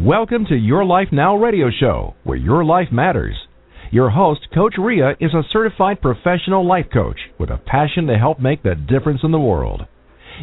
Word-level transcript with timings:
Welcome 0.00 0.46
to 0.46 0.56
Your 0.56 0.82
Life 0.86 1.08
Now 1.12 1.36
radio 1.36 1.66
show, 1.78 2.14
where 2.24 2.38
your 2.38 2.64
life 2.64 2.88
matters. 2.90 3.34
Your 3.90 4.08
host, 4.08 4.40
Coach 4.54 4.76
Rea, 4.78 5.14
is 5.20 5.34
a 5.34 5.42
certified 5.52 6.00
professional 6.00 6.66
life 6.66 6.86
coach 6.90 7.18
with 7.38 7.50
a 7.50 7.58
passion 7.58 8.06
to 8.06 8.16
help 8.16 8.40
make 8.40 8.62
the 8.62 8.74
difference 8.74 9.20
in 9.22 9.30
the 9.30 9.38
world. 9.38 9.82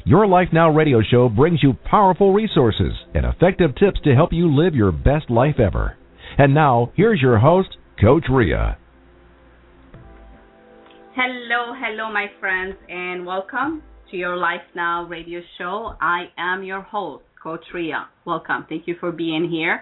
Your 0.05 0.28
Life 0.28 0.49
Now 0.54 0.70
radio 0.70 1.01
show 1.01 1.27
brings 1.27 1.63
you 1.63 1.73
powerful 1.89 2.34
resources 2.34 2.93
and 3.16 3.25
effective 3.25 3.73
tips 3.80 3.99
to 4.04 4.13
help 4.13 4.31
you 4.31 4.55
live 4.55 4.75
your 4.75 4.91
best 4.91 5.31
life 5.31 5.59
ever. 5.59 5.98
And 6.38 6.53
now, 6.53 6.91
here's 6.95 7.20
your 7.20 7.39
host, 7.39 7.70
Coach 7.99 8.26
Rea. 8.30 8.76
Hello, 11.16 11.73
hello, 11.76 12.13
my 12.13 12.27
friends, 12.39 12.76
and 12.89 13.26
welcome 13.26 13.81
to 14.12 14.17
Your 14.17 14.38
Life 14.38 14.62
Now 14.76 15.08
radio 15.08 15.41
show. 15.58 15.95
I 15.99 16.26
am 16.38 16.63
your 16.63 16.81
host, 16.81 17.23
Coach. 17.47 17.63
Welcome. 18.25 18.65
Thank 18.67 18.89
you 18.89 18.95
for 18.99 19.13
being 19.13 19.49
here. 19.49 19.81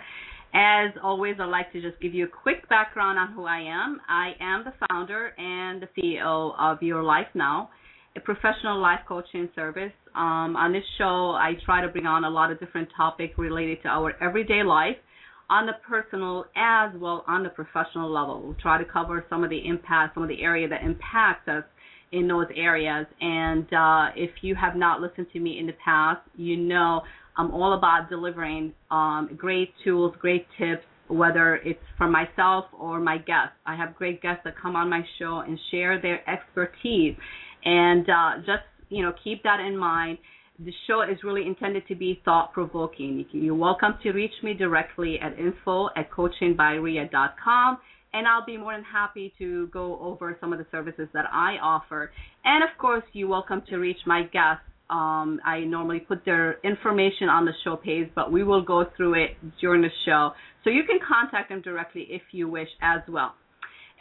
As 0.53 0.91
always, 1.01 1.37
I'd 1.39 1.45
like 1.45 1.73
to 1.73 1.81
just 1.81 1.99
give 1.99 2.13
you 2.13 2.25
a 2.25 2.27
quick 2.27 2.69
background 2.69 3.17
on 3.17 3.33
who 3.33 3.45
I 3.45 3.57
am. 3.57 3.99
I 4.07 4.33
am 4.39 4.63
the 4.63 4.73
founder 4.87 5.33
and 5.35 5.81
the 5.81 5.87
CEO 5.97 6.53
of 6.59 6.83
Your 6.83 7.01
Life 7.01 7.25
Now, 7.33 7.71
a 8.15 8.19
professional 8.19 8.79
life 8.79 8.99
coaching 9.07 9.49
service. 9.55 9.91
Um, 10.13 10.55
on 10.55 10.73
this 10.73 10.83
show, 10.99 11.31
I 11.31 11.53
try 11.65 11.81
to 11.81 11.87
bring 11.87 12.05
on 12.05 12.23
a 12.23 12.29
lot 12.29 12.51
of 12.51 12.59
different 12.59 12.87
topics 12.95 13.35
related 13.35 13.81
to 13.81 13.87
our 13.87 14.13
everyday 14.21 14.61
life 14.61 14.97
on 15.49 15.65
the 15.65 15.73
personal 15.89 16.45
as 16.55 16.91
well 16.99 17.25
on 17.27 17.41
the 17.41 17.49
professional 17.49 18.13
level. 18.13 18.43
We'll 18.43 18.57
try 18.61 18.77
to 18.77 18.85
cover 18.85 19.25
some 19.27 19.43
of 19.43 19.49
the 19.49 19.67
impact, 19.67 20.13
some 20.13 20.21
of 20.21 20.29
the 20.29 20.43
area 20.43 20.67
that 20.67 20.83
impacts 20.83 21.47
us 21.47 21.63
in 22.11 22.27
those 22.27 22.47
areas. 22.55 23.07
And 23.21 23.65
uh, 23.73 24.09
if 24.15 24.29
you 24.43 24.53
have 24.53 24.75
not 24.75 25.01
listened 25.01 25.27
to 25.33 25.39
me 25.39 25.57
in 25.57 25.65
the 25.65 25.75
past, 25.83 26.21
you 26.35 26.57
know 26.57 27.01
I'm 27.37 27.51
all 27.51 27.73
about 27.73 28.09
delivering 28.09 28.73
um, 28.91 29.29
great 29.37 29.73
tools, 29.83 30.13
great 30.19 30.45
tips, 30.57 30.83
whether 31.07 31.55
it's 31.57 31.79
for 31.97 32.07
myself 32.07 32.65
or 32.77 32.99
my 32.99 33.17
guests. 33.17 33.55
I 33.65 33.75
have 33.75 33.95
great 33.95 34.21
guests 34.21 34.41
that 34.45 34.55
come 34.59 34.75
on 34.75 34.89
my 34.89 35.01
show 35.19 35.43
and 35.45 35.59
share 35.71 36.01
their 36.01 36.27
expertise. 36.29 37.15
And 37.63 38.09
uh, 38.09 38.37
just, 38.39 38.63
you 38.89 39.03
know, 39.03 39.13
keep 39.23 39.43
that 39.43 39.59
in 39.59 39.77
mind. 39.77 40.17
The 40.59 40.71
show 40.87 41.01
is 41.01 41.17
really 41.23 41.45
intended 41.45 41.85
to 41.89 41.95
be 41.95 42.21
thought 42.23 42.53
provoking. 42.53 43.25
You're 43.31 43.55
welcome 43.55 43.95
to 44.03 44.11
reach 44.11 44.31
me 44.41 44.53
directly 44.53 45.19
at 45.21 45.37
info 45.37 45.89
at 45.97 46.09
coachingbyrea.com 46.11 47.77
and 48.15 48.25
I'll 48.25 48.45
be 48.45 48.55
more 48.55 48.73
than 48.73 48.85
happy 48.85 49.33
to 49.39 49.67
go 49.67 49.99
over 49.99 50.37
some 50.39 50.53
of 50.53 50.59
the 50.59 50.65
services 50.71 51.09
that 51.13 51.25
I 51.33 51.57
offer. 51.61 52.11
And 52.45 52.63
of 52.63 52.69
course, 52.77 53.03
you're 53.11 53.27
welcome 53.27 53.61
to 53.69 53.75
reach 53.75 53.97
my 54.05 54.23
guests 54.23 54.63
um, 54.89 55.39
I 55.43 55.61
normally 55.61 55.99
put 55.99 56.25
their 56.25 56.59
information 56.63 57.29
on 57.29 57.45
the 57.45 57.53
show 57.63 57.75
page, 57.75 58.09
but 58.15 58.31
we 58.31 58.43
will 58.43 58.61
go 58.61 58.85
through 58.95 59.23
it 59.23 59.31
during 59.59 59.81
the 59.81 59.89
show. 60.05 60.31
So 60.63 60.69
you 60.69 60.83
can 60.83 60.99
contact 61.07 61.49
them 61.49 61.61
directly 61.61 62.07
if 62.09 62.21
you 62.31 62.47
wish 62.49 62.69
as 62.81 63.01
well. 63.07 63.33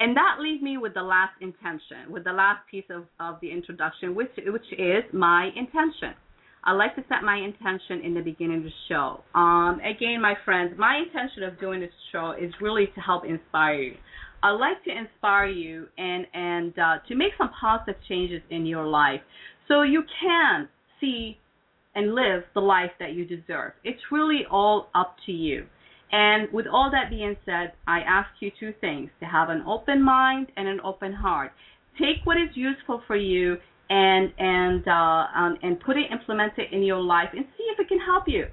And 0.00 0.16
that 0.16 0.38
leaves 0.40 0.62
me 0.62 0.76
with 0.76 0.94
the 0.94 1.02
last 1.02 1.34
intention, 1.40 2.10
with 2.10 2.24
the 2.24 2.32
last 2.32 2.60
piece 2.70 2.84
of, 2.90 3.04
of 3.20 3.40
the 3.40 3.50
introduction, 3.50 4.14
which 4.14 4.30
which 4.36 4.66
is 4.72 5.04
my 5.12 5.50
intention. 5.54 6.14
I 6.64 6.72
like 6.72 6.96
to 6.96 7.04
set 7.08 7.22
my 7.22 7.36
intention 7.36 8.00
in 8.04 8.14
the 8.14 8.22
beginning 8.22 8.58
of 8.58 8.64
the 8.64 8.70
show. 8.88 9.20
Um, 9.38 9.80
again, 9.80 10.20
my 10.20 10.34
friends, 10.44 10.72
my 10.78 10.96
intention 10.96 11.42
of 11.42 11.60
doing 11.60 11.80
this 11.80 11.92
show 12.10 12.32
is 12.32 12.52
really 12.60 12.86
to 12.94 13.00
help 13.00 13.24
inspire 13.24 13.74
you. 13.74 13.94
I 14.42 14.50
like 14.50 14.82
to 14.84 14.90
inspire 14.90 15.46
you 15.46 15.86
and 15.96 16.26
and 16.34 16.78
uh, 16.78 16.96
to 17.08 17.14
make 17.14 17.32
some 17.38 17.50
positive 17.58 17.96
changes 18.08 18.42
in 18.50 18.66
your 18.66 18.86
life, 18.86 19.20
so 19.68 19.82
you 19.82 20.02
can 20.20 20.68
see 21.00 21.38
and 21.94 22.14
live 22.14 22.42
the 22.54 22.60
life 22.60 22.90
that 22.98 23.12
you 23.12 23.24
deserve. 23.24 23.72
It's 23.84 24.00
really 24.10 24.42
all 24.50 24.88
up 24.94 25.16
to 25.26 25.32
you. 25.32 25.66
And 26.12 26.48
with 26.52 26.66
all 26.66 26.90
that 26.92 27.10
being 27.10 27.36
said, 27.44 27.72
I 27.86 28.00
ask 28.00 28.28
you 28.40 28.50
two 28.58 28.72
things 28.80 29.10
to 29.20 29.26
have 29.26 29.48
an 29.48 29.64
open 29.66 30.02
mind 30.02 30.48
and 30.56 30.68
an 30.68 30.80
open 30.84 31.12
heart. 31.12 31.52
Take 31.98 32.24
what 32.24 32.36
is 32.36 32.50
useful 32.54 33.02
for 33.06 33.16
you 33.16 33.56
and 33.90 34.32
and 34.38 34.86
uh, 34.86 35.26
um, 35.36 35.58
and 35.62 35.78
put 35.80 35.96
it, 35.96 36.10
implement 36.10 36.54
it 36.56 36.72
in 36.72 36.82
your 36.82 37.00
life, 37.00 37.28
and 37.32 37.44
see 37.56 37.64
if 37.64 37.80
it 37.80 37.88
can 37.88 37.98
help 37.98 38.24
you. 38.26 38.46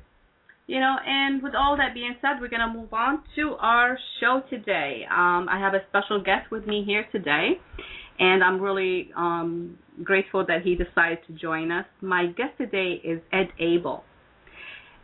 You 0.68 0.80
know, 0.80 0.96
and 1.06 1.42
with 1.44 1.54
all 1.56 1.76
that 1.78 1.94
being 1.94 2.16
said, 2.22 2.40
we're 2.40 2.50
gonna 2.50 2.72
move 2.74 2.94
on 2.94 3.24
to 3.36 3.56
our 3.60 3.98
show 4.20 4.42
today. 4.50 5.06
Um, 5.10 5.48
I 5.50 5.60
have 5.60 5.74
a 5.74 5.82
special 5.90 6.22
guest 6.24 6.52
with 6.52 6.66
me 6.66 6.84
here 6.86 7.06
today, 7.12 7.60
and 8.20 8.44
I'm 8.44 8.62
really 8.62 9.12
um, 9.16 9.78
grateful 10.04 10.46
that 10.48 10.62
he 10.64 10.76
decided 10.76 11.20
to 11.28 11.34
join 11.34 11.72
us. 11.72 11.86
My 12.02 12.28
guest 12.28 12.58
today 12.58 13.02
is 13.04 13.20
Ed 13.32 13.50
Abel. 13.60 14.04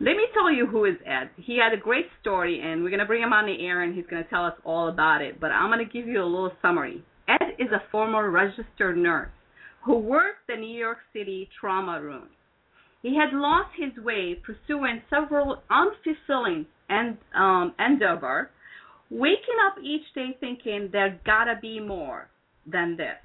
Let 0.00 0.12
me 0.16 0.26
tell 0.32 0.52
you 0.52 0.66
who 0.66 0.84
is 0.84 0.94
Ed. 1.04 1.30
He 1.36 1.58
had 1.58 1.76
a 1.76 1.80
great 1.80 2.06
story, 2.20 2.60
and 2.62 2.82
we're 2.82 2.90
going 2.90 3.00
to 3.00 3.06
bring 3.06 3.22
him 3.22 3.32
on 3.32 3.46
the 3.46 3.66
air, 3.66 3.82
and 3.82 3.94
he's 3.94 4.06
going 4.08 4.22
to 4.22 4.30
tell 4.30 4.44
us 4.44 4.54
all 4.64 4.88
about 4.88 5.22
it. 5.22 5.40
But 5.40 5.50
I'm 5.50 5.70
going 5.70 5.84
to 5.84 5.92
give 5.92 6.06
you 6.06 6.22
a 6.22 6.24
little 6.24 6.52
summary. 6.62 7.02
Ed 7.28 7.56
is 7.58 7.68
a 7.72 7.82
former 7.90 8.30
registered 8.30 8.96
nurse 8.96 9.30
who 9.84 9.98
worked 9.98 10.46
the 10.48 10.56
New 10.56 10.78
York 10.78 10.98
City 11.12 11.48
trauma 11.60 12.00
room. 12.00 12.28
He 13.02 13.16
had 13.16 13.36
lost 13.36 13.70
his 13.76 14.04
way 14.04 14.36
pursuing 14.44 15.02
several 15.10 15.62
unfulfilling 15.70 16.66
and 16.88 17.16
um, 17.34 17.74
waking 19.10 19.56
up 19.66 19.82
each 19.82 20.02
day 20.14 20.36
thinking 20.40 20.90
there 20.92 21.20
gotta 21.24 21.54
be 21.60 21.80
more 21.80 22.28
than 22.70 22.96
this. 22.96 23.16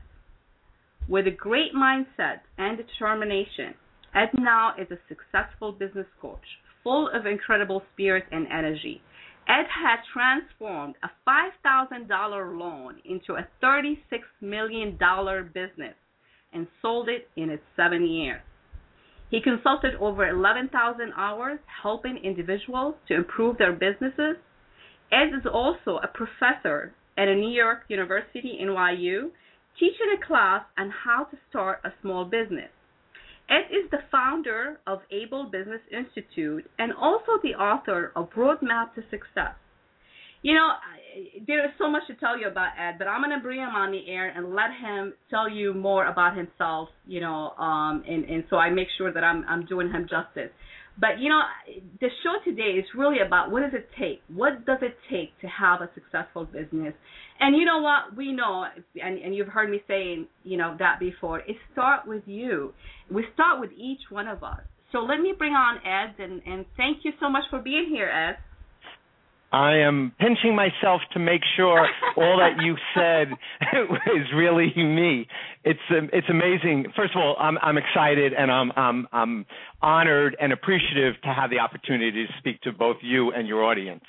With 1.07 1.27
a 1.27 1.31
great 1.31 1.73
mindset 1.75 2.41
and 2.57 2.77
determination, 2.77 3.73
Ed 4.15 4.29
now 4.33 4.73
is 4.79 4.87
a 4.91 4.99
successful 5.07 5.71
business 5.71 6.07
coach, 6.21 6.45
full 6.83 7.09
of 7.09 7.25
incredible 7.25 7.83
spirit 7.93 8.25
and 8.31 8.47
energy. 8.47 9.01
Ed 9.47 9.65
had 9.67 9.97
transformed 10.13 10.95
a 11.03 11.09
$5,000 11.27 12.57
loan 12.57 13.01
into 13.03 13.33
a 13.33 13.47
$36 13.61 13.97
million 14.39 14.97
business 15.53 15.95
and 16.53 16.67
sold 16.81 17.09
it 17.09 17.27
in 17.35 17.49
its 17.49 17.63
seven 17.75 18.05
years. 18.05 18.41
He 19.29 19.41
consulted 19.41 19.95
over 19.99 20.27
11,000 20.29 21.11
hours 21.17 21.59
helping 21.81 22.17
individuals 22.17 22.95
to 23.07 23.15
improve 23.15 23.57
their 23.57 23.73
businesses. 23.73 24.37
Ed 25.11 25.35
is 25.35 25.45
also 25.51 25.97
a 25.97 26.07
professor 26.07 26.93
at 27.17 27.27
a 27.27 27.35
New 27.35 27.51
York 27.51 27.81
University, 27.87 28.59
NYU, 28.61 29.29
teaching 29.79 30.15
a 30.15 30.25
class 30.25 30.63
on 30.77 30.91
how 31.03 31.25
to 31.25 31.37
start 31.49 31.79
a 31.83 31.89
small 32.01 32.25
business. 32.25 32.69
Ed 33.49 33.67
is 33.71 33.89
the 33.91 33.99
founder 34.11 34.79
of 34.87 34.99
Abel 35.11 35.49
Business 35.51 35.81
Institute 35.91 36.69
and 36.79 36.93
also 36.93 37.33
the 37.43 37.55
author 37.55 38.11
of 38.15 38.29
Roadmap 38.31 38.95
to 38.95 39.01
Success. 39.09 39.55
You 40.41 40.55
know, 40.55 40.71
there 41.47 41.65
is 41.65 41.71
so 41.77 41.89
much 41.89 42.03
to 42.07 42.15
tell 42.15 42.37
you 42.37 42.47
about 42.47 42.71
Ed, 42.77 42.95
but 42.97 43.07
I'm 43.07 43.21
going 43.21 43.37
to 43.37 43.41
bring 43.41 43.59
him 43.59 43.69
on 43.69 43.91
the 43.91 44.09
air 44.09 44.29
and 44.29 44.53
let 44.53 44.71
him 44.81 45.13
tell 45.29 45.49
you 45.49 45.73
more 45.73 46.07
about 46.07 46.35
himself, 46.35 46.89
you 47.07 47.21
know, 47.21 47.51
um, 47.51 48.03
and, 48.07 48.25
and 48.25 48.43
so 48.49 48.57
I 48.57 48.69
make 48.69 48.87
sure 48.97 49.13
that 49.13 49.23
I'm, 49.23 49.45
I'm 49.47 49.65
doing 49.65 49.89
him 49.89 50.07
justice. 50.09 50.51
But 50.99 51.19
you 51.19 51.29
know, 51.29 51.41
the 51.99 52.09
show 52.23 52.33
today 52.45 52.77
is 52.77 52.85
really 52.95 53.17
about 53.25 53.51
what 53.51 53.61
does 53.61 53.73
it 53.73 53.89
take? 53.99 54.21
What 54.33 54.65
does 54.65 54.79
it 54.81 54.95
take 55.09 55.39
to 55.41 55.47
have 55.47 55.81
a 55.81 55.89
successful 55.95 56.45
business? 56.45 56.93
And 57.39 57.57
you 57.57 57.65
know 57.65 57.81
what? 57.81 58.15
We 58.15 58.31
know, 58.31 58.65
and, 59.01 59.17
and 59.17 59.35
you've 59.35 59.47
heard 59.47 59.69
me 59.69 59.81
saying, 59.87 60.27
you 60.43 60.57
know, 60.57 60.75
that 60.79 60.99
before. 60.99 61.39
It 61.39 61.55
start 61.71 62.07
with 62.07 62.23
you. 62.25 62.73
We 63.11 63.25
start 63.33 63.59
with 63.59 63.71
each 63.75 64.01
one 64.09 64.27
of 64.27 64.43
us. 64.43 64.61
So 64.91 64.99
let 64.99 65.19
me 65.19 65.33
bring 65.35 65.53
on 65.53 65.79
Ed, 65.83 66.21
and, 66.23 66.41
and 66.45 66.65
thank 66.77 66.99
you 67.03 67.11
so 67.19 67.27
much 67.27 67.43
for 67.49 67.59
being 67.59 67.87
here, 67.89 68.09
Ed. 68.09 68.37
I 69.51 69.77
am 69.77 70.13
pinching 70.19 70.55
myself 70.55 71.01
to 71.13 71.19
make 71.19 71.41
sure 71.55 71.87
all 72.17 72.39
that 72.39 72.63
you 72.63 72.75
said 72.95 73.27
is 74.17 74.25
really 74.35 74.73
me. 74.75 75.27
It's 75.65 75.79
um, 75.91 76.09
it's 76.11 76.27
amazing. 76.29 76.87
First 76.95 77.15
of 77.15 77.21
all, 77.21 77.37
I'm 77.39 77.57
I'm 77.61 77.77
excited 77.77 78.33
and 78.33 78.51
I'm 78.51 78.71
I'm 78.75 79.07
I'm 79.13 79.45
honored 79.81 80.35
and 80.39 80.51
appreciative 80.51 81.21
to 81.23 81.29
have 81.29 81.49
the 81.49 81.59
opportunity 81.59 82.25
to 82.25 82.33
speak 82.39 82.59
to 82.61 82.73
both 82.73 82.97
you 83.01 83.31
and 83.31 83.47
your 83.47 83.63
audience. 83.63 84.03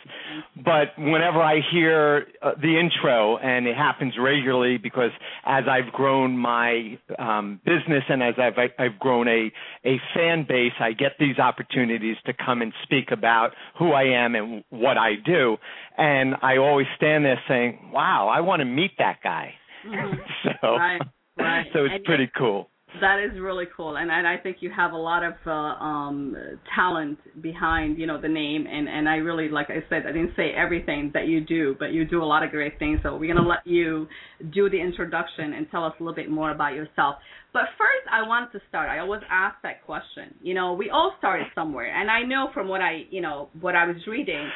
But 0.57 0.99
whenever 0.99 1.41
I 1.41 1.61
hear 1.71 2.27
uh, 2.43 2.53
the 2.61 2.79
intro, 2.79 3.37
and 3.39 3.69
it 3.69 3.77
happens 3.77 4.15
regularly 4.19 4.79
because 4.79 5.11
as 5.45 5.65
I've 5.71 5.93
grown 5.93 6.37
my 6.37 6.99
um, 7.21 7.61
business 7.65 8.03
and 8.09 8.21
as 8.21 8.35
I've 8.37 8.59
I've 8.79 8.99
grown 8.99 9.29
a 9.29 9.53
a 9.85 10.01
fan 10.13 10.47
base, 10.49 10.73
I 10.81 10.93
get 10.93 11.13
these 11.21 11.39
opportunities 11.39 12.17
to 12.27 12.33
come 12.33 12.63
and 12.63 12.73
speak 12.83 13.13
about 13.13 13.51
who 13.79 13.93
I 13.93 14.25
am 14.25 14.35
and 14.35 14.65
what 14.71 14.99
I 14.99 15.15
do. 15.25 15.57
And 15.97 16.35
I 16.43 16.57
always 16.57 16.87
stand 16.97 17.25
there 17.25 17.41
saying, 17.47 17.91
"Wow, 17.93 18.27
I 18.27 18.41
want 18.41 18.59
to 18.59 18.67
meet 18.67 18.93
that 18.99 19.19
guy." 19.23 19.55
Mm-hmm. 19.87 20.19
so, 20.63 20.69
right, 20.77 21.01
right. 21.39 21.67
so 21.73 21.85
it's 21.85 21.95
and 21.95 22.05
pretty 22.05 22.31
cool. 22.37 22.69
That 23.01 23.19
is 23.19 23.41
really 23.41 23.65
cool, 23.77 23.97
and, 23.97 24.09
and 24.09 24.25
I 24.25 24.37
think 24.37 24.59
you 24.61 24.71
have 24.71 24.93
a 24.93 24.97
lot 24.97 25.25
of 25.25 25.33
uh, 25.45 25.51
um, 25.51 26.37
talent 26.77 27.19
behind 27.43 27.99
you 27.99 28.07
know 28.07 28.21
the 28.21 28.29
name, 28.29 28.67
and 28.71 28.89
and 28.89 29.09
I 29.09 29.17
really 29.17 29.49
like 29.49 29.69
I 29.69 29.83
said 29.89 30.05
I 30.07 30.13
didn't 30.13 30.35
say 30.37 30.53
everything 30.57 31.11
that 31.13 31.27
you 31.27 31.41
do, 31.41 31.75
but 31.81 31.87
you 31.93 32.05
do 32.05 32.23
a 32.23 32.25
lot 32.25 32.45
of 32.45 32.51
great 32.51 32.79
things. 32.79 33.01
So 33.03 33.17
we're 33.17 33.35
gonna 33.35 33.47
let 33.47 33.67
you 33.67 34.07
do 34.53 34.71
the 34.71 34.81
introduction 34.81 35.55
and 35.55 35.69
tell 35.73 35.85
us 35.85 35.93
a 35.99 36.03
little 36.05 36.15
bit 36.15 36.31
more 36.31 36.53
about 36.53 36.75
yourself. 36.75 37.17
But 37.53 37.63
first, 37.77 38.07
I 38.13 38.27
want 38.29 38.53
to 38.53 38.61
start. 38.69 38.89
I 38.89 39.01
always 39.01 39.23
ask 39.29 39.57
that 39.65 39.85
question. 39.85 40.33
You 40.41 40.55
know, 40.55 40.73
we 40.75 40.91
all 40.91 41.15
started 41.19 41.49
somewhere, 41.53 41.93
and 41.93 42.09
I 42.09 42.23
know 42.23 42.51
from 42.55 42.69
what 42.69 42.81
I 42.81 43.07
you 43.11 43.21
know 43.21 43.49
what 43.61 43.75
I 43.75 43.87
was 43.87 43.97
reading 44.07 44.49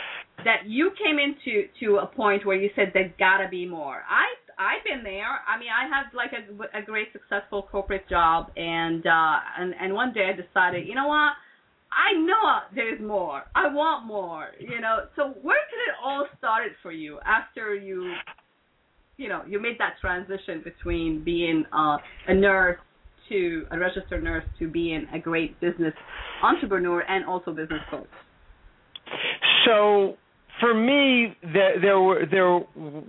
that 0.44 0.68
you 0.68 0.92
came 1.04 1.18
into 1.18 1.66
to 1.80 1.96
a 1.98 2.06
point 2.06 2.46
where 2.46 2.56
you 2.56 2.70
said 2.76 2.92
there's 2.94 3.10
gotta 3.18 3.48
be 3.48 3.66
more. 3.66 4.04
I 4.08 4.26
I've 4.58 4.82
been 4.84 5.04
there. 5.04 5.40
I 5.46 5.58
mean, 5.58 5.68
I 5.70 5.86
had 5.86 6.10
like 6.14 6.32
a, 6.32 6.78
a 6.78 6.82
great 6.82 7.08
successful 7.12 7.62
corporate 7.70 8.08
job, 8.08 8.50
and 8.56 9.06
uh, 9.06 9.36
and 9.58 9.74
and 9.80 9.94
one 9.94 10.12
day 10.12 10.30
I 10.30 10.36
decided, 10.36 10.86
you 10.86 10.94
know 10.94 11.06
what? 11.06 11.32
I 11.90 12.12
know 12.18 12.58
there's 12.74 13.00
more. 13.00 13.44
I 13.54 13.72
want 13.72 14.06
more. 14.06 14.48
You 14.58 14.80
know. 14.80 15.06
So 15.16 15.34
where 15.42 15.62
did 15.70 15.80
it 15.88 15.94
all 16.02 16.26
started 16.38 16.72
for 16.82 16.92
you 16.92 17.18
after 17.24 17.74
you, 17.74 18.14
you 19.16 19.28
know, 19.28 19.42
you 19.46 19.60
made 19.60 19.78
that 19.78 19.94
transition 20.00 20.62
between 20.64 21.22
being 21.24 21.64
uh, 21.72 21.98
a 22.26 22.34
nurse 22.34 22.78
to 23.28 23.64
a 23.70 23.78
registered 23.78 24.24
nurse 24.24 24.44
to 24.58 24.68
being 24.68 25.06
a 25.14 25.18
great 25.18 25.58
business 25.60 25.94
entrepreneur 26.42 27.00
and 27.02 27.24
also 27.24 27.52
business 27.52 27.80
coach? 27.90 28.06
So 29.66 30.16
for 30.60 30.74
me, 30.74 31.36
there, 31.42 31.80
there 31.80 32.00
were 32.00 32.26
there 32.30 32.60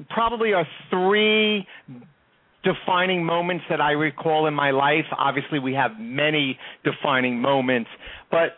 probably 0.10 0.54
are 0.54 0.68
three 0.90 1.66
defining 2.64 3.24
moments 3.24 3.64
that 3.70 3.82
I 3.82 3.92
recall 3.92 4.48
in 4.48 4.54
my 4.54 4.72
life. 4.72 5.06
Obviously, 5.18 5.60
we 5.60 5.74
have 5.74 5.92
many 6.00 6.58
defining 6.84 7.42
moments, 7.42 7.90
but 8.32 8.58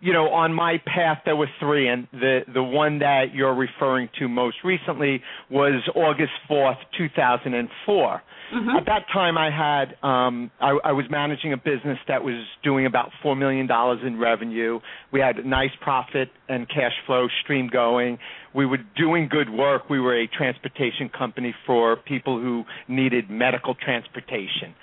you 0.00 0.12
know, 0.12 0.28
on 0.28 0.54
my 0.54 0.80
path 0.86 1.18
there 1.24 1.36
were 1.36 1.48
three, 1.58 1.88
and 1.88 2.06
the 2.12 2.40
the 2.52 2.62
one 2.62 3.00
that 3.00 3.34
you're 3.34 3.54
referring 3.54 4.08
to 4.18 4.28
most 4.28 4.58
recently 4.64 5.22
was 5.50 5.82
August 5.94 6.32
fourth, 6.46 6.78
two 6.96 7.08
thousand 7.14 7.54
and 7.54 7.68
four. 7.84 8.22
Mm-hmm. 8.54 8.78
At 8.78 8.86
that 8.86 9.04
time, 9.12 9.36
I 9.36 9.50
had 9.50 9.96
um, 10.08 10.50
I, 10.60 10.78
I 10.84 10.92
was 10.92 11.04
managing 11.10 11.52
a 11.52 11.56
business 11.56 11.98
that 12.06 12.22
was 12.22 12.42
doing 12.62 12.86
about 12.86 13.10
four 13.22 13.36
million 13.36 13.66
dollars 13.66 14.00
in 14.06 14.18
revenue. 14.18 14.80
We 15.12 15.20
had 15.20 15.36
a 15.36 15.46
nice 15.46 15.72
profit 15.82 16.30
and 16.48 16.68
cash 16.68 16.94
flow 17.06 17.26
stream 17.42 17.68
going. 17.68 18.18
We 18.54 18.64
were 18.64 18.78
doing 18.96 19.28
good 19.28 19.50
work. 19.50 19.90
We 19.90 20.00
were 20.00 20.18
a 20.18 20.26
transportation 20.26 21.10
company 21.10 21.54
for 21.66 21.96
people 21.96 22.40
who 22.40 22.64
needed 22.88 23.28
medical 23.28 23.74
transportation. 23.74 24.74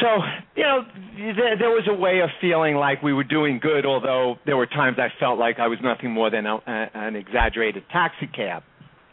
So, 0.00 0.06
you 0.54 0.62
know, 0.62 0.82
there, 1.16 1.58
there 1.58 1.70
was 1.70 1.88
a 1.88 1.94
way 1.94 2.20
of 2.20 2.30
feeling 2.40 2.76
like 2.76 3.02
we 3.02 3.12
were 3.12 3.24
doing 3.24 3.58
good, 3.60 3.86
although 3.86 4.36
there 4.46 4.56
were 4.56 4.66
times 4.66 4.98
I 4.98 5.08
felt 5.18 5.38
like 5.38 5.58
I 5.58 5.66
was 5.66 5.78
nothing 5.82 6.10
more 6.10 6.30
than 6.30 6.46
a, 6.46 6.56
a, 6.56 6.90
an 6.94 7.16
exaggerated 7.16 7.84
taxi 7.90 8.26
cab. 8.26 8.62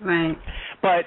Right. 0.01 0.38
But 0.81 1.06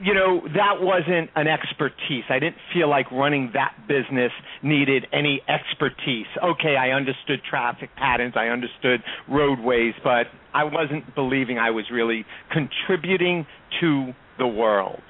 you 0.00 0.12
know 0.12 0.40
that 0.54 0.80
wasn't 0.80 1.30
an 1.36 1.46
expertise 1.46 2.24
i 2.28 2.38
didn't 2.40 2.56
feel 2.72 2.90
like 2.90 3.10
running 3.12 3.50
that 3.54 3.74
business 3.86 4.32
needed 4.62 5.06
any 5.12 5.40
expertise 5.48 6.26
okay 6.42 6.74
i 6.76 6.90
understood 6.90 7.40
traffic 7.48 7.90
patterns 7.96 8.34
i 8.36 8.46
understood 8.48 9.00
roadways 9.28 9.94
but 10.02 10.26
i 10.52 10.64
wasn't 10.64 11.14
believing 11.14 11.58
i 11.58 11.70
was 11.70 11.84
really 11.92 12.24
contributing 12.50 13.46
to 13.80 14.12
the 14.38 14.46
world 14.46 15.00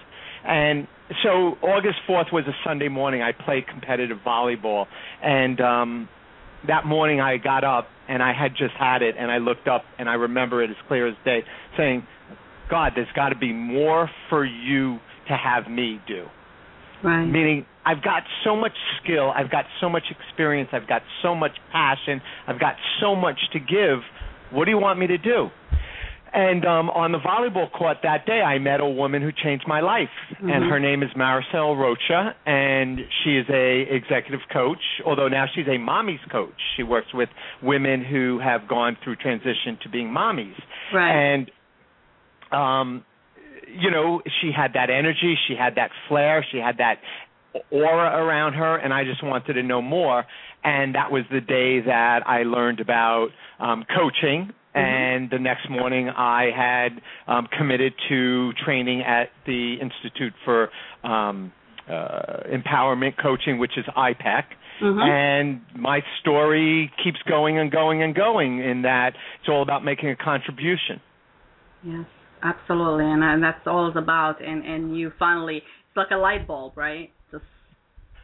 and 0.47 0.87
so 1.23 1.57
August 1.63 1.97
4th 2.09 2.33
was 2.33 2.45
a 2.47 2.55
Sunday 2.67 2.89
morning. 2.89 3.23
I 3.23 3.33
played 3.33 3.67
competitive 3.67 4.19
volleyball, 4.27 4.87
and 5.23 5.61
um, 5.61 6.09
that 6.67 6.87
morning 6.87 7.21
I 7.21 7.37
got 7.37 7.65
up 7.65 7.89
and 8.09 8.23
I 8.23 8.33
had 8.33 8.53
just 8.53 8.75
had 8.79 9.03
it, 9.03 9.15
and 9.19 9.31
I 9.31 9.39
looked 9.39 9.69
up 9.69 9.83
and 9.99 10.09
I 10.09 10.15
remember 10.15 10.63
it 10.63 10.71
as 10.71 10.77
clear 10.89 11.07
as 11.07 11.15
day, 11.25 11.41
saying, 11.77 12.07
"God, 12.71 12.93
there's 12.95 13.09
got 13.15 13.31
to 13.31 13.39
be 13.39 13.53
more 13.53 14.09
for 14.31 14.45
you 14.45 14.99
to 15.29 15.37
have 15.37 15.71
me 15.71 16.01
do." 16.07 16.27
Right. 17.03 17.27
Meaning, 17.27 17.67
I've 17.85 18.03
got 18.03 18.23
so 18.45 18.57
much 18.57 18.73
skill, 19.03 19.31
I've 19.31 19.51
got 19.51 19.67
so 19.81 19.91
much 19.91 20.05
experience, 20.11 20.71
I've 20.73 20.89
got 20.89 21.03
so 21.23 21.35
much 21.35 21.53
passion, 21.71 22.23
I've 22.47 22.59
got 22.59 22.77
so 23.01 23.15
much 23.15 23.39
to 23.53 23.61
give. 23.61 24.01
What 24.53 24.65
do 24.65 24.71
you 24.71 24.79
want 24.79 24.99
me 24.99 25.07
to 25.09 25.19
do? 25.19 25.49
And 26.35 26.65
um, 26.65 26.91
on 26.91 27.13
the 27.13 27.19
volleyball 27.19 27.71
court 27.71 27.99
that 28.03 28.27
day, 28.27 28.41
I 28.41 28.59
met 28.59 28.81
a 28.81 28.87
woman 28.87 29.23
who 29.23 29.31
changed 29.31 29.67
my 29.69 29.81
life, 29.81 30.09
mm-hmm. 30.33 30.51
and 30.51 30.65
her 30.65 30.81
name 30.81 31.05
is 31.05 31.11
Maricel 31.17 31.79
Rocha, 31.79 32.35
and 32.45 32.99
she 33.23 33.37
is 33.37 33.47
a 33.49 33.83
executive 33.89 34.41
coach. 34.53 34.83
Although 35.07 35.29
now 35.29 35.45
she's 35.55 35.69
a 35.69 35.79
mommy's 35.79 36.19
coach, 36.33 36.59
she 36.77 36.83
works 36.83 37.07
with 37.15 37.29
women 37.63 38.05
who 38.05 38.41
have 38.43 38.69
gone 38.69 38.97
through 39.05 39.15
transition 39.17 39.79
to 39.85 39.89
being 39.89 40.09
mommies. 40.09 40.61
Right. 40.93 41.35
And 41.35 41.51
um, 42.51 43.05
you 43.69 43.91
know, 43.91 44.21
she 44.41 44.51
had 44.55 44.73
that 44.75 44.91
energy, 44.91 45.37
she 45.49 45.55
had 45.55 45.77
that 45.77 45.91
flair, 46.09 46.45
she 46.51 46.59
had 46.59 46.79
that 46.79 46.97
aura 47.71 48.25
around 48.25 48.55
her, 48.55 48.77
and 48.77 48.93
I 48.93 49.05
just 49.05 49.23
wanted 49.23 49.55
to 49.55 49.63
know 49.63 49.83
more. 49.83 50.25
And 50.63 50.95
that 50.95 51.13
was 51.13 51.25
the 51.31 51.41
day 51.41 51.81
that 51.81 52.27
I 52.27 52.43
learned 52.43 52.81
about 52.81 53.29
um, 53.61 53.85
coaching. 53.95 54.51
And 54.75 55.31
the 55.31 55.39
next 55.39 55.71
morning 55.71 56.09
I 56.09 56.51
had 56.55 57.01
um, 57.33 57.47
committed 57.57 57.95
to 58.09 58.53
training 58.65 59.03
at 59.03 59.31
the 59.47 59.77
Institute 59.81 60.33
for 60.45 60.71
um, 61.05 61.53
uh, 61.89 62.43
Empowerment 62.53 63.15
Coaching, 63.23 63.59
which 63.59 63.73
is 63.77 63.85
IPEC. 63.97 64.45
Mm-hmm. 64.83 65.01
And 65.01 65.61
my 65.81 66.01
story 66.21 66.91
keeps 67.03 67.19
going 67.29 67.59
and 67.59 67.71
going 67.71 68.03
and 68.03 68.15
going 68.15 68.59
in 68.59 68.83
that 68.83 69.11
it's 69.41 69.49
all 69.49 69.63
about 69.63 69.85
making 69.85 70.11
a 70.11 70.17
contribution. 70.17 71.01
Yes, 71.85 72.07
absolutely, 72.43 73.05
and, 73.05 73.23
and 73.23 73.43
that's 73.43 73.65
all 73.67 73.87
it's 73.89 73.97
about. 73.97 74.45
And 74.45 74.65
and 74.65 74.97
you 74.97 75.13
finally, 75.19 75.59
it's 75.59 75.97
like 75.97 76.11
a 76.11 76.17
light 76.17 76.49
bulb, 76.49 76.77
right? 76.77 77.13
Just 77.31 77.45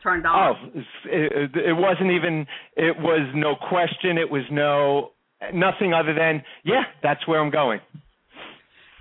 turned 0.03 0.27
on. 0.27 0.57
Oh, 0.75 0.81
it, 1.05 1.51
it 1.55 1.77
wasn't 1.77 2.11
even. 2.11 2.47
It 2.77 2.97
was 2.99 3.31
no 3.35 3.55
question. 3.55 4.19
It 4.19 4.31
was 4.31 4.43
no 4.51 5.13
nothing 5.55 5.93
other 5.93 6.15
than 6.15 6.43
yeah, 6.65 6.83
that's 7.03 7.27
where 7.27 7.41
I'm 7.41 7.51
going. 7.51 7.81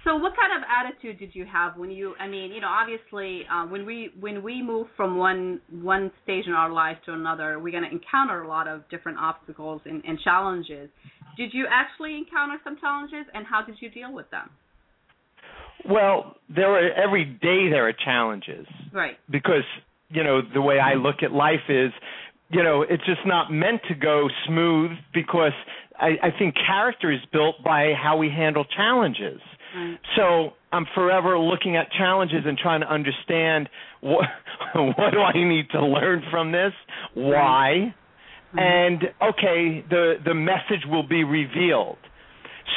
So, 0.06 0.16
what 0.16 0.34
kind 0.36 0.52
of 0.56 0.64
attitude 0.68 1.20
did 1.20 1.36
you 1.36 1.46
have 1.46 1.78
when 1.78 1.92
you? 1.92 2.16
I 2.20 2.28
mean, 2.28 2.52
you 2.52 2.62
know, 2.62 2.70
obviously, 2.70 3.42
uh, 3.52 3.66
when 3.66 3.86
we 3.86 4.12
when 4.20 4.42
we 4.42 4.64
move 4.64 4.88
from 4.96 5.18
one 5.18 5.60
one 5.70 6.12
stage 6.24 6.46
in 6.48 6.54
our 6.54 6.72
life 6.72 6.98
to 7.06 7.14
another, 7.14 7.60
we're 7.60 7.72
going 7.72 7.84
to 7.84 7.92
encounter 7.92 8.44
a 8.44 8.48
lot 8.48 8.68
of 8.68 8.88
different 8.90 9.18
obstacles 9.20 9.82
and, 9.86 10.04
and 10.06 10.18
challenges. 10.22 10.90
Did 11.38 11.54
you 11.54 11.68
actually 11.70 12.18
encounter 12.18 12.58
some 12.64 12.78
challenges, 12.80 13.26
and 13.34 13.46
how 13.46 13.62
did 13.64 13.76
you 13.82 13.90
deal 13.90 14.14
with 14.14 14.30
them? 14.32 14.50
Well, 15.88 16.38
there 16.54 16.72
are 16.72 16.92
every 16.94 17.26
day 17.26 17.70
there 17.70 17.88
are 17.88 17.94
challenges. 17.94 18.66
Right. 18.94 19.18
Because 19.30 19.64
you 20.10 20.24
know 20.24 20.42
the 20.42 20.62
way 20.62 20.80
I 20.80 20.94
look 20.94 21.24
at 21.24 21.34
life 21.34 21.68
is, 21.68 21.92
you 22.50 22.64
know, 22.64 22.84
it's 22.84 23.06
just 23.06 23.26
not 23.26 23.52
meant 23.52 23.82
to 23.90 23.96
go 23.96 24.28
smooth 24.48 24.92
because 25.14 25.54
I, 26.00 26.28
I 26.28 26.30
think 26.38 26.56
character 26.56 27.12
is 27.12 27.20
built 27.32 27.56
by 27.64 27.94
how 27.94 28.18
we 28.18 28.30
handle 28.30 28.66
challenges. 28.66 29.42
Right. 29.76 30.00
So 30.16 30.52
I'm 30.72 30.86
forever 30.96 31.38
looking 31.38 31.76
at 31.76 31.92
challenges 31.92 32.44
and 32.46 32.58
trying 32.58 32.82
to 32.82 32.92
understand 32.92 33.70
what 34.02 34.26
what 34.76 35.12
do 35.12 35.20
I 35.20 35.34
need 35.34 35.70
to 35.72 35.86
learn 35.86 36.24
from 36.32 36.52
this, 36.52 36.74
why, 37.14 37.94
right. 38.54 38.64
and 38.64 39.04
okay, 39.22 39.84
the 39.90 40.16
the 40.26 40.34
message 40.34 40.86
will 40.88 41.08
be 41.08 41.24
revealed. 41.24 41.98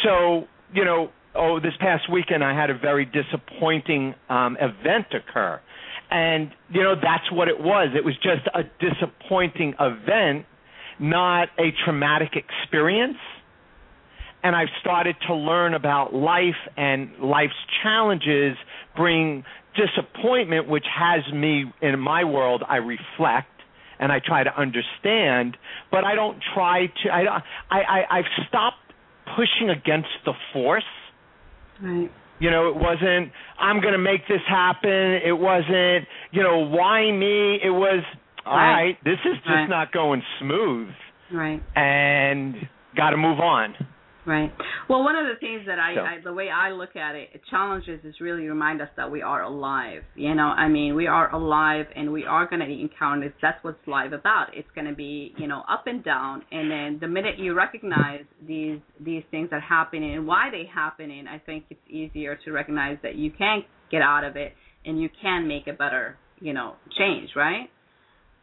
So 0.04 0.44
you 0.75 0.85
know, 0.85 1.11
oh, 1.35 1.61
this 1.61 1.75
past 1.80 2.11
weekend 2.11 2.44
I 2.44 2.58
had 2.58 2.70
a 2.70 2.78
very 2.78 3.06
disappointing 3.06 4.14
um, 4.28 4.56
event 4.61 5.06
occur, 5.12 5.61
and 6.11 6.50
you 6.70 6.82
know 6.82 6.94
that's 6.94 7.30
what 7.32 7.49
it 7.49 7.58
was. 7.58 7.88
It 7.94 8.04
was 8.04 8.14
just 8.16 8.47
a 8.54 8.62
disappointing 8.80 9.75
event 9.80 10.47
not 10.99 11.49
a 11.58 11.72
traumatic 11.84 12.30
experience. 12.34 13.18
And 14.44 14.56
I've 14.56 14.68
started 14.80 15.14
to 15.28 15.34
learn 15.34 15.75
about 15.75 16.12
life 16.12 16.58
and 16.76 17.11
life's 17.22 17.52
challenges 17.82 18.56
bring 18.96 19.44
disappointment, 19.76 20.68
which 20.68 20.84
has 20.92 21.20
me 21.32 21.64
in 21.80 21.99
my 21.99 22.25
world. 22.25 22.62
I 22.68 22.76
reflect 22.76 23.49
and 23.99 24.11
I 24.11 24.18
try 24.25 24.42
to 24.42 24.50
understand, 24.61 25.56
but 25.92 26.02
I 26.04 26.16
don't 26.16 26.38
try 26.54 26.87
to. 26.87 27.08
I 27.08 27.40
I, 27.70 27.78
I 27.78 28.18
I've 28.18 28.46
stopped 28.49 28.78
pushing 29.37 29.70
against 29.70 30.08
the 30.25 30.32
force. 30.52 30.82
Right. 31.80 32.11
You 32.40 32.50
know, 32.50 32.68
it 32.68 32.75
wasn't 32.75 33.30
I'm 33.61 33.80
going 33.80 33.92
to 33.92 33.99
make 33.99 34.26
this 34.26 34.40
happen. 34.49 35.20
It 35.25 35.38
wasn't, 35.38 36.08
you 36.32 36.42
know, 36.42 36.66
why 36.66 37.12
me? 37.12 37.61
It 37.62 37.70
was 37.70 38.02
all 38.46 38.56
right, 38.56 38.82
right 38.82 38.99
this 39.04 39.18
is 39.25 39.37
just 39.38 39.49
right. 39.49 39.68
not 39.68 39.92
going 39.92 40.22
smooth. 40.40 40.88
Right. 41.32 41.62
And 41.75 42.54
got 42.96 43.11
to 43.11 43.16
move 43.16 43.40
on. 43.40 43.75
Right. 44.25 44.52
Well, 44.88 45.02
one 45.02 45.16
of 45.16 45.26
the 45.26 45.34
things 45.40 45.62
that 45.66 45.80
I, 45.80 45.94
So- 45.94 46.00
I 46.02 46.18
the 46.22 46.32
way 46.32 46.49
I 46.49 46.70
look 46.70 46.94
at 46.94 47.16
it, 47.16 47.30
challenges 47.50 48.04
is 48.04 48.14
really 48.20 48.46
remind 48.46 48.80
us 48.80 48.88
that 48.96 49.11
we 49.11 49.20
are 49.20 49.42
alive. 49.42 50.02
You 50.14 50.34
know, 50.34 50.44
I 50.44 50.68
mean, 50.68 50.94
we 50.94 51.08
are 51.08 51.34
alive 51.34 51.87
and 51.96 52.12
we 52.12 52.25
are 52.25 52.46
going 52.46 52.61
to 52.61 52.70
encounter 52.70 53.28
this. 53.28 53.37
That's 53.42 53.62
what's 53.64 53.84
life 53.88 54.12
about. 54.12 54.49
It's 54.54 54.68
going 54.76 54.87
to 54.87 54.94
be, 54.94 55.34
you 55.38 55.49
know, 55.49 55.62
up 55.68 55.87
and 55.87 56.04
down. 56.04 56.42
And 56.52 56.70
then 56.70 56.99
the 57.00 57.08
minute 57.08 57.38
you 57.38 57.54
recognize 57.54 58.25
these 58.46 58.78
these 59.00 59.25
things 59.32 59.50
that 59.50 59.62
happen 59.62 60.04
and 60.04 60.26
why 60.26 60.50
they 60.50 60.70
happening, 60.72 61.26
I 61.26 61.38
think 61.38 61.64
it's 61.70 61.80
easier 61.88 62.38
to 62.44 62.52
recognize 62.52 62.99
that 63.02 63.16
you 63.16 63.32
can 63.32 63.64
get 63.90 64.02
out 64.02 64.22
of 64.22 64.37
it 64.37 64.52
and 64.84 65.00
you 65.00 65.08
can 65.20 65.49
make 65.49 65.66
a 65.66 65.72
better, 65.72 66.16
you 66.40 66.52
know, 66.52 66.75
change, 66.96 67.30
right? 67.34 67.68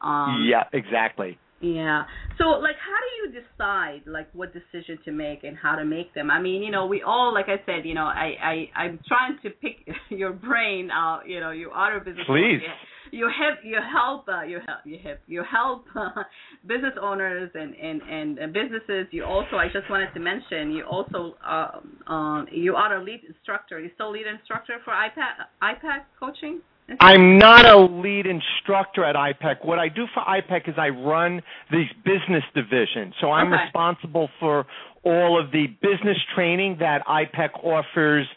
Um 0.02 0.48
yeah, 0.50 0.64
exactly. 0.74 1.38
yeah. 1.62 2.04
So 2.38 2.46
like 2.60 2.76
how 2.78 3.00
do 3.06 3.10
you 3.18 3.42
decide 3.42 4.02
like 4.06 4.30
what 4.34 4.54
decision 4.54 4.98
to 5.06 5.12
make 5.12 5.44
and 5.44 5.58
how 5.58 5.76
to 5.76 5.86
make 5.86 6.14
them? 6.14 6.32
I 6.32 6.42
mean, 6.42 6.64
you 6.64 6.72
know, 6.72 6.86
we 6.86 7.02
all 7.02 7.34
like 7.34 7.48
I 7.48 7.64
said, 7.66 7.86
you 7.86 7.94
know, 7.94 8.06
I 8.06 8.36
I 8.42 8.82
I'm 8.82 9.00
trying 9.08 9.38
to 9.44 9.50
pick 9.50 9.88
your 10.10 10.32
brain 10.32 10.90
out, 10.92 11.24
you 11.28 11.40
know, 11.40 11.52
you 11.52 11.70
are 11.72 11.98
a 11.98 12.00
business 12.00 12.26
Please. 12.28 12.62
owner. 12.64 12.76
You 13.12 13.28
help 13.28 13.60
you 13.64 13.78
help 13.82 14.28
uh, 14.30 14.44
you 14.44 14.60
help 14.66 14.80
you 14.86 15.00
help 15.04 15.18
you 15.26 15.44
help 15.50 15.86
uh, 15.96 16.24
business 16.68 16.94
owners 17.02 17.50
and 17.56 17.74
and 17.76 18.02
and 18.04 18.40
uh, 18.40 18.48
businesses. 18.48 19.08
You 19.12 19.26
also 19.26 19.56
I 19.58 19.66
just 19.66 19.90
wanted 19.90 20.14
to 20.14 20.20
mention 20.20 20.72
you 20.72 20.84
also 20.86 21.36
um, 21.46 22.14
um 22.14 22.48
you 22.52 22.76
are 22.76 22.98
a 22.98 23.04
lead 23.04 23.22
instructor. 23.28 23.80
You 23.80 23.90
still 23.96 24.12
lead 24.12 24.28
instructor 24.28 24.78
for 24.86 24.94
IPEC 24.94 25.48
IPEC 25.64 26.02
coaching? 26.20 26.62
I'm 27.00 27.38
not 27.38 27.66
a 27.66 27.78
lead 27.78 28.26
instructor 28.26 29.04
at 29.04 29.16
IPEC. 29.16 29.64
What 29.66 29.80
I 29.80 29.90
do 29.90 30.06
for 30.14 30.22
IPEC 30.24 30.70
is 30.70 30.76
I 30.78 30.90
run 30.90 31.42
the 31.72 31.86
business 32.04 32.44
division. 32.56 33.14
So 33.22 33.32
I'm 33.32 33.54
Okay. 33.54 33.64
responsible 33.64 34.30
for 34.40 34.66
all 35.04 35.40
of 35.40 35.52
the 35.52 35.68
business 35.82 36.18
training 36.36 36.78
that 36.80 37.06
IPEC 37.08 37.64
offers 37.64 38.28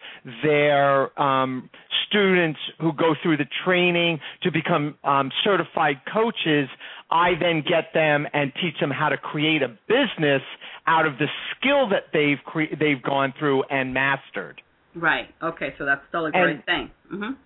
their 0.42 1.18
um, 1.21 1.68
students 2.09 2.61
who 2.80 2.92
go 2.92 3.14
through 3.23 3.37
the 3.38 3.49
training 3.64 4.21
to 4.42 4.50
become 4.52 4.97
um, 5.04 5.30
certified 5.42 6.00
coaches. 6.12 6.68
I 7.11 7.35
then 7.35 7.62
get 7.62 7.92
them 7.94 8.26
and 8.32 8.52
teach 8.61 8.78
them 8.80 8.90
how 8.90 9.09
to 9.09 9.16
create 9.16 9.62
a 9.62 9.68
business 9.88 10.42
out 10.87 11.04
of 11.06 11.18
the 11.18 11.26
skill 11.56 11.88
that 11.88 12.04
they've 12.12 12.38
cre- 12.44 12.75
they've 12.78 13.02
gone 13.02 13.32
through 13.38 13.64
and 13.64 13.92
mastered. 13.92 14.62
Right. 14.94 15.28
Okay, 15.42 15.75
so 15.78 15.85
that's 15.85 16.02
still 16.09 16.26
a 16.26 16.30
great 16.30 16.56
And- 16.56 16.64
thing. 16.64 16.90
Mhm. 17.12 17.37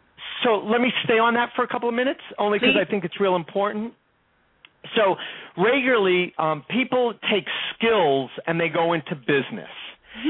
So 0.44 0.56
let 0.56 0.80
me 0.80 0.92
stay 1.04 1.18
on 1.18 1.34
that 1.34 1.50
for 1.56 1.64
a 1.64 1.68
couple 1.68 1.88
of 1.88 1.94
minutes, 1.94 2.20
only 2.38 2.58
because 2.58 2.76
I 2.80 2.88
think 2.88 3.04
it's 3.04 3.18
real 3.20 3.36
important. 3.36 3.94
So 4.94 5.16
regularly, 5.56 6.32
um, 6.38 6.64
people 6.70 7.14
take 7.32 7.44
skills 7.74 8.30
and 8.46 8.60
they 8.60 8.68
go 8.68 8.92
into 8.92 9.14
business. 9.14 9.70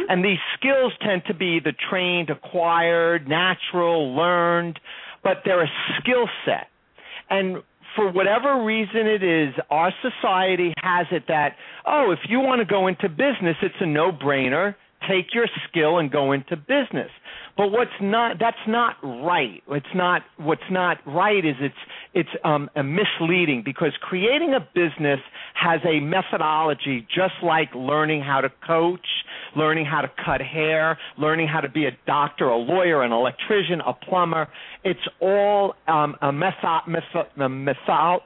And 0.08 0.24
these 0.24 0.38
skills 0.58 0.92
tend 1.00 1.22
to 1.28 1.34
be 1.34 1.60
the 1.60 1.72
trained, 1.88 2.28
acquired, 2.30 3.28
natural, 3.28 4.16
learned, 4.16 4.80
but 5.22 5.38
they're 5.44 5.62
a 5.62 5.70
skill 6.00 6.28
set. 6.44 6.66
And 7.30 7.62
for 7.94 8.10
whatever 8.10 8.64
reason 8.64 9.06
it 9.06 9.22
is, 9.22 9.54
our 9.70 9.92
society 10.02 10.74
has 10.82 11.06
it 11.12 11.24
that, 11.28 11.56
oh, 11.86 12.10
if 12.10 12.18
you 12.28 12.40
want 12.40 12.60
to 12.60 12.64
go 12.64 12.88
into 12.88 13.08
business, 13.08 13.56
it's 13.62 13.74
a 13.80 13.86
no 13.86 14.12
brainer. 14.12 14.74
Take 15.08 15.34
your 15.34 15.46
skill 15.68 15.98
and 15.98 16.10
go 16.10 16.32
into 16.32 16.56
business. 16.56 17.10
But 17.56 17.68
what's 17.68 17.90
not 18.00 18.38
that's 18.38 18.56
not 18.68 18.96
right. 19.02 19.62
It's 19.70 19.86
not 19.94 20.22
what's 20.36 20.68
not 20.70 20.98
right 21.06 21.44
is 21.44 21.54
it's 21.60 21.74
it's 22.12 22.28
um 22.44 22.68
a 22.76 22.82
misleading 22.82 23.62
because 23.64 23.92
creating 24.00 24.54
a 24.54 24.60
business 24.60 25.20
has 25.54 25.80
a 25.84 26.00
methodology 26.00 27.06
just 27.14 27.34
like 27.42 27.74
learning 27.74 28.22
how 28.22 28.42
to 28.42 28.50
coach, 28.66 29.06
learning 29.54 29.86
how 29.86 30.02
to 30.02 30.10
cut 30.22 30.42
hair, 30.42 30.98
learning 31.18 31.48
how 31.48 31.60
to 31.60 31.68
be 31.70 31.86
a 31.86 31.92
doctor, 32.06 32.48
a 32.48 32.56
lawyer, 32.56 33.02
an 33.02 33.12
electrician, 33.12 33.80
a 33.80 33.94
plumber. 33.94 34.48
It's 34.84 35.06
all 35.20 35.74
um 35.88 36.16
a 36.20 36.32
method 36.32 36.80
method 36.86 37.26
a 37.38 37.48
method 37.48 38.20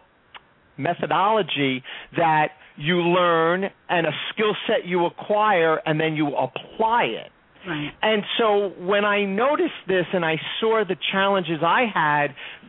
methodology 0.76 1.82
that 2.16 2.52
you 2.80 3.02
learn 3.02 3.64
and 3.88 4.06
a 4.06 4.12
skill 4.32 4.56
set 4.66 4.86
you 4.86 5.04
acquire 5.06 5.76
and 5.84 6.00
then 6.00 6.16
you 6.16 6.28
apply 6.28 7.04
it. 7.04 7.30
Right. 7.66 7.90
And 8.02 8.22
so 8.38 8.72
when 8.78 9.04
I 9.04 9.24
noticed 9.24 9.84
this 9.86 10.06
and 10.14 10.24
I 10.24 10.36
saw 10.58 10.82
the 10.88 10.96
challenges 11.12 11.58
I 11.62 11.84
had 11.92 12.28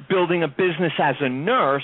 building 0.09 0.43
a 0.43 0.49
business 0.49 0.91
as 1.01 1.15
a 1.21 1.29
nurse, 1.29 1.83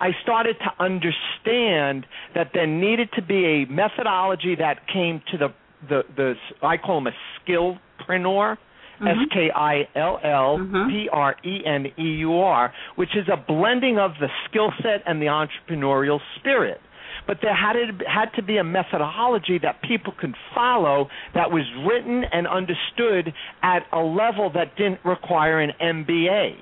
I 0.00 0.12
started 0.22 0.56
to 0.60 0.82
understand 0.82 2.06
that 2.34 2.52
there 2.54 2.66
needed 2.66 3.10
to 3.16 3.22
be 3.22 3.44
a 3.44 3.70
methodology 3.70 4.56
that 4.56 4.88
came 4.88 5.20
to 5.32 5.38
the 5.38 5.48
the, 5.88 6.02
the 6.14 6.34
I 6.62 6.76
call 6.76 7.02
them 7.02 7.12
a 7.12 7.48
skillpreneur, 7.48 8.56
mm-hmm. 8.56 9.06
S 9.06 9.16
K 9.32 9.50
I 9.54 9.88
L 9.94 10.18
L 10.22 10.58
mm-hmm. 10.58 10.88
P 10.88 11.08
R 11.10 11.36
E 11.44 11.58
N 11.66 11.86
E 11.98 12.02
U 12.20 12.38
R, 12.38 12.72
which 12.96 13.10
is 13.16 13.28
a 13.32 13.36
blending 13.36 13.98
of 13.98 14.12
the 14.20 14.28
skill 14.48 14.72
set 14.82 15.02
and 15.06 15.20
the 15.20 15.26
entrepreneurial 15.26 16.20
spirit. 16.38 16.80
But 17.26 17.38
there 17.42 17.54
had 17.54 17.74
to, 17.74 18.04
had 18.08 18.30
to 18.36 18.42
be 18.42 18.56
a 18.58 18.64
methodology 18.64 19.58
that 19.62 19.82
people 19.82 20.12
could 20.18 20.34
follow 20.54 21.08
that 21.34 21.50
was 21.50 21.64
written 21.86 22.24
and 22.32 22.46
understood 22.46 23.32
at 23.62 23.80
a 23.92 24.00
level 24.00 24.50
that 24.54 24.76
didn't 24.76 25.00
require 25.04 25.60
an 25.60 25.72
MBA 25.80 26.56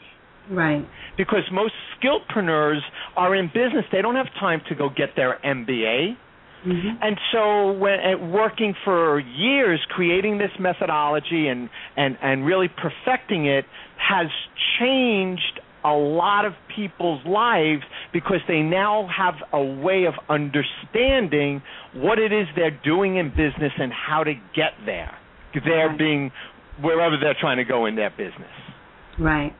Right. 0.50 0.84
because 1.16 1.42
most 1.52 1.74
skillpreneurs 2.00 2.80
are 3.16 3.34
in 3.34 3.48
business. 3.48 3.84
They 3.92 4.02
don't 4.02 4.16
have 4.16 4.32
time 4.40 4.62
to 4.68 4.74
go 4.74 4.88
get 4.88 5.14
their 5.16 5.38
MBA. 5.44 6.16
Mhm. 6.66 6.98
And 7.00 7.20
so, 7.30 7.72
when 7.72 8.32
working 8.32 8.74
for 8.84 9.20
years, 9.20 9.80
creating 9.90 10.38
this 10.38 10.50
methodology 10.58 11.46
and, 11.48 11.68
and, 11.96 12.18
and 12.20 12.44
really 12.44 12.68
perfecting 12.68 13.46
it 13.46 13.64
has 13.96 14.26
changed 14.80 15.60
a 15.84 15.92
lot 15.92 16.44
of 16.44 16.52
people's 16.74 17.24
lives 17.26 17.82
because 18.12 18.40
they 18.48 18.60
now 18.60 19.08
have 19.16 19.34
a 19.52 19.62
way 19.62 20.04
of 20.06 20.14
understanding 20.28 21.62
what 21.94 22.18
it 22.18 22.32
is 22.32 22.46
they're 22.56 22.78
doing 22.84 23.16
in 23.16 23.30
business 23.30 23.72
and 23.78 23.92
how 23.92 24.24
to 24.24 24.34
get 24.54 24.72
there. 24.84 25.16
They're 25.64 25.96
being 25.96 26.30
wherever 26.80 27.16
they're 27.20 27.36
trying 27.40 27.56
to 27.56 27.64
go 27.64 27.86
in 27.86 27.96
their 27.96 28.10
business. 28.10 28.50
Right. 29.18 29.54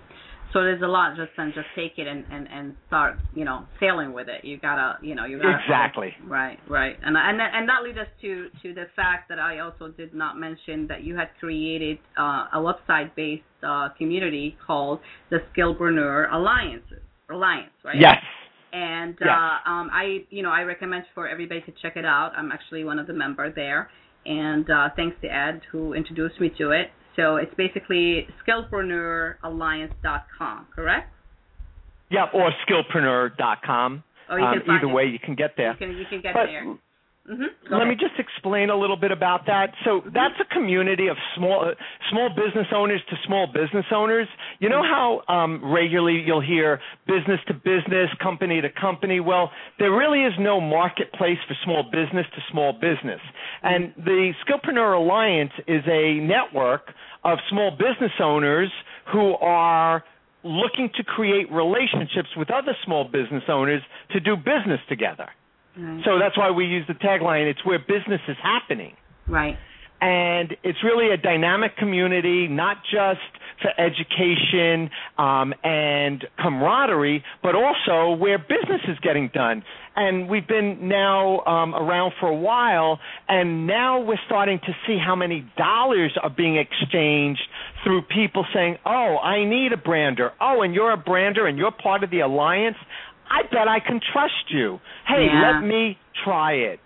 So 0.53 0.63
there's 0.63 0.81
a 0.83 0.87
lot 0.87 1.15
just 1.15 1.31
and 1.37 1.53
just 1.53 1.67
take 1.77 1.99
it 1.99 2.07
and 2.07 2.25
and 2.31 2.49
and 2.51 2.75
start 2.87 3.17
you 3.35 3.45
know 3.45 3.67
sailing 3.81 4.13
with 4.15 4.29
it. 4.29 4.45
You 4.45 4.57
gotta 4.59 4.97
you 5.03 5.15
know 5.15 5.27
you 5.27 5.37
gotta 5.39 5.59
Exactly. 5.63 6.15
right 6.27 6.59
right 6.69 6.97
and 7.05 7.17
and 7.17 7.39
that- 7.39 7.53
and 7.55 7.69
that 7.69 7.83
leads 7.83 7.99
us 7.99 8.07
to 8.23 8.49
to 8.63 8.73
the 8.73 8.87
fact 8.97 9.29
that 9.29 9.39
I 9.39 9.59
also 9.59 9.89
did 9.89 10.15
not 10.15 10.39
mention 10.39 10.87
that 10.89 11.03
you 11.05 11.17
had 11.17 11.29
created 11.39 11.99
uh, 12.19 12.47
a 12.55 12.59
website 12.59 13.15
based 13.15 13.43
uh, 13.63 13.91
community 13.99 14.57
called 14.67 15.01
the 15.31 15.39
Skillpreneur 15.55 16.33
Alliance 16.33 16.85
Alliance 17.31 17.71
right 17.85 18.01
Yes. 18.01 18.17
and 18.73 19.17
Yes. 19.21 19.29
uh, 19.29 19.71
um, 19.71 19.91
I, 19.93 20.25
you 20.31 20.43
know, 20.43 20.51
I 20.51 20.63
recommend 20.63 21.05
for 21.15 21.29
everybody 21.29 21.61
to 21.63 21.73
check 21.83 21.97
it 21.97 22.05
out. 22.05 22.33
I'm 22.37 22.53
actually 22.53 22.85
one 22.85 22.99
of 22.99 23.07
the 23.07 23.13
member 23.13 23.51
there, 23.53 23.91
and 24.25 24.69
uh, 24.71 24.89
thanks 24.97 25.17
to 25.23 25.29
Ed 25.29 25.61
who 25.73 25.93
introduced 25.95 26.41
me 26.41 26.51
to 26.59 26.71
it. 26.71 26.91
So 27.19 27.37
it's 27.37 27.53
basically 27.57 28.27
skillpreneuralliance.com, 28.47 30.67
correct? 30.75 31.13
Yeah, 32.11 32.27
or 32.33 32.51
skillpreneur.com. 32.67 34.03
Or 34.31 34.39
you 34.39 34.47
Um, 34.47 34.53
can 34.59 34.67
find 34.67 34.79
either 34.79 34.89
it. 34.89 34.93
way, 34.95 35.07
you 35.07 35.19
can 35.19 35.35
get 35.35 35.57
there. 35.57 35.73
You 35.73 35.77
can 35.79 35.97
you 35.99 36.05
can 36.07 36.21
get 36.21 36.35
But 36.35 36.47
there. 36.47 36.65
Hmm 37.29 37.45
Let 37.71 37.87
me 37.87 37.95
just 37.95 38.19
explain 38.19 38.71
a 38.71 38.77
little 38.77 38.97
bit 38.97 39.13
about 39.13 39.45
that. 39.47 39.73
So 39.85 40.01
that's 40.15 40.35
a 40.41 40.55
community 40.55 41.09
of 41.09 41.17
small 41.37 41.73
small 42.11 42.31
business 42.31 42.67
owners 42.75 43.03
to 43.11 43.17
small 43.27 43.47
business 43.47 43.85
owners. 43.93 44.27
You 44.61 44.71
know 44.71 44.83
how 44.83 45.23
um, 45.29 45.61
regularly 45.63 46.23
you'll 46.27 46.41
hear 46.41 46.81
business 47.07 47.39
to 47.49 47.55
business, 47.55 48.09
company 48.23 48.63
to 48.63 48.71
company. 48.71 49.21
Well, 49.21 49.51
there 49.79 49.93
really 49.93 50.23
is 50.25 50.33
no 50.39 50.59
marketplace 50.59 51.37
for 51.47 51.55
small 51.65 51.83
business 51.83 52.25
to 52.35 52.41
small 52.51 52.73
business. 52.73 53.21
And 53.63 53.93
the 53.99 54.33
Skillpreneur 54.47 54.97
Alliance 54.97 55.53
is 55.67 55.83
a 55.87 56.15
network 56.21 56.93
of 57.25 57.39
small 57.51 57.73
business 57.73 58.13
owners 58.23 58.71
who 59.13 59.35
are 59.35 60.03
looking 60.45 60.89
to 60.97 61.05
create 61.05 61.53
relationships 61.53 62.29
with 62.39 62.51
other 62.51 62.73
small 62.87 63.05
business 63.05 63.43
owners 63.49 63.83
to 64.13 64.21
do 64.21 64.35
business 64.35 64.81
together. 64.89 65.29
Right. 65.79 66.03
So 66.05 66.19
that's 66.19 66.37
why 66.37 66.51
we 66.51 66.65
use 66.65 66.85
the 66.89 66.95
tagline, 66.95 67.49
it's 67.49 67.65
where 67.65 67.79
business 67.79 68.21
is 68.29 68.37
happening. 68.43 68.95
right. 69.27 69.57
And 70.01 70.57
it's 70.63 70.79
really 70.85 71.13
a 71.13 71.17
dynamic 71.17 71.77
community, 71.77 72.47
not 72.47 72.77
just 72.85 73.19
for 73.61 73.71
education 73.81 74.91
um, 75.19 75.53
and 75.65 76.25
camaraderie, 76.39 77.25
but 77.43 77.57
also 77.57 78.17
where 78.17 78.39
business 78.39 78.81
is 78.87 78.97
getting 79.01 79.29
done. 79.35 79.65
And 79.97 80.29
we've 80.29 80.47
been 80.47 80.87
now 80.87 81.41
um, 81.41 81.75
around 81.75 82.13
for 82.21 82.29
a 82.29 82.37
while, 82.37 83.01
and 83.29 83.67
now 83.67 84.01
we're 84.01 84.21
starting 84.27 84.61
to 84.61 84.73
see 84.87 84.97
how 85.05 85.17
many 85.17 85.45
dollars 85.57 86.17
are 86.23 86.31
being 86.31 86.57
exchanged 86.57 87.43
through 87.83 88.03
people 88.03 88.47
saying, 88.55 88.77
"Oh, 88.87 89.17
I 89.19 89.45
need 89.45 89.73
a 89.73 89.77
brander. 89.77 90.31
Oh, 90.41 90.63
and 90.63 90.73
you're 90.73 90.93
a 90.93 90.97
brander, 90.97 91.49
and 91.49 91.59
you're 91.59 91.73
part 91.73 92.05
of 92.05 92.11
the 92.11 92.21
alliance. 92.21 92.77
I 93.31 93.43
bet 93.51 93.69
I 93.69 93.81
can 93.81 94.01
trust 94.13 94.51
you. 94.51 94.81
Hey, 95.07 95.27
Yeah. 95.27 95.61
let 95.61 95.67
me 95.67 95.99
try 96.25 96.53
it." 96.53 96.81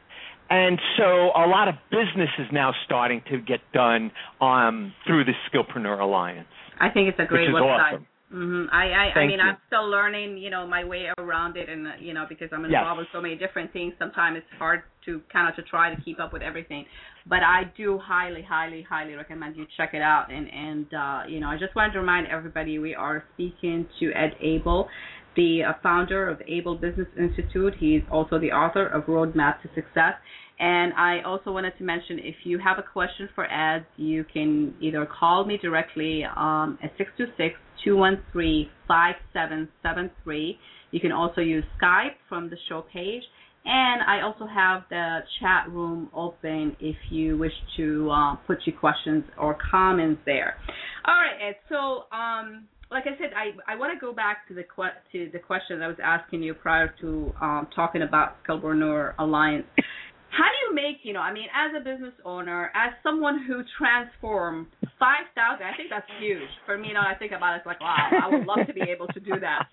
and 0.50 0.78
so 0.99 1.30
a 1.34 1.46
lot 1.49 1.66
of 1.68 1.75
business 1.90 2.28
is 2.38 2.46
now 2.52 2.75
starting 2.84 3.22
to 3.30 3.38
get 3.38 3.61
done 3.72 4.11
um, 4.40 4.92
through 5.06 5.25
the 5.25 5.32
Skillpreneur 5.49 5.99
Alliance. 5.99 6.46
I 6.78 6.90
think 6.90 7.08
it's 7.08 7.18
a 7.18 7.25
great 7.25 7.49
which 7.49 7.56
is 7.56 7.62
website. 7.62 7.92
Awesome. 7.94 8.06
hmm 8.30 8.64
I 8.70 8.84
I, 9.14 9.20
I 9.20 9.26
mean 9.26 9.38
you. 9.38 9.44
I'm 9.46 9.56
still 9.66 9.88
learning, 9.88 10.37
you 10.37 10.50
know, 10.50 10.66
my 10.66 10.84
way 10.84 11.06
around 11.18 11.56
it, 11.56 11.68
and 11.70 11.87
uh, 11.87 11.90
you 12.00 12.12
know 12.12 12.26
because 12.28 12.49
I'm 12.52 12.62
Yes. 12.64 12.80
involved 12.80 12.99
with 12.99 13.08
so 13.12 13.20
many 13.22 13.34
different 13.37 13.72
things. 13.72 13.94
Sometimes 13.99 14.37
it's 14.38 14.58
hard 14.58 14.82
to 15.06 15.20
kind 15.32 15.49
of 15.49 15.56
to 15.56 15.62
try 15.70 15.94
to 15.94 16.00
keep 16.02 16.20
up 16.20 16.32
with 16.32 16.42
everything. 16.42 16.84
But 17.26 17.42
I 17.42 17.64
do 17.76 17.99
highly, 17.99 18.42
highly, 18.42 18.82
highly 18.88 19.14
recommend 19.14 19.56
you 19.56 19.66
check 19.76 19.90
it 19.94 20.02
out. 20.02 20.26
And 20.30 20.46
and 20.50 20.87
uh, 20.94 21.20
you 21.28 21.40
know 21.40 21.49
I 21.49 21.56
just 21.56 21.75
wanted 21.76 21.92
to 21.94 22.00
remind 22.00 22.26
everybody 22.26 22.78
we 22.78 22.94
are 22.94 23.25
speaking 23.34 23.87
to 24.00 24.12
Ed 24.12 24.32
Abel, 24.40 24.88
the 25.36 25.62
founder 25.82 26.28
of 26.28 26.40
Abel 26.46 26.74
Business 26.74 27.08
Institute. 27.18 27.74
He's 27.78 28.02
also 28.10 28.38
the 28.38 28.52
author 28.52 28.86
of 28.86 29.04
Roadmap 29.04 29.62
to 29.62 29.68
Success. 29.74 30.14
And 30.58 30.92
I 30.92 31.22
also 31.24 31.50
wanted 31.50 31.76
to 31.78 31.84
mention 31.84 32.18
if 32.20 32.36
you 32.44 32.58
have 32.58 32.78
a 32.78 32.82
question 32.82 33.28
for 33.34 33.50
Ed, 33.50 33.84
you 33.96 34.24
can 34.32 34.74
either 34.80 35.06
call 35.06 35.44
me 35.44 35.58
directly 35.60 36.24
um, 36.24 36.78
at 36.82 36.92
626 36.98 37.58
213 37.84 38.68
5773. 38.86 40.58
You 40.92 41.00
can 41.00 41.10
also 41.10 41.40
use 41.40 41.64
Skype 41.82 42.14
from 42.28 42.48
the 42.50 42.56
show 42.68 42.84
page. 42.92 43.22
And 43.64 44.02
I 44.02 44.22
also 44.22 44.46
have 44.46 44.82
the 44.90 45.18
chat 45.40 45.70
room 45.70 46.10
open 46.14 46.76
if 46.80 46.96
you 47.10 47.38
wish 47.38 47.52
to 47.76 48.10
uh, 48.10 48.34
put 48.46 48.58
your 48.64 48.76
questions 48.76 49.24
or 49.38 49.56
comments 49.70 50.20
there. 50.26 50.56
All 51.06 51.14
right, 51.14 51.48
Ed. 51.48 51.56
So, 51.68 52.04
um, 52.16 52.66
like 52.92 53.04
I 53.06 53.16
said, 53.18 53.32
I 53.34 53.56
I 53.66 53.76
want 53.76 53.99
to 53.99 54.00
go 54.00 54.12
back 54.12 54.46
to 54.49 54.54
the 54.54 54.62
que- 54.62 55.00
to 55.12 55.30
the 55.32 55.38
question 55.38 55.82
I 55.82 55.88
was 55.88 55.96
asking 56.02 56.42
you 56.42 56.54
prior 56.54 56.94
to 57.00 57.32
um, 57.40 57.68
talking 57.75 58.02
about 58.02 58.37
Skillpreneur 58.44 59.14
Alliance. 59.18 59.66
How 60.32 60.49
do 60.49 60.56
you 60.64 60.75
make, 60.75 61.04
you 61.04 61.12
know, 61.12 61.20
I 61.20 61.30
mean, 61.30 61.49
as 61.52 61.76
a 61.76 61.84
business 61.84 62.14
owner, 62.25 62.72
as 62.72 62.96
someone 63.02 63.44
who 63.44 63.61
transformed 63.76 64.66
5,000, 64.80 65.61
I 65.61 65.76
think 65.76 65.92
that's 65.92 66.08
huge. 66.25 66.49
For 66.64 66.78
me, 66.78 66.88
you 66.88 66.94
know, 66.94 67.04
I 67.04 67.12
think 67.12 67.32
about 67.37 67.52
it, 67.52 67.56
it's 67.61 67.66
like, 67.66 67.84
wow, 67.84 68.08
I 68.08 68.32
would 68.32 68.46
love 68.49 68.64
to 68.66 68.72
be 68.72 68.80
able 68.80 69.08
to 69.08 69.20
do 69.20 69.37
that. 69.37 69.68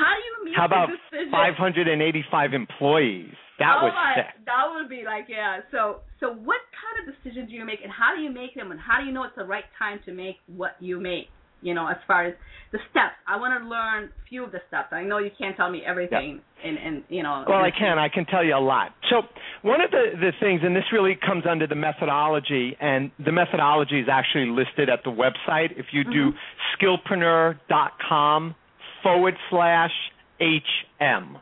How 0.00 0.16
do 0.16 0.22
you 0.24 0.48
make 0.48 0.56
How 0.56 0.64
about 0.64 0.88
585 1.12 2.54
employees? 2.54 3.36
That 3.58 3.84
oh 3.84 3.92
was 3.92 3.94
sick. 4.16 4.46
That 4.46 4.64
would 4.72 4.88
be 4.88 5.04
like, 5.04 5.28
yeah. 5.28 5.60
So, 5.70 6.00
so 6.20 6.32
what 6.32 6.62
kind 6.72 6.96
of 7.04 7.12
decisions 7.12 7.50
do 7.50 7.56
you 7.56 7.66
make, 7.66 7.84
and 7.84 7.92
how 7.92 8.16
do 8.16 8.22
you 8.22 8.32
make 8.32 8.54
them, 8.54 8.70
and 8.72 8.80
how 8.80 9.00
do 9.00 9.04
you 9.04 9.12
know 9.12 9.24
it's 9.24 9.36
the 9.36 9.44
right 9.44 9.68
time 9.76 10.00
to 10.06 10.12
make 10.12 10.36
what 10.46 10.80
you 10.80 11.00
make? 11.00 11.28
You 11.60 11.74
know, 11.74 11.88
as 11.88 11.96
far 12.06 12.26
as 12.26 12.34
the 12.72 12.78
steps, 12.90 13.16
I 13.26 13.36
want 13.36 13.60
to 13.60 13.68
learn 13.68 14.04
a 14.04 14.28
few 14.28 14.44
of 14.44 14.52
the 14.52 14.60
steps. 14.68 14.88
I 14.92 15.02
know 15.02 15.18
you 15.18 15.30
can't 15.38 15.56
tell 15.56 15.70
me 15.70 15.82
everything, 15.86 16.40
and 16.64 16.78
and 16.78 17.02
you 17.08 17.22
know. 17.22 17.44
Well, 17.48 17.58
I 17.58 17.70
can. 17.70 17.98
I 17.98 18.08
can 18.08 18.26
tell 18.26 18.44
you 18.44 18.54
a 18.54 18.60
lot. 18.60 18.94
So 19.10 19.22
one 19.62 19.80
of 19.80 19.90
the, 19.90 20.12
the 20.20 20.32
things, 20.40 20.60
and 20.62 20.76
this 20.76 20.84
really 20.92 21.18
comes 21.24 21.44
under 21.48 21.66
the 21.66 21.74
methodology, 21.74 22.76
and 22.80 23.10
the 23.24 23.32
methodology 23.32 24.00
is 24.00 24.08
actually 24.10 24.46
listed 24.46 24.88
at 24.88 25.00
the 25.04 25.10
website. 25.10 25.72
If 25.76 25.86
you 25.92 26.04
do 26.04 26.32
mm-hmm. 26.32 27.12
skillpreneur.com 27.12 28.54
forward 29.02 29.34
slash 29.50 29.92
HM. 30.40 31.38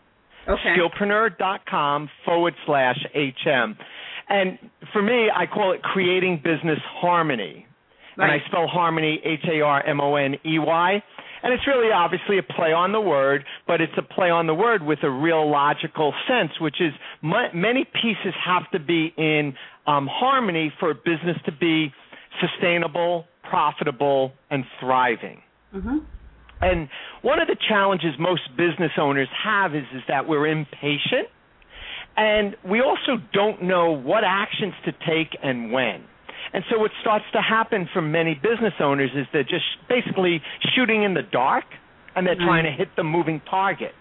Okay. 0.49 0.76
Skillpreneur.com 0.76 2.08
forward 2.25 2.54
slash 2.66 2.96
HM. 3.14 3.76
And 4.28 4.58
for 4.92 5.02
me, 5.02 5.28
I 5.35 5.46
call 5.46 5.73
it 5.73 5.82
creating 5.82 6.42
business 6.42 6.78
harmony. 7.00 7.66
And 8.16 8.32
I 8.32 8.38
spell 8.46 8.66
harmony 8.66 9.20
H 9.25 9.44
A 9.50 9.61
R 9.61 9.85
M 9.87 10.00
O 10.00 10.16
N 10.16 10.35
E 10.44 10.58
Y. 10.58 11.02
And 11.42 11.52
it's 11.52 11.66
really 11.66 11.92
obviously 11.92 12.38
a 12.38 12.42
play 12.42 12.73
on 12.73 12.92
the 12.92 13.00
word, 13.00 13.44
but 13.66 13.80
it's 13.80 13.92
a 13.96 14.02
play 14.02 14.30
on 14.30 14.46
the 14.46 14.54
word 14.54 14.82
with 14.82 15.00
a 15.02 15.11
real 15.11 15.49
logical 15.49 16.12
sense, 16.26 16.50
which 16.61 16.80
is 16.80 16.92
many 17.23 17.85
pieces 17.85 18.35
have 18.44 18.68
to 18.73 18.80
be 18.80 19.12
in 19.16 19.54
um, 19.87 20.08
harmony 20.11 20.73
for 20.80 20.90
a 20.90 20.94
business 20.94 21.37
to 21.44 21.52
be 21.52 21.92
sustainable, 22.40 23.26
profitable, 23.49 24.32
and 24.50 24.64
thriving. 24.80 25.42
Mhm. 25.75 26.04
And 26.61 26.88
one 27.23 27.38
of 27.38 27.49
the 27.49 27.56
challenges 27.68 28.18
most 28.18 28.56
business 28.56 28.92
owners 28.99 29.28
have 29.44 29.75
is 29.75 29.85
is 29.92 30.02
that 30.08 30.26
we're 30.26 30.46
impatient 30.46 31.28
and 32.16 32.56
we 32.64 32.80
also 32.80 33.20
don't 33.32 33.62
know 33.62 33.90
what 33.92 34.25
actions 34.25 34.75
to 34.85 34.92
take 35.06 35.37
and 35.42 35.70
when. 35.70 36.02
And 36.53 36.65
so 36.71 36.79
what 36.79 36.91
starts 37.00 37.25
to 37.33 37.41
happen 37.41 37.88
for 37.93 38.00
many 38.00 38.35
business 38.35 38.75
owners 38.81 39.11
is 39.15 39.26
they're 39.33 39.43
just 39.43 39.67
basically 39.88 40.43
shooting 40.75 41.03
in 41.03 41.15
the 41.15 41.23
dark 41.23 41.65
and 42.15 42.26
they're 42.26 42.37
trying 42.37 42.65
to 42.65 42.71
mm. 42.71 42.79
hit 42.79 42.88
the 42.97 43.05
moving 43.05 43.43
target. 43.49 43.93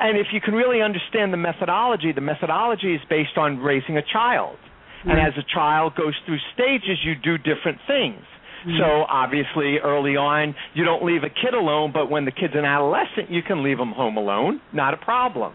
And 0.00 0.16
if 0.16 0.28
you 0.32 0.40
can 0.40 0.54
really 0.54 0.80
understand 0.80 1.32
the 1.32 1.36
methodology, 1.36 2.12
the 2.12 2.20
methodology 2.20 2.94
is 2.94 3.00
based 3.08 3.36
on 3.36 3.58
raising 3.58 3.96
a 3.96 4.02
child. 4.02 4.56
And 5.04 5.18
mm. 5.18 5.26
as 5.26 5.34
a 5.38 5.46
child 5.54 5.94
goes 5.96 6.14
through 6.26 6.38
stages, 6.54 6.98
you 7.04 7.14
do 7.14 7.38
different 7.38 7.78
things. 7.86 8.22
Mm. 8.66 8.78
So 8.78 9.06
obviously, 9.08 9.78
early 9.78 10.16
on, 10.16 10.54
you 10.74 10.84
don't 10.84 11.04
leave 11.04 11.22
a 11.22 11.30
kid 11.30 11.54
alone, 11.54 11.92
but 11.92 12.10
when 12.10 12.24
the 12.24 12.32
kid's 12.32 12.54
an 12.54 12.64
adolescent, 12.64 13.30
you 13.30 13.42
can 13.42 13.62
leave 13.62 13.78
them 13.78 13.92
home 13.92 14.16
alone, 14.16 14.60
not 14.72 14.94
a 14.94 14.96
problem. 14.96 15.54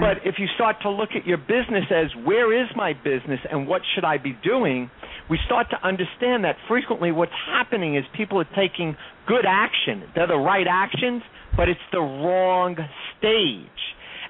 But 0.00 0.26
if 0.26 0.36
you 0.38 0.46
start 0.54 0.76
to 0.82 0.90
look 0.90 1.10
at 1.16 1.26
your 1.26 1.38
business 1.38 1.84
as 1.90 2.06
where 2.24 2.52
is 2.52 2.68
my 2.74 2.92
business 2.92 3.40
and 3.50 3.66
what 3.68 3.82
should 3.94 4.04
I 4.04 4.18
be 4.18 4.36
doing, 4.42 4.90
we 5.30 5.38
start 5.46 5.68
to 5.70 5.86
understand 5.86 6.44
that 6.44 6.56
frequently 6.68 7.12
what's 7.12 7.32
happening 7.46 7.96
is 7.96 8.04
people 8.16 8.40
are 8.40 8.48
taking 8.56 8.96
good 9.26 9.44
action. 9.46 10.04
They're 10.14 10.26
the 10.26 10.36
right 10.36 10.66
actions, 10.68 11.22
but 11.56 11.68
it's 11.68 11.80
the 11.92 12.00
wrong 12.00 12.76
stage. 13.18 13.68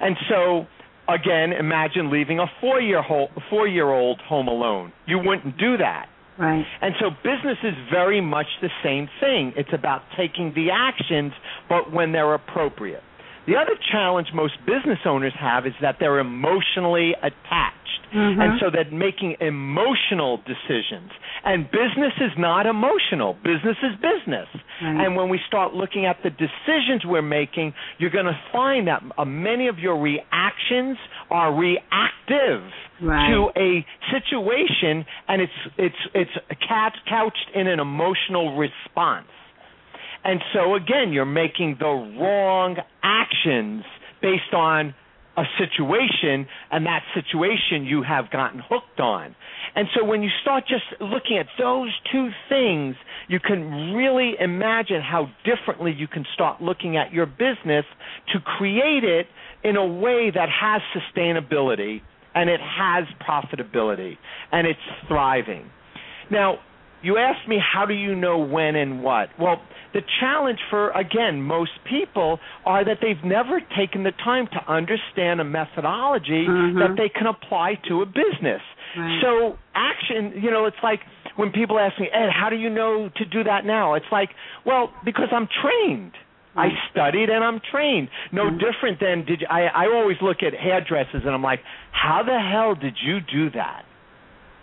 And 0.01 0.17
so 0.29 0.67
again, 1.09 1.53
imagine 1.53 2.11
leaving 2.11 2.39
a 2.39 2.47
4-year 2.63 3.03
ho- 3.03 3.29
4-year-old 3.53 4.21
home 4.21 4.49
alone. 4.49 4.93
You 5.07 5.19
wouldn't 5.19 5.59
do 5.59 5.77
that. 5.79 6.07
Right. 6.39 6.65
And 6.83 6.95
so 7.01 7.11
business 7.23 7.59
is 7.63 7.75
very 7.93 8.21
much 8.21 8.47
the 8.61 8.71
same 8.83 9.09
thing. 9.21 9.53
It's 9.57 9.73
about 9.73 10.03
taking 10.17 10.53
the 10.55 10.69
actions, 10.73 11.33
but 11.69 11.93
when 11.93 12.13
they're 12.13 12.35
appropriate. 12.35 13.03
The 13.47 13.57
other 13.57 13.77
challenge 13.93 14.29
most 14.33 14.55
business 14.67 14.99
owners 15.05 15.35
have 15.39 15.67
is 15.67 15.75
that 15.81 15.97
they're 16.01 16.19
emotionally 16.19 17.15
attached. 17.23 17.81
Mhm. 18.15 18.41
And 18.43 18.61
so 18.61 18.71
they're 18.71 18.85
making 18.91 19.37
emotional 19.41 20.39
decisions. 20.47 21.11
And 21.45 21.69
business 21.71 22.15
is 22.21 22.31
not 22.39 22.65
emotional. 22.65 23.35
Business 23.43 23.77
is 23.83 23.97
business. 23.97 24.49
Right. 24.81 25.05
And 25.07 25.17
when 25.17 25.29
we 25.29 25.39
start 25.47 25.75
looking 25.75 26.07
at 26.07 26.23
the 26.23 26.31
decisions 26.31 27.05
we're 27.05 27.23
making, 27.23 27.75
you're 27.99 28.11
going 28.11 28.27
to 28.27 28.39
find 28.53 28.87
that 28.89 29.03
uh, 29.19 29.25
many 29.25 29.67
of 29.69 29.79
your 29.79 29.97
reactions 29.97 30.97
are 31.31 31.53
reactive 31.53 32.63
Right. 33.01 33.29
to 33.31 33.51
a 33.57 33.85
situation 34.13 35.05
and 35.29 35.43
it's 35.43 35.53
it's 35.77 36.03
it's 36.15 36.31
couched 37.09 37.51
in 37.53 37.67
an 37.67 37.81
emotional 37.81 38.57
response. 38.57 39.27
And 40.25 40.41
so 40.53 40.75
again, 40.75 41.13
you're 41.13 41.25
making 41.25 41.77
the 41.79 41.87
wrong 41.87 42.77
actions 43.03 43.85
based 44.23 44.55
on 44.55 44.95
a 45.37 45.43
situation 45.59 46.47
and 46.71 46.87
that 46.87 47.03
situation 47.15 47.85
you 47.85 48.03
have 48.03 48.31
gotten 48.31 48.61
hooked 48.61 49.01
on. 49.01 49.35
And 49.75 49.89
so 49.95 50.05
when 50.05 50.23
you 50.23 50.31
start 50.43 50.65
just 50.69 50.85
looking 51.01 51.39
at 51.39 51.47
those 51.59 51.91
two 52.13 52.31
things, 52.49 52.95
you 53.29 53.41
can 53.41 53.93
really 53.95 54.35
imagine 54.39 55.03
how 55.03 55.29
differently 55.45 55.93
you 55.97 56.07
can 56.07 56.25
start 56.35 56.63
looking 56.63 56.97
at 56.97 57.13
your 57.13 57.27
business 57.27 57.85
to 58.33 58.41
create 58.41 59.03
it 59.03 59.27
in 59.65 59.77
a 59.77 59.85
way 59.87 60.31
that 60.33 60.49
has 60.49 60.81
sustainability 60.95 62.01
and 62.35 62.49
it 62.49 62.61
has 62.61 63.05
profitability 63.27 64.17
and 64.53 64.67
it's 64.67 64.79
thriving. 65.09 65.69
Now, 66.31 66.59
you 67.05 67.19
asked 67.19 67.47
me 67.47 67.59
how 67.73 67.85
do 67.87 67.95
you 67.95 68.15
know 68.15 68.39
when 68.39 68.75
and 68.77 69.03
what? 69.03 69.29
Well, 69.39 69.61
the 69.93 70.03
challenge 70.21 70.59
for 70.71 70.91
again 70.91 71.41
most 71.43 71.71
people 71.89 72.41
are 72.67 72.85
that 72.85 72.99
they've 73.01 73.23
never 73.23 73.61
taken 73.77 74.03
the 74.03 74.13
time 74.25 74.47
to 74.49 74.61
understand 74.73 75.41
a 75.41 75.45
methodology 75.45 76.47
Mhm. 76.49 76.79
that 76.81 76.97
they 76.97 77.09
can 77.09 77.27
apply 77.27 77.75
to 77.89 78.03
a 78.03 78.07
business. 78.07 78.63
Right. 78.97 79.21
So 79.23 79.57
action, 79.75 80.33
you 80.43 80.51
know, 80.51 80.67
it's 80.67 80.83
like 80.83 81.01
when 81.37 81.51
people 81.53 81.79
ask 81.79 81.99
me, 82.01 82.09
"Ed, 82.11 82.31
how 82.31 82.49
do 82.49 82.57
you 82.57 82.71
know 82.71 83.09
to 83.09 83.25
do 83.25 83.45
that 83.45 83.65
now?" 83.65 83.95
It's 83.95 84.11
like, 84.11 84.31
"Well, 84.65 84.93
because 85.05 85.29
I'm 85.33 85.47
trained." 85.63 86.13
I 86.57 86.71
studied 86.89 87.31
and 87.31 87.43
I'm 87.43 87.59
trained. 87.59 88.09
No 88.31 88.45
Mhm. 88.45 88.61
different 88.61 89.01
than 89.01 89.25
did 89.25 89.41
you, 89.41 89.47
I 89.51 89.63
I 89.67 89.87
always 89.89 90.23
look 90.23 90.43
at 90.45 90.55
hairdressers 90.55 91.25
and 91.27 91.35
I'm 91.35 91.43
like, 91.43 91.61
"How 91.91 92.23
the 92.23 92.39
hell 92.39 92.77
did 92.77 92.97
you 93.03 93.21
do 93.21 93.51
that?" 93.51 93.85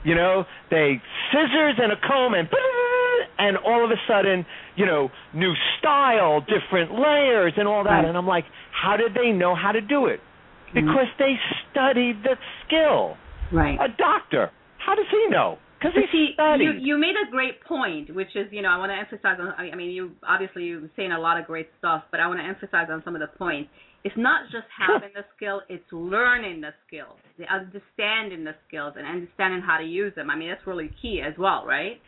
You 0.03 0.15
know, 0.15 0.45
they 0.69 1.01
scissors 1.31 1.75
and 1.77 1.91
a 1.91 1.95
comb 2.07 2.33
and 2.33 2.49
and 3.37 3.57
all 3.57 3.83
of 3.83 3.91
a 3.91 3.99
sudden, 4.07 4.45
you 4.75 4.85
know, 4.85 5.09
new 5.33 5.53
style, 5.79 6.41
different 6.41 6.91
layers 6.91 7.53
and 7.57 7.67
all 7.67 7.83
that. 7.83 8.05
And 8.05 8.17
I'm 8.17 8.27
like, 8.27 8.45
how 8.71 8.97
did 8.97 9.13
they 9.13 9.31
know 9.31 9.55
how 9.55 9.71
to 9.71 9.81
do 9.81 10.07
it? 10.07 10.19
Mhm. 10.69 10.73
Because 10.73 11.07
they 11.19 11.39
studied 11.69 12.23
the 12.23 12.37
skill. 12.65 13.17
Right. 13.51 13.77
A 13.79 13.89
doctor, 13.89 14.51
how 14.77 14.95
does 14.95 15.07
he 15.11 15.27
know? 15.29 15.57
Because 15.79 15.95
he 15.95 16.05
see, 16.11 16.33
studied. 16.33 16.63
you 16.63 16.71
you 16.73 16.97
made 16.97 17.15
a 17.17 17.29
great 17.31 17.63
point, 17.65 18.13
which 18.13 18.35
is 18.35 18.47
you 18.51 18.61
know 18.61 18.69
I 18.69 18.77
want 18.77 18.91
to 18.91 18.97
emphasize 18.97 19.37
on. 19.39 19.53
I 19.57 19.75
mean, 19.75 19.89
you 19.89 20.11
obviously 20.27 20.65
you're 20.65 20.89
saying 20.95 21.11
a 21.11 21.19
lot 21.19 21.39
of 21.39 21.45
great 21.47 21.69
stuff, 21.79 22.03
but 22.11 22.19
I 22.19 22.27
want 22.27 22.39
to 22.39 22.45
emphasize 22.45 22.87
on 22.91 23.01
some 23.03 23.15
of 23.15 23.21
the 23.21 23.27
points. 23.27 23.69
It's 24.03 24.17
not 24.17 24.43
just 24.51 24.65
having 24.77 25.09
the 25.13 25.23
skill; 25.35 25.61
it's 25.69 25.85
learning 25.91 26.61
the 26.61 26.71
skills, 26.87 27.17
the 27.37 27.45
understanding 27.45 28.43
the 28.43 28.55
skills, 28.67 28.93
and 28.97 29.05
understanding 29.05 29.61
how 29.61 29.77
to 29.77 29.85
use 29.85 30.13
them. 30.15 30.29
I 30.29 30.35
mean, 30.35 30.49
that's 30.49 30.65
really 30.65 30.91
key 31.01 31.21
as 31.25 31.37
well, 31.37 31.65
right? 31.65 32.01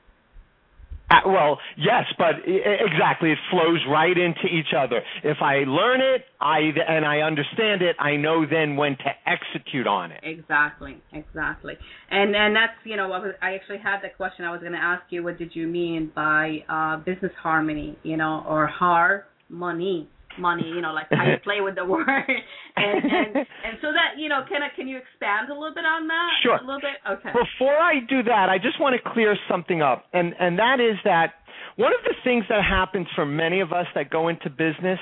Uh, 1.13 1.15
well, 1.27 1.59
yes, 1.77 2.05
but 2.17 2.35
exactly, 2.45 3.31
it 3.31 3.37
flows 3.51 3.79
right 3.89 4.17
into 4.17 4.47
each 4.51 4.73
other. 4.75 5.01
If 5.23 5.37
I 5.41 5.63
learn 5.67 6.01
it, 6.01 6.23
I 6.41 6.59
and 6.87 7.05
I 7.05 7.19
understand 7.19 7.81
it, 7.81 7.95
I 7.99 8.15
know 8.15 8.45
then 8.49 8.75
when 8.75 8.97
to 8.97 9.11
execute 9.27 9.85
on 9.85 10.11
it. 10.11 10.21
Exactly, 10.23 10.97
exactly, 11.11 11.75
and 12.09 12.35
and 12.35 12.55
that's 12.55 12.73
you 12.85 12.95
know 12.95 13.11
I 13.41 13.53
actually 13.53 13.77
had 13.77 13.99
that 14.01 14.17
question. 14.17 14.45
I 14.45 14.51
was 14.51 14.61
going 14.61 14.73
to 14.73 14.79
ask 14.79 15.03
you, 15.09 15.23
what 15.23 15.37
did 15.37 15.51
you 15.55 15.67
mean 15.67 16.11
by 16.15 16.63
uh, 16.67 16.97
business 16.97 17.33
harmony, 17.41 17.97
you 18.03 18.17
know, 18.17 18.43
or 18.47 18.65
harmony? 18.65 20.09
Money, 20.39 20.67
you 20.67 20.81
know, 20.81 20.93
like 20.93 21.07
how 21.11 21.23
you 21.25 21.37
play 21.43 21.61
with 21.61 21.75
the 21.75 21.85
word, 21.93 22.05
and 22.07 23.03
and 23.03 23.35
and 23.37 23.73
so 23.81 23.91
that 23.91 24.17
you 24.17 24.29
know, 24.29 24.41
can 24.47 24.61
I, 24.63 24.69
can 24.75 24.87
you 24.87 24.97
expand 24.97 25.49
a 25.49 25.53
little 25.53 25.73
bit 25.73 25.85
on 25.85 26.07
that? 26.07 26.31
Sure. 26.41 26.57
A 26.57 26.65
little 26.65 26.81
bit. 26.81 26.97
Okay. 27.09 27.29
Before 27.29 27.77
I 27.77 27.99
do 28.07 28.23
that, 28.23 28.49
I 28.49 28.57
just 28.57 28.79
want 28.79 28.95
to 28.95 29.09
clear 29.13 29.35
something 29.49 29.81
up, 29.81 30.05
and 30.13 30.33
and 30.39 30.57
that 30.59 30.79
is 30.79 30.97
that 31.03 31.33
one 31.75 31.91
of 31.91 32.03
the 32.05 32.13
things 32.23 32.45
that 32.49 32.63
happens 32.63 33.07
for 33.15 33.25
many 33.25 33.59
of 33.59 33.73
us 33.73 33.87
that 33.95 34.09
go 34.09 34.27
into 34.27 34.49
business, 34.49 34.99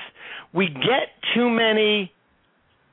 we 0.54 0.68
get 0.68 1.12
too 1.34 1.50
many 1.50 2.12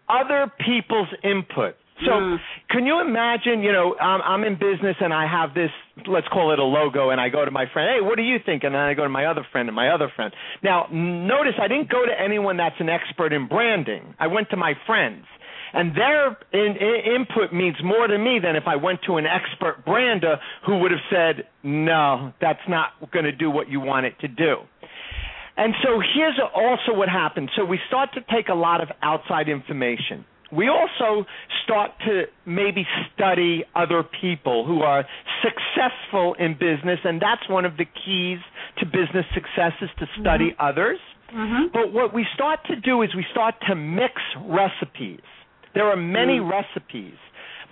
other 0.10 0.52
people's 0.66 1.08
input. 1.24 1.76
So 2.06 2.12
mm. 2.12 2.38
can 2.70 2.86
you 2.86 3.02
imagine, 3.02 3.62
you 3.62 3.72
know, 3.72 3.96
I'm, 4.00 4.22
I'm 4.22 4.44
in 4.44 4.54
business 4.54 4.96
and 5.02 5.14
I 5.14 5.28
have 5.28 5.54
this, 5.54 5.72
let's 6.08 6.28
call 6.30 6.54
it 6.54 6.60
a 6.60 6.64
logo, 6.64 7.10
and 7.10 7.20
I 7.20 7.30
go 7.30 7.44
to 7.44 7.52
my 7.52 7.66
friend, 7.74 7.90
hey, 7.94 8.06
what 8.06 8.16
do 8.16 8.24
you 8.24 8.38
think? 8.46 8.64
And 8.64 8.74
then 8.74 8.82
I 8.82 8.94
go 8.94 9.04
to 9.04 9.10
my 9.10 9.26
other 9.26 9.46
friend 9.52 9.68
and 9.68 9.76
my 9.76 9.90
other 9.90 10.12
friend. 10.16 10.34
Now, 10.64 10.88
notice 10.92 11.54
I 11.62 11.68
didn't 11.68 11.90
go 11.90 12.06
to 12.06 12.12
anyone 12.12 12.58
that's 12.58 12.80
an 12.80 12.90
expert 12.90 13.34
in 13.34 13.48
branding. 13.48 14.16
I 14.20 14.28
went 14.28 14.50
to 14.52 14.58
my 14.58 14.74
friends. 14.86 15.26
And 15.72 15.96
their 15.96 16.38
in, 16.52 16.78
in, 16.78 17.16
input 17.16 17.54
means 17.54 17.76
more 17.84 18.08
to 18.08 18.18
me 18.18 18.40
than 18.42 18.56
if 18.56 18.64
I 18.66 18.76
went 18.76 19.02
to 19.06 19.18
an 19.18 19.26
expert 19.26 19.86
brander 19.86 20.38
who 20.66 20.80
would 20.80 20.92
have 20.92 21.02
said, 21.12 21.48
no, 21.64 22.34
that's 22.42 22.64
not 22.68 23.12
going 23.12 23.26
to 23.26 23.32
do 23.32 23.52
what 23.52 23.70
you 23.70 23.80
want 23.80 24.06
it 24.06 24.14
to 24.22 24.28
do. 24.28 24.56
And 25.58 25.74
so 25.84 26.02
here's 26.16 26.40
also 26.56 26.98
what 26.98 27.10
happens. 27.10 27.50
So 27.56 27.66
we 27.66 27.80
start 27.88 28.10
to 28.14 28.22
take 28.34 28.48
a 28.48 28.56
lot 28.56 28.82
of 28.82 28.88
outside 29.04 29.50
information 29.50 30.26
we 30.52 30.68
also 30.68 31.26
start 31.64 31.92
to 32.06 32.24
maybe 32.46 32.86
study 33.14 33.64
other 33.76 34.04
people 34.22 34.66
who 34.66 34.82
are 34.82 35.06
successful 35.44 36.36
in 36.40 36.54
business, 36.54 37.00
and 37.04 37.22
that's 37.22 37.48
one 37.50 37.66
of 37.66 37.78
the 37.78 37.86
keys 37.86 38.40
to 38.80 38.86
business 38.86 39.26
success 39.34 39.74
is 39.82 39.90
to 40.00 40.06
study 40.20 40.52
mm-hmm. 40.52 40.66
others. 40.66 41.00
Mm-hmm. 41.34 41.68
But 41.74 41.94
what 41.94 42.14
we 42.14 42.26
start 42.34 42.60
to 42.68 42.76
do 42.76 43.04
is 43.04 43.10
we 43.16 43.26
start 43.32 43.56
to 43.68 43.76
mix 43.76 44.14
recipes. 44.46 45.22
There 45.76 45.86
are 45.86 45.96
many 45.96 46.40
mm. 46.40 46.50
recipes. 46.50 47.14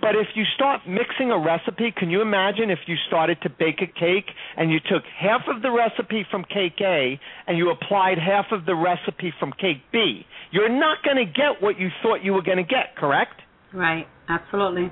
But 0.00 0.14
if 0.14 0.28
you 0.34 0.44
start 0.54 0.82
mixing 0.86 1.30
a 1.30 1.38
recipe, 1.38 1.92
can 1.96 2.08
you 2.08 2.22
imagine 2.22 2.70
if 2.70 2.78
you 2.86 2.94
started 3.08 3.38
to 3.42 3.50
bake 3.50 3.82
a 3.82 3.86
cake 3.86 4.30
and 4.56 4.70
you 4.70 4.78
took 4.78 5.02
half 5.18 5.42
of 5.48 5.60
the 5.60 5.70
recipe 5.70 6.24
from 6.30 6.44
cake 6.44 6.80
A 6.80 7.18
and 7.46 7.58
you 7.58 7.70
applied 7.70 8.18
half 8.18 8.46
of 8.52 8.64
the 8.64 8.76
recipe 8.76 9.32
from 9.40 9.52
cake 9.52 9.82
B? 9.92 10.24
You're 10.52 10.68
not 10.68 11.02
going 11.02 11.16
to 11.16 11.24
get 11.24 11.60
what 11.60 11.80
you 11.80 11.88
thought 12.02 12.22
you 12.22 12.32
were 12.32 12.42
going 12.42 12.58
to 12.58 12.62
get, 12.62 12.96
correct? 12.96 13.42
Right, 13.72 14.06
absolutely. 14.28 14.90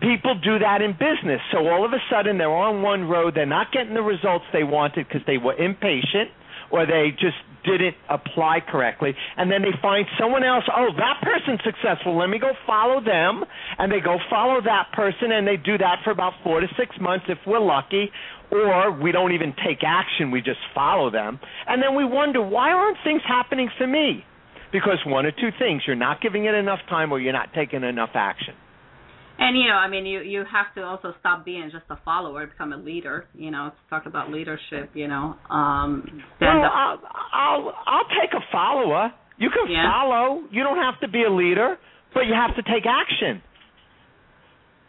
People 0.00 0.38
do 0.38 0.58
that 0.60 0.82
in 0.82 0.92
business. 0.92 1.40
So 1.50 1.66
all 1.66 1.84
of 1.84 1.92
a 1.92 2.00
sudden 2.10 2.38
they're 2.38 2.50
on 2.50 2.82
one 2.82 3.08
road, 3.08 3.34
they're 3.34 3.44
not 3.44 3.72
getting 3.72 3.94
the 3.94 4.02
results 4.02 4.44
they 4.52 4.62
wanted 4.62 5.08
because 5.08 5.22
they 5.26 5.38
were 5.38 5.54
impatient 5.54 6.30
or 6.70 6.86
they 6.86 7.10
just 7.18 7.36
didn't 7.66 7.96
apply 8.08 8.60
correctly 8.60 9.14
and 9.36 9.50
then 9.50 9.62
they 9.62 9.74
find 9.82 10.06
someone 10.18 10.44
else 10.44 10.64
oh 10.76 10.88
that 10.96 11.18
person's 11.22 11.60
successful 11.64 12.16
let 12.16 12.30
me 12.30 12.38
go 12.38 12.52
follow 12.66 13.02
them 13.02 13.44
and 13.78 13.90
they 13.90 14.00
go 14.00 14.16
follow 14.30 14.60
that 14.62 14.86
person 14.92 15.32
and 15.32 15.46
they 15.46 15.56
do 15.56 15.76
that 15.76 15.98
for 16.04 16.10
about 16.10 16.32
4 16.44 16.60
to 16.60 16.68
6 16.78 16.96
months 17.00 17.26
if 17.28 17.38
we're 17.46 17.60
lucky 17.60 18.10
or 18.50 18.92
we 18.92 19.12
don't 19.12 19.32
even 19.32 19.52
take 19.66 19.82
action 19.84 20.30
we 20.30 20.40
just 20.40 20.60
follow 20.74 21.10
them. 21.10 21.38
And 21.66 21.82
then 21.82 21.94
we 21.94 22.04
wonder 22.04 22.42
why 22.42 22.72
aren't 22.72 22.98
things 23.04 23.22
happening 23.26 23.68
for 23.76 23.86
me? 23.86 24.24
Because 24.72 24.98
one 25.06 25.26
or 25.26 25.32
two 25.32 25.50
things 25.58 25.82
you're 25.86 25.96
not 25.96 26.20
giving 26.20 26.44
it 26.44 26.54
enough 26.54 26.80
time 26.88 27.12
or 27.12 27.20
you're 27.20 27.32
not 27.32 27.52
taking 27.54 27.82
enough 27.82 28.10
action 28.14 28.54
and 29.38 29.56
you 29.56 29.68
know, 29.68 29.74
I 29.74 29.88
mean, 29.88 30.06
you 30.06 30.20
you 30.20 30.44
have 30.50 30.74
to 30.76 30.82
also 30.82 31.14
stop 31.20 31.44
being 31.44 31.68
just 31.70 31.84
a 31.90 31.98
follower, 32.04 32.46
become 32.46 32.72
a 32.72 32.78
leader. 32.78 33.26
You 33.34 33.50
know, 33.50 33.70
talk 33.90 34.06
about 34.06 34.30
leadership. 34.30 34.90
You 34.94 35.08
know, 35.08 35.36
um, 35.50 36.22
well, 36.40 36.64
I'll, 36.64 36.98
I'll 37.32 37.72
I'll 37.86 38.08
take 38.20 38.32
a 38.32 38.44
follower. 38.50 39.12
You 39.38 39.50
can 39.50 39.70
yeah. 39.70 39.90
follow. 39.90 40.42
You 40.50 40.62
don't 40.62 40.78
have 40.78 40.98
to 41.00 41.08
be 41.08 41.22
a 41.24 41.30
leader, 41.30 41.76
but 42.14 42.20
you 42.20 42.32
have 42.32 42.56
to 42.56 42.62
take 42.62 42.84
action. 42.88 43.42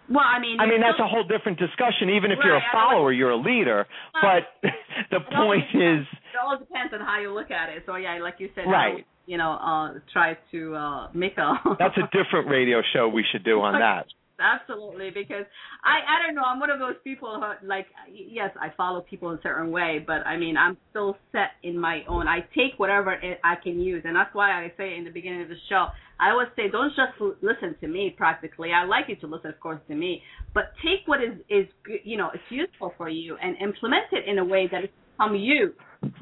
Well, 0.09 0.23
I 0.23 0.39
mean, 0.39 0.57
I 0.61 0.65
mean 0.65 0.79
that's 0.79 0.99
a 0.99 1.07
whole 1.07 1.27
different 1.27 1.59
discussion. 1.59 2.15
Even 2.15 2.31
if 2.31 2.39
right, 2.39 2.47
you're 2.47 2.55
a 2.55 2.71
follower, 2.71 3.11
you're 3.11 3.31
a 3.31 3.41
leader. 3.41 3.85
But 4.13 4.47
the 5.11 5.19
point 5.19 5.67
is, 5.75 6.07
it 6.07 6.39
all 6.41 6.57
depends 6.57 6.93
on 6.93 7.01
how 7.01 7.19
you 7.19 7.33
look 7.33 7.51
at 7.51 7.67
it. 7.67 7.83
So 7.85 7.97
yeah, 7.97 8.17
like 8.21 8.35
you 8.39 8.49
said, 8.55 8.63
right. 8.71 9.05
You 9.25 9.37
know, 9.37 9.59
uh, 9.59 9.99
try 10.13 10.37
to 10.51 10.73
uh, 10.73 11.07
make 11.13 11.37
a. 11.37 11.59
that's 11.77 11.97
a 11.97 12.07
different 12.15 12.47
radio 12.47 12.81
show 12.93 13.09
we 13.09 13.25
should 13.29 13.43
do 13.43 13.59
on 13.59 13.73
that 13.81 14.07
absolutely 14.39 15.09
because 15.09 15.45
i 15.83 15.97
i 16.05 16.25
don't 16.25 16.35
know 16.35 16.43
i'm 16.43 16.59
one 16.59 16.69
of 16.69 16.79
those 16.79 16.95
people 17.03 17.41
who 17.41 17.67
like 17.67 17.87
yes 18.11 18.51
i 18.61 18.67
follow 18.75 19.01
people 19.01 19.31
in 19.31 19.37
a 19.37 19.41
certain 19.41 19.71
way 19.71 20.03
but 20.05 20.25
i 20.25 20.37
mean 20.37 20.55
i'm 20.57 20.77
still 20.89 21.17
set 21.31 21.51
in 21.63 21.77
my 21.77 22.01
own. 22.07 22.27
I 22.27 22.39
take 22.55 22.77
whatever 22.77 23.13
it, 23.13 23.39
i 23.43 23.55
can 23.61 23.79
use 23.79 24.03
and 24.05 24.15
that's 24.15 24.33
why 24.33 24.51
i 24.51 24.71
say 24.77 24.95
in 24.95 25.03
the 25.03 25.11
beginning 25.11 25.41
of 25.41 25.49
the 25.49 25.55
show 25.69 25.87
i 26.19 26.29
always 26.29 26.49
say 26.55 26.69
don't 26.71 26.89
just 26.89 27.19
listen 27.41 27.75
to 27.81 27.87
me 27.87 28.13
practically. 28.15 28.69
I 28.71 28.85
like 28.85 29.05
you 29.07 29.15
to 29.17 29.27
listen 29.27 29.49
of 29.49 29.59
course 29.59 29.81
to 29.87 29.95
me 29.95 30.21
but 30.53 30.71
take 30.83 31.07
what 31.07 31.21
is 31.21 31.37
is 31.49 31.65
you 32.03 32.17
know 32.17 32.29
it's 32.33 32.43
useful 32.49 32.93
for 32.97 33.09
you 33.09 33.37
and 33.41 33.55
implement 33.61 34.05
it 34.11 34.27
in 34.27 34.39
a 34.39 34.45
way 34.45 34.67
that 34.71 34.83
it's 34.83 34.93
become 35.17 35.35
you. 35.35 35.73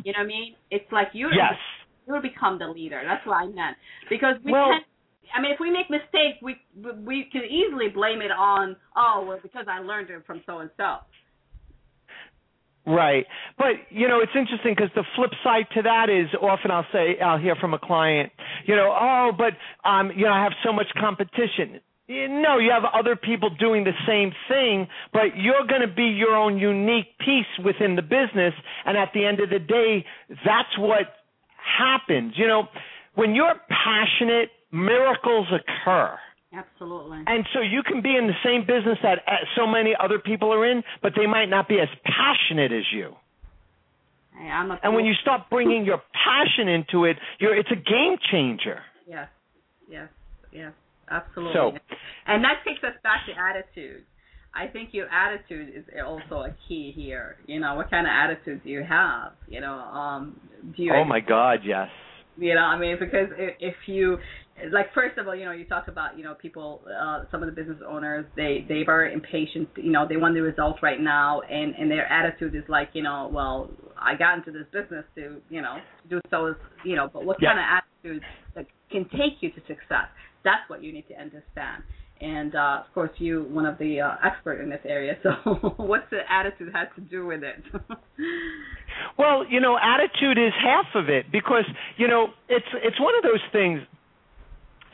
You 0.03 0.13
know 0.13 0.19
what 0.19 0.23
i 0.23 0.25
mean? 0.25 0.55
It's 0.71 0.89
like 0.91 1.07
you 1.13 1.27
yes. 1.35 1.53
you'll 2.07 2.21
become 2.21 2.59
the 2.59 2.67
leader. 2.67 3.01
That's 3.05 3.25
what 3.25 3.35
i 3.35 3.45
meant. 3.45 3.77
Because 4.09 4.35
we 4.43 4.51
well, 4.51 4.69
tend 4.71 4.85
I 5.33 5.41
mean, 5.41 5.51
if 5.51 5.59
we 5.59 5.71
make 5.71 5.89
mistakes, 5.89 6.41
we 6.41 6.55
we 7.05 7.29
can 7.31 7.43
easily 7.45 7.89
blame 7.89 8.21
it 8.21 8.31
on 8.31 8.75
oh, 8.95 9.25
well, 9.27 9.39
because 9.41 9.65
I 9.69 9.79
learned 9.79 10.09
it 10.09 10.23
from 10.25 10.41
so 10.45 10.59
and 10.59 10.69
so. 10.77 10.97
Right, 12.87 13.25
but 13.57 13.89
you 13.89 14.07
know 14.07 14.19
it's 14.19 14.31
interesting 14.37 14.75
because 14.77 14.91
the 14.93 15.03
flip 15.15 15.31
side 15.43 15.65
to 15.73 15.81
that 15.81 16.09
is 16.09 16.27
often 16.39 16.69
I'll 16.69 16.85
say 16.93 17.19
I'll 17.19 17.39
hear 17.39 17.55
from 17.55 17.73
a 17.73 17.79
client, 17.79 18.31
you 18.65 18.75
know, 18.75 18.95
oh, 18.95 19.31
but 19.35 19.53
um, 19.89 20.11
you 20.15 20.25
know 20.25 20.31
I 20.31 20.43
have 20.43 20.53
so 20.63 20.71
much 20.71 20.87
competition. 20.99 21.81
No, 22.07 22.59
you 22.59 22.69
have 22.69 22.83
other 22.93 23.15
people 23.15 23.49
doing 23.49 23.83
the 23.83 23.97
same 24.07 24.31
thing, 24.47 24.87
but 25.11 25.35
you're 25.35 25.65
going 25.67 25.81
to 25.81 25.91
be 25.91 26.03
your 26.03 26.35
own 26.35 26.59
unique 26.59 27.17
piece 27.17 27.49
within 27.65 27.95
the 27.95 28.03
business, 28.03 28.53
and 28.85 28.95
at 28.95 29.09
the 29.15 29.25
end 29.25 29.39
of 29.39 29.49
the 29.49 29.57
day, 29.57 30.05
that's 30.45 30.77
what 30.77 31.15
happens. 31.57 32.33
You 32.35 32.45
know, 32.45 32.67
when 33.15 33.33
you're 33.33 33.55
passionate 33.67 34.49
miracles 34.71 35.47
occur. 35.51 36.17
Absolutely. 36.53 37.19
And 37.27 37.45
so 37.53 37.59
you 37.59 37.83
can 37.83 38.01
be 38.01 38.15
in 38.15 38.27
the 38.27 38.39
same 38.43 38.61
business 38.61 38.97
that 39.03 39.19
uh, 39.27 39.43
so 39.57 39.67
many 39.67 39.93
other 40.01 40.19
people 40.19 40.53
are 40.53 40.65
in, 40.69 40.83
but 41.01 41.13
they 41.15 41.27
might 41.27 41.47
not 41.49 41.67
be 41.67 41.79
as 41.79 41.89
passionate 42.05 42.71
as 42.71 42.85
you. 42.93 43.13
Hey, 44.37 44.49
I'm 44.49 44.71
a 44.71 44.79
and 44.83 44.93
when 44.93 45.05
you 45.05 45.13
start 45.21 45.43
bringing 45.49 45.85
your 45.85 46.01
passion 46.25 46.67
into 46.67 47.05
it, 47.05 47.17
you're, 47.39 47.57
it's 47.57 47.69
a 47.71 47.75
game 47.75 48.15
changer. 48.31 48.79
Yes, 49.07 49.27
yes, 49.89 50.09
yes, 50.51 50.71
absolutely. 51.09 51.53
So, 51.53 51.71
and 52.27 52.43
that 52.43 52.63
takes 52.65 52.83
us 52.83 52.95
back 53.03 53.25
to 53.27 53.33
attitude. 53.33 54.03
I 54.53 54.67
think 54.67 54.89
your 54.93 55.07
attitude 55.09 55.73
is 55.75 55.83
also 56.05 56.45
a 56.45 56.55
key 56.67 56.93
here. 56.95 57.35
You 57.45 57.59
know, 57.59 57.75
what 57.75 57.89
kind 57.89 58.07
of 58.07 58.11
attitude 58.11 58.63
do 58.63 58.69
you 58.69 58.83
have? 58.87 59.33
You 59.49 59.59
know, 59.59 59.73
um, 59.73 60.39
do 60.75 60.83
you? 60.83 60.93
Oh 60.93 61.03
my 61.03 61.19
God, 61.19 61.59
yes. 61.65 61.89
You 62.37 62.55
know, 62.55 62.61
I 62.61 62.77
mean, 62.77 62.97
because 62.99 63.29
if 63.37 63.75
you 63.85 64.17
like 64.71 64.93
first 64.93 65.17
of 65.17 65.27
all, 65.27 65.35
you 65.35 65.45
know, 65.45 65.51
you 65.51 65.65
talk 65.65 65.87
about 65.87 66.17
you 66.17 66.23
know 66.23 66.33
people, 66.33 66.81
uh, 66.87 67.23
some 67.29 67.43
of 67.43 67.47
the 67.47 67.55
business 67.55 67.77
owners, 67.87 68.25
they 68.35 68.65
they 68.67 68.83
are 68.87 69.07
impatient. 69.07 69.67
You 69.75 69.91
know, 69.91 70.07
they 70.07 70.17
want 70.17 70.33
the 70.33 70.41
results 70.41 70.79
right 70.81 70.99
now, 70.99 71.41
and 71.41 71.75
and 71.75 71.91
their 71.91 72.11
attitude 72.11 72.55
is 72.55 72.63
like, 72.69 72.89
you 72.93 73.03
know, 73.03 73.29
well, 73.31 73.69
I 73.97 74.15
got 74.15 74.37
into 74.37 74.51
this 74.51 74.67
business 74.71 75.03
to 75.15 75.41
you 75.49 75.61
know 75.61 75.77
do 76.09 76.21
so, 76.29 76.55
you 76.85 76.95
know, 76.95 77.09
but 77.11 77.25
what 77.25 77.37
yeah. 77.41 77.49
kind 77.49 77.59
of 77.59 77.65
attitude 78.05 78.23
that 78.55 78.65
can 78.91 79.03
take 79.09 79.41
you 79.41 79.49
to 79.51 79.59
success? 79.67 80.07
That's 80.43 80.69
what 80.69 80.83
you 80.83 80.93
need 80.93 81.07
to 81.09 81.15
understand. 81.15 81.83
And 82.21 82.55
uh, 82.55 82.83
of 82.87 82.93
course, 82.93 83.11
you 83.17 83.43
one 83.49 83.65
of 83.65 83.77
the 83.77 83.99
uh, 83.99 84.15
expert 84.23 84.61
in 84.61 84.69
this 84.69 84.79
area. 84.85 85.17
So, 85.21 85.31
what's 85.77 86.09
the 86.11 86.21
attitude 86.29 86.71
has 86.73 86.87
to 86.95 87.01
do 87.01 87.25
with 87.25 87.43
it? 87.43 87.61
well, 89.17 89.43
you 89.49 89.59
know, 89.59 89.77
attitude 89.77 90.37
is 90.37 90.53
half 90.63 90.85
of 90.95 91.09
it 91.09 91.25
because 91.29 91.65
you 91.97 92.07
know 92.07 92.27
it's 92.47 92.65
it's 92.75 92.99
one 93.01 93.15
of 93.17 93.23
those 93.23 93.41
things 93.51 93.81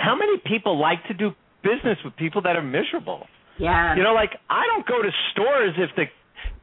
how 0.02 0.16
many 0.16 0.38
people 0.46 0.80
like 0.80 1.06
to 1.08 1.14
do 1.14 1.32
business 1.64 1.98
with 2.04 2.16
people 2.16 2.42
that 2.44 2.56
are 2.56 2.64
miserable? 2.64 3.28
Yeah. 3.60 3.96
You 3.96 4.04
know, 4.04 4.14
like 4.14 4.32
I 4.50 4.64
don't 4.68 4.88
go 4.88 5.02
to 5.02 5.10
stores 5.32 5.76
if 5.78 5.90
the 5.96 6.06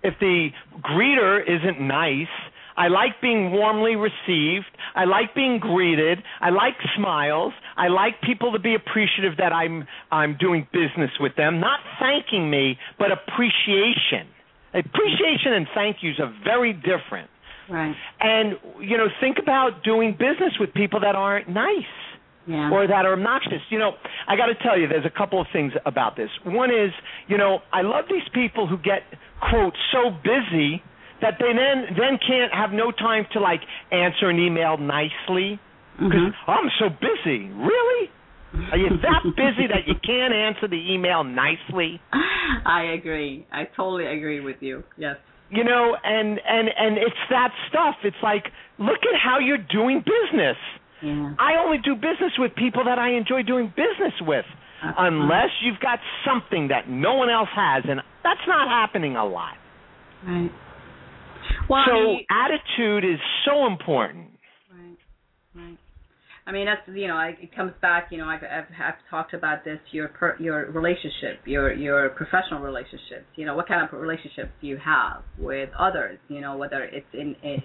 if 0.02 0.14
the 0.20 0.48
greeter 0.82 1.40
isn't 1.42 1.80
nice. 1.80 2.32
I 2.76 2.86
like 2.86 3.20
being 3.20 3.50
warmly 3.50 3.96
received. 3.96 4.70
I 4.94 5.04
like 5.04 5.34
being 5.34 5.58
greeted. 5.58 6.22
I 6.40 6.50
like 6.50 6.74
smiles. 6.96 7.52
I 7.76 7.88
like 7.88 8.20
people 8.22 8.52
to 8.52 8.60
be 8.60 8.76
appreciative 8.76 9.38
that 9.38 9.52
I'm 9.52 9.86
I'm 10.12 10.36
doing 10.38 10.66
business 10.72 11.10
with 11.20 11.34
them, 11.36 11.60
not 11.60 11.80
thanking 12.00 12.50
me, 12.50 12.78
but 12.98 13.08
appreciation. 13.10 14.30
Appreciation 14.74 15.54
and 15.54 15.66
thank 15.74 15.96
yous 16.02 16.20
are 16.20 16.32
very 16.44 16.72
different. 16.72 17.30
Right. 17.68 17.94
And 18.20 18.56
you 18.80 18.96
know, 18.96 19.06
think 19.20 19.38
about 19.42 19.82
doing 19.82 20.12
business 20.12 20.54
with 20.60 20.72
people 20.72 21.00
that 21.00 21.14
aren't 21.14 21.48
nice 21.48 21.84
Yeah. 22.48 22.70
or 22.72 22.86
that 22.86 23.04
are 23.04 23.12
obnoxious. 23.12 23.60
You 23.68 23.78
know, 23.78 23.92
I 24.26 24.34
got 24.36 24.46
to 24.46 24.54
tell 24.64 24.78
you, 24.80 24.88
there's 24.88 25.04
a 25.04 25.10
couple 25.16 25.38
of 25.38 25.46
things 25.52 25.72
about 25.84 26.16
this. 26.16 26.30
One 26.44 26.70
is, 26.70 26.90
you 27.28 27.36
know, 27.36 27.58
I 27.72 27.82
love 27.82 28.06
these 28.08 28.26
people 28.32 28.66
who 28.66 28.78
get 28.78 29.02
quote 29.50 29.74
so 29.92 30.10
busy 30.24 30.82
that 31.20 31.34
they 31.38 31.52
then 31.52 31.92
then 31.98 32.18
can't 32.26 32.52
have 32.54 32.70
no 32.72 32.90
time 32.90 33.26
to 33.34 33.40
like 33.40 33.60
answer 33.92 34.30
an 34.30 34.38
email 34.38 34.78
nicely 34.78 35.58
because 35.98 36.32
Mhm. 36.32 36.48
I'm 36.48 36.70
so 36.78 36.88
busy. 36.88 37.50
Really? 37.52 38.10
Are 38.72 38.78
you 38.78 38.88
that 39.02 39.22
busy 39.36 39.66
that 39.66 39.86
you 39.86 39.94
can't 39.96 40.32
answer 40.32 40.68
the 40.68 40.92
email 40.94 41.22
nicely? 41.24 42.00
I 42.64 42.82
agree. 42.96 43.44
I 43.52 43.64
totally 43.76 44.06
agree 44.06 44.40
with 44.40 44.56
you. 44.62 44.84
Yes. 44.96 45.16
You 45.50 45.64
know, 45.64 45.96
and 46.02 46.40
and 46.48 46.68
and 46.68 46.96
it's 46.98 47.22
that 47.30 47.52
stuff. 47.68 47.96
It's 48.04 48.22
like, 48.22 48.44
look 48.78 49.00
at 49.12 49.20
how 49.20 49.38
you're 49.38 49.58
doing 49.58 50.00
business. 50.00 50.56
Yeah. 51.02 51.34
I 51.38 51.62
only 51.64 51.78
do 51.78 51.94
business 51.94 52.32
with 52.38 52.54
people 52.54 52.84
that 52.84 52.98
I 52.98 53.16
enjoy 53.16 53.42
doing 53.42 53.68
business 53.68 54.14
with. 54.20 54.44
That's 54.82 54.96
Unless 54.98 55.50
you've 55.62 55.80
got 55.80 55.98
something 56.26 56.68
that 56.68 56.88
no 56.88 57.14
one 57.14 57.30
else 57.30 57.48
has, 57.54 57.84
and 57.88 58.00
that's 58.22 58.46
not 58.46 58.68
happening 58.68 59.16
a 59.16 59.24
lot. 59.24 59.54
Right. 60.26 60.50
Well, 61.68 61.82
so 61.86 61.92
I 61.92 62.04
mean, 62.04 62.26
attitude 62.30 63.04
is 63.04 63.20
so 63.44 63.66
important. 63.66 64.37
I 66.48 66.52
mean, 66.52 66.64
that's 66.64 66.80
you 66.96 67.06
know, 67.08 67.14
I, 67.16 67.36
it 67.42 67.54
comes 67.54 67.72
back. 67.82 68.08
You 68.10 68.16
know, 68.18 68.24
I've, 68.24 68.42
I've 68.42 68.64
I've 68.82 68.94
talked 69.10 69.34
about 69.34 69.64
this. 69.66 69.78
Your 69.92 70.08
per, 70.08 70.34
your 70.40 70.70
relationship, 70.72 71.40
your 71.44 71.74
your 71.74 72.08
professional 72.10 72.60
relationships. 72.60 73.26
You 73.36 73.44
know, 73.44 73.54
what 73.54 73.68
kind 73.68 73.86
of 73.86 73.92
relationships 74.00 74.48
do 74.62 74.66
you 74.66 74.78
have 74.82 75.22
with 75.38 75.68
others? 75.78 76.18
You 76.28 76.40
know, 76.40 76.56
whether 76.56 76.84
it's 76.84 77.06
in, 77.12 77.36
in 77.42 77.62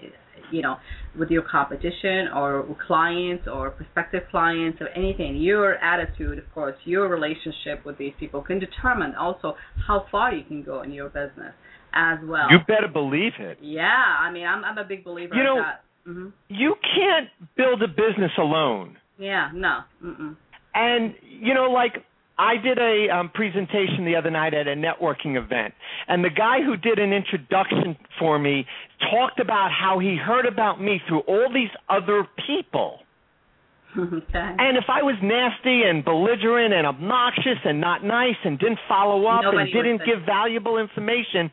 you 0.52 0.60
know, 0.60 0.76
with 1.18 1.30
your 1.30 1.40
competition 1.50 2.28
or 2.36 2.76
clients 2.86 3.48
or 3.50 3.70
prospective 3.70 4.24
clients 4.30 4.78
or 4.82 4.88
anything. 4.88 5.36
Your 5.38 5.76
attitude, 5.76 6.36
of 6.38 6.44
course, 6.52 6.76
your 6.84 7.08
relationship 7.08 7.86
with 7.86 7.96
these 7.96 8.12
people 8.20 8.42
can 8.42 8.58
determine 8.58 9.14
also 9.14 9.54
how 9.86 10.04
far 10.12 10.34
you 10.34 10.44
can 10.44 10.62
go 10.62 10.82
in 10.82 10.92
your 10.92 11.08
business 11.08 11.54
as 11.94 12.18
well. 12.24 12.48
You 12.50 12.58
better 12.68 12.88
believe 12.92 13.32
it. 13.38 13.56
yeah, 13.62 13.86
I 14.20 14.30
mean, 14.30 14.44
I'm 14.46 14.62
I'm 14.62 14.76
a 14.76 14.84
big 14.84 15.04
believer 15.04 15.34
You 15.34 15.40
in 15.40 15.46
know- 15.46 15.62
that. 15.62 15.80
Hmm 16.04 16.28
You 16.48 16.74
can't 16.94 17.28
build 17.56 17.82
a 17.82 17.88
business 17.88 18.32
alone. 18.38 18.96
Yeah, 19.18 19.50
no. 19.54 19.80
Mm-mm. 20.04 20.36
And 20.74 21.14
you 21.22 21.54
know, 21.54 21.70
like 21.70 22.04
I 22.38 22.56
did 22.56 22.78
a 22.78 23.08
um, 23.14 23.30
presentation 23.32 24.04
the 24.04 24.16
other 24.16 24.30
night 24.30 24.54
at 24.54 24.66
a 24.66 24.74
networking 24.74 25.36
event, 25.36 25.74
and 26.08 26.24
the 26.24 26.30
guy 26.30 26.62
who 26.64 26.76
did 26.76 26.98
an 26.98 27.12
introduction 27.12 27.96
for 28.18 28.38
me 28.38 28.66
talked 29.10 29.38
about 29.38 29.70
how 29.70 29.98
he 29.98 30.16
heard 30.16 30.46
about 30.46 30.80
me 30.80 31.00
through 31.08 31.20
all 31.20 31.48
these 31.52 31.70
other 31.88 32.26
people. 32.46 32.98
okay. 33.98 34.56
And 34.58 34.76
if 34.76 34.84
I 34.88 35.02
was 35.02 35.14
nasty 35.22 35.82
and 35.88 36.04
belligerent 36.04 36.74
and 36.74 36.86
obnoxious 36.86 37.62
and 37.64 37.80
not 37.80 38.02
nice 38.02 38.34
and 38.44 38.58
didn't 38.58 38.80
follow 38.88 39.26
up 39.26 39.42
Nobody 39.44 39.70
and 39.70 39.72
didn't 39.72 39.98
give 40.04 40.26
valuable 40.26 40.78
information, 40.78 41.52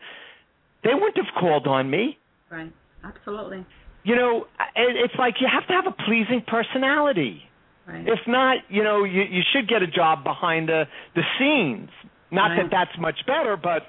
they 0.84 0.96
wouldn't 0.96 1.18
have 1.18 1.34
called 1.40 1.68
on 1.68 1.90
me. 1.90 2.18
Right. 2.50 2.74
Absolutely. 3.04 3.66
You 4.04 4.16
know, 4.16 4.46
it's 4.76 5.14
like 5.20 5.36
you 5.40 5.48
have 5.52 5.68
to 5.68 5.74
have 5.74 5.86
a 5.88 5.96
pleasing 6.06 6.42
personality. 6.48 7.42
Right. 7.88 8.08
If 8.08 8.20
not, 8.28 8.58
you 8.70 8.84
know, 8.84 9.04
you 9.04 9.22
you 9.24 9.42
should 9.54 9.68
get 9.68 9.82
a 9.82 9.88
job 9.88 10.24
behind 10.24 10.70
the 10.70 10.86
the 11.16 11.22
scenes. 11.38 11.90
Not 12.32 12.52
Right. 12.52 12.64
that 12.64 12.72
that's 12.72 12.98
much 13.00 13.20
better, 13.28 13.58
but 13.58 13.84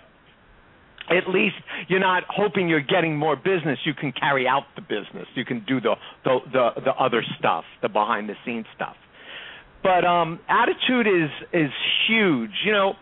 at 1.10 1.28
least 1.28 1.56
you're 1.88 2.00
not 2.00 2.24
hoping 2.28 2.68
you're 2.68 2.80
getting 2.80 3.16
more 3.16 3.36
business. 3.36 3.78
You 3.84 3.94
can 3.94 4.12
carry 4.12 4.46
out 4.46 4.64
the 4.76 4.82
business. 4.82 5.26
You 5.34 5.44
can 5.44 5.64
do 5.66 5.80
the 5.80 5.94
the 6.24 6.38
the, 6.52 6.70
the 6.86 6.92
other 6.94 7.22
stuff, 7.38 7.64
the 7.82 7.88
behind 7.88 8.28
the 8.28 8.34
scenes 8.44 8.66
stuff. 8.74 8.96
But 9.82 10.04
um 10.04 10.40
attitude 10.48 11.06
is 11.06 11.30
is 11.52 11.70
huge. 12.08 12.52
You 12.64 12.72
know, 12.72 12.94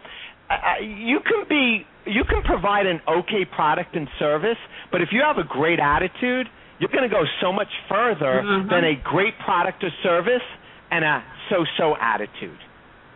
I- 0.48 0.78
you 0.80 1.20
can 1.20 1.44
be 1.48 1.86
you 2.06 2.24
can 2.24 2.42
provide 2.42 2.86
an 2.86 3.00
okay 3.06 3.44
product 3.44 3.94
and 3.96 4.08
service, 4.18 4.58
but 4.90 5.00
if 5.02 5.08
you 5.12 5.22
have 5.22 5.38
a 5.38 5.44
great 5.46 5.78
attitude, 5.78 6.48
you're 6.80 6.88
going 6.90 7.08
to 7.08 7.14
go 7.14 7.24
so 7.40 7.52
much 7.52 7.68
further 7.88 8.42
Mhm. 8.42 8.68
than 8.70 8.84
a 8.84 8.94
great 8.96 9.38
product 9.38 9.84
or 9.84 9.90
service 10.02 10.42
and 10.90 11.04
a 11.04 11.22
so-so 11.48 11.96
attitude. 12.00 12.58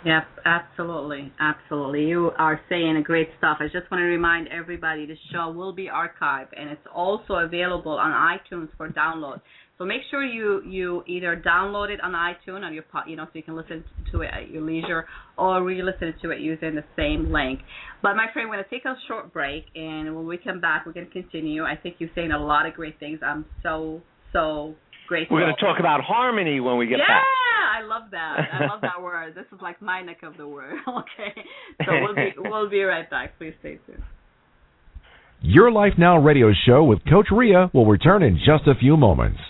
Yep, 0.05 0.25
absolutely, 0.45 1.33
absolutely. 1.41 2.05
You 2.05 2.31
are 2.39 2.61
saying 2.69 3.03
great 3.05 3.29
stuff. 3.39 3.59
I 3.61 3.65
just 3.65 3.91
want 3.91 4.01
to 4.01 4.05
remind 4.05 4.49
everybody 4.49 5.07
the 5.07 5.17
show 5.33 5.51
will 5.51 5.73
be 5.73 5.89
archived 5.89 6.49
and 6.57 6.69
it's 6.69 6.87
also 6.95 7.35
available 7.35 7.93
on 7.93 8.11
iTunes 8.11 8.69
for 8.77 8.91
download. 8.91 9.41
So 9.79 9.85
make 9.85 10.03
sure 10.11 10.23
you 10.23 10.63
you 10.65 11.03
either 11.07 11.43
download 11.45 11.89
it 11.89 12.01
on 12.01 12.13
iTunes 12.13 12.63
on 12.63 12.75
your 12.75 12.85
you 13.09 13.17
know 13.17 13.25
so 13.25 13.31
you 13.33 13.43
can 13.43 13.57
listen 13.57 13.83
to 14.13 14.21
it 14.21 14.31
at 14.33 14.51
your 14.51 14.63
leisure 14.63 15.07
or 15.37 15.65
re-listen 15.65 16.15
to 16.23 16.31
it 16.31 16.41
using 16.41 16.75
the 16.75 16.85
same 16.97 17.33
link. 17.33 17.61
But 18.03 18.15
my 18.15 18.27
friend, 18.33 18.49
we're 18.49 18.57
going 18.57 18.65
to 18.65 18.71
take 18.71 18.85
a 18.85 18.95
short 19.09 19.33
break 19.33 19.65
and 19.75 20.15
when 20.15 20.27
we 20.27 20.37
come 20.37 20.61
back, 20.61 20.85
we're 20.87 20.93
going 20.93 21.07
to 21.07 21.13
continue. 21.13 21.65
I 21.65 21.77
think 21.77 21.97
you're 21.99 22.11
saying 22.15 22.31
a 22.31 22.39
lot 22.39 22.67
of 22.67 22.75
great 22.75 23.01
things. 23.01 23.21
I'm 23.25 23.47
so 23.63 24.03
so 24.35 24.75
grateful. 25.09 25.37
We're 25.37 25.45
going 25.45 25.57
to 25.57 25.61
talk 25.61 25.81
about 25.81 26.03
harmony 26.03 26.61
when 26.61 26.77
we 26.77 26.87
get 26.87 26.99
back. 26.99 27.25
I 27.75 27.83
love 27.83 28.11
that. 28.13 28.37
I 28.53 28.67
love 28.67 28.81
that 28.83 29.03
word. 29.03 29.35
This 29.35 29.47
is 29.53 29.61
like 29.61 29.83
my 29.83 30.03
neck 30.03 30.19
of 30.23 30.37
the 30.37 30.47
word. 30.47 30.75
Okay, 30.89 31.35
so 31.85 31.93
we'll 32.01 32.15
be 32.15 32.33
we'll 32.39 32.71
be 32.71 32.83
right 32.83 33.09
back. 33.11 33.37
Please 33.39 33.55
stay 33.61 33.79
tuned. 33.87 34.03
Your 35.43 35.71
Life 35.71 35.95
Now 35.99 36.19
radio 36.19 36.53
show 36.67 36.85
with 36.85 37.01
Coach 37.05 37.27
Rea 37.31 37.69
will 37.73 37.87
return 37.87 38.23
in 38.23 38.37
just 38.37 38.67
a 38.67 38.79
few 38.79 38.97
moments. 38.97 39.41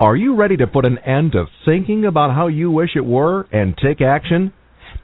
Are 0.00 0.16
you 0.16 0.36
ready 0.36 0.56
to 0.58 0.66
put 0.66 0.84
an 0.84 0.98
end 0.98 1.32
to 1.32 1.46
thinking 1.64 2.04
about 2.04 2.34
how 2.34 2.46
you 2.46 2.70
wish 2.70 2.90
it 2.94 3.04
were 3.04 3.48
and 3.52 3.76
take 3.76 4.00
action? 4.00 4.52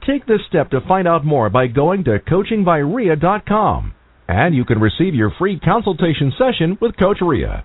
Take 0.07 0.25
this 0.25 0.39
step 0.47 0.71
to 0.71 0.79
find 0.87 1.07
out 1.07 1.25
more 1.25 1.49
by 1.49 1.67
going 1.67 2.05
to 2.05 2.19
coachingbyrea.com 2.19 3.93
and 4.27 4.55
you 4.55 4.65
can 4.65 4.79
receive 4.79 5.13
your 5.13 5.31
free 5.37 5.59
consultation 5.59 6.31
session 6.37 6.77
with 6.81 6.97
Coach 6.97 7.17
Rea. 7.21 7.63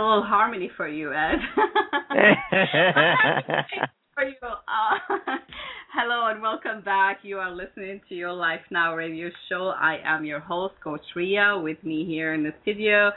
A 0.00 0.02
little 0.02 0.22
harmony 0.22 0.70
for 0.78 0.88
you, 0.88 1.12
Ed. 1.12 1.36
for 4.14 4.24
you. 4.24 4.34
Uh, 4.42 4.96
hello 5.92 6.28
and 6.30 6.40
welcome 6.40 6.80
back. 6.82 7.18
You 7.22 7.36
are 7.36 7.54
listening 7.54 8.00
to 8.08 8.14
your 8.14 8.32
Life 8.32 8.62
Now 8.70 8.96
radio 8.96 9.28
show. 9.50 9.74
I 9.78 9.98
am 10.02 10.24
your 10.24 10.40
host, 10.40 10.72
Coach 10.82 11.02
Rea. 11.14 11.60
With 11.62 11.84
me 11.84 12.06
here 12.06 12.32
in 12.32 12.42
the 12.42 12.54
studio, 12.62 13.10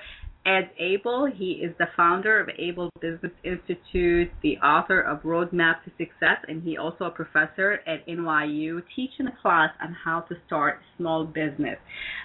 Ed 0.46 0.72
Abel. 0.78 1.26
He 1.34 1.54
is 1.64 1.74
the 1.80 1.88
founder 1.96 2.40
of 2.40 2.50
Abel 2.58 2.90
Business 3.00 3.32
Institute, 3.44 4.30
the 4.42 4.58
author 4.58 5.00
of 5.00 5.24
Roadmap 5.24 5.84
to 5.86 5.92
Success, 5.98 6.44
and 6.48 6.62
he 6.62 6.78
also 6.78 7.06
a 7.06 7.12
professor 7.12 7.80
at 7.88 8.06
NYU 8.08 8.82
teaching 8.96 9.28
a 9.28 9.42
class 9.42 9.70
on 9.82 9.96
how 10.04 10.22
to 10.22 10.36
start 10.46 10.80
small 10.98 11.24
business. 11.26 11.78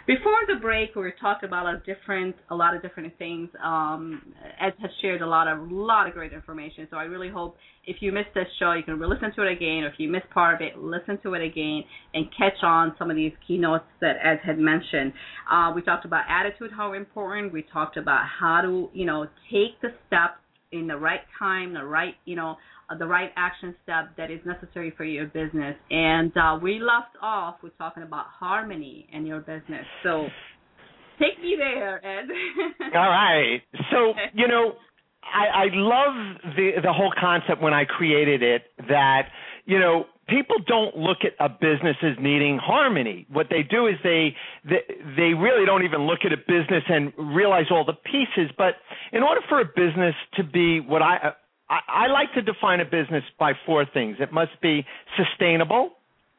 Before 0.07 0.38
the 0.48 0.61
break, 0.61 0.96
we 0.96 1.02
were 1.02 1.14
talking 1.20 1.48
about 1.48 1.66
a 1.66 1.78
different, 1.87 2.35
a 2.50 2.54
lot 2.57 2.74
of 2.74 2.83
different 2.83 3.16
things. 3.18 3.50
Um, 3.62 4.22
Ed 4.61 4.74
has 4.81 4.90
shared 5.00 5.22
a 5.22 5.26
lot 5.26 5.46
of, 5.46 5.70
lot 5.70 6.09
of 6.09 6.14
great 6.14 6.33
information. 6.33 6.88
So 6.90 6.96
I 6.96 7.04
really 7.04 7.31
hope 7.31 7.57
if 7.87 7.96
you 8.00 8.12
missed 8.12 8.35
this 8.35 8.46
show, 8.59 8.72
you 8.72 8.83
can 8.83 9.00
listen 9.00 9.33
to 9.35 9.42
it 9.42 9.52
again, 9.52 9.85
or 9.85 9.88
if 9.88 9.94
you 9.98 10.11
missed 10.11 10.28
part 10.31 10.54
of 10.54 10.61
it, 10.61 10.76
listen 10.76 11.18
to 11.22 11.35
it 11.35 11.42
again 11.42 11.83
and 12.14 12.26
catch 12.37 12.62
on 12.62 12.94
some 12.98 13.11
of 13.11 13.16
these 13.16 13.33
keynotes 13.46 13.85
that 14.00 14.16
Ed 14.22 14.40
had 14.44 14.59
mentioned. 14.59 15.12
Uh, 15.50 15.72
we 15.74 15.83
talked 15.83 16.04
about 16.04 16.24
attitude, 16.28 16.70
how 16.76 16.92
important. 16.92 17.52
We 17.52 17.62
talked 17.62 17.96
about 17.96 18.08
how 18.16 18.61
to, 18.62 18.88
you 18.92 19.07
know, 19.07 19.27
take 19.51 19.81
the 19.83 19.88
steps 20.07 20.40
in 20.73 20.87
the 20.87 20.97
right 20.97 21.21
time, 21.38 21.73
the 21.73 21.85
right, 21.85 22.14
you 22.25 22.37
know, 22.37 22.57
uh, 22.90 22.97
the 22.97 23.07
right 23.07 23.31
action 23.37 23.75
step 23.83 24.16
that 24.16 24.31
is 24.31 24.40
necessary 24.44 24.92
for 24.97 25.05
your 25.05 25.27
business. 25.27 25.77
And 25.90 26.33
uh, 26.37 26.59
we 26.61 26.79
left 26.79 27.16
off 27.23 27.57
with 27.62 27.77
talking 27.79 28.03
about 28.03 28.27
harmony 28.29 29.09
in 29.12 29.27
your 29.27 29.40
business. 29.40 29.85
So 30.03 30.27
take 31.18 31.40
me 31.42 31.57
there, 31.59 32.05
Ed. 32.05 32.27
All 32.94 33.09
right. 33.09 33.61
So 33.90 34.14
you 34.35 34.49
know, 34.49 34.73
I, 35.23 35.64
I 35.64 35.66
love 35.73 36.55
the 36.57 36.71
the 36.83 36.92
whole 36.92 37.12
concept 37.18 37.61
when 37.61 37.75
I 37.75 37.85
created 37.85 38.42
it 38.42 38.62
that 38.88 39.29
you 39.64 39.79
know 39.79 40.05
people 40.28 40.56
don't 40.66 40.96
look 40.96 41.18
at 41.24 41.32
a 41.40 41.48
business 41.48 41.96
as 42.02 42.12
needing 42.20 42.58
harmony. 42.58 43.26
What 43.30 43.46
they 43.50 43.62
do 43.62 43.86
is 43.86 43.94
they, 44.02 44.34
they 44.64 44.82
they 45.16 45.34
really 45.34 45.66
don't 45.66 45.84
even 45.84 46.02
look 46.06 46.20
at 46.24 46.32
a 46.32 46.36
business 46.36 46.84
and 46.88 47.12
realize 47.16 47.66
all 47.70 47.84
the 47.84 47.94
pieces. 47.94 48.50
But 48.56 48.74
in 49.12 49.22
order 49.22 49.40
for 49.48 49.60
a 49.60 49.64
business 49.64 50.14
to 50.36 50.44
be 50.44 50.80
what 50.80 51.02
I 51.02 51.32
I, 51.68 51.80
I 51.88 52.06
like 52.08 52.32
to 52.34 52.42
define 52.42 52.80
a 52.80 52.84
business 52.84 53.24
by 53.38 53.52
four 53.66 53.84
things. 53.92 54.16
It 54.20 54.32
must 54.32 54.60
be 54.62 54.84
sustainable, 55.16 55.92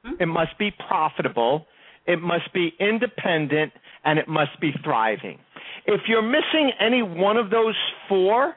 mm-hmm. 0.06 0.22
it 0.22 0.28
must 0.28 0.58
be 0.58 0.72
profitable, 0.88 1.66
it 2.08 2.22
must 2.22 2.52
be 2.54 2.74
independent, 2.80 3.74
and 4.06 4.18
it 4.18 4.28
must 4.28 4.60
be 4.62 4.72
thriving. 4.84 5.40
If 5.86 6.02
you're 6.08 6.22
missing 6.22 6.72
any 6.80 7.02
one 7.02 7.38
of 7.38 7.50
those 7.50 7.76
four, 8.08 8.56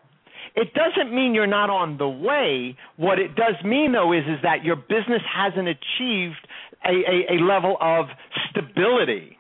it 0.55 0.75
doesn't 0.75 1.15
mean 1.15 1.35
you're 1.35 1.47
not 1.47 1.71
on 1.71 1.99
the 1.99 2.09
way. 2.09 2.77
What 2.97 3.19
it 3.19 3.35
does 3.35 3.55
mean, 3.65 3.93
though, 3.93 4.13
is 4.13 4.25
is 4.25 4.43
that 4.43 4.65
your 4.65 4.77
business 4.77 5.23
hasn't 5.33 5.69
achieved 5.69 6.47
a, 6.85 6.93
a, 6.93 7.37
a 7.37 7.39
level 7.43 7.77
of 7.81 8.07
stability. 8.51 9.39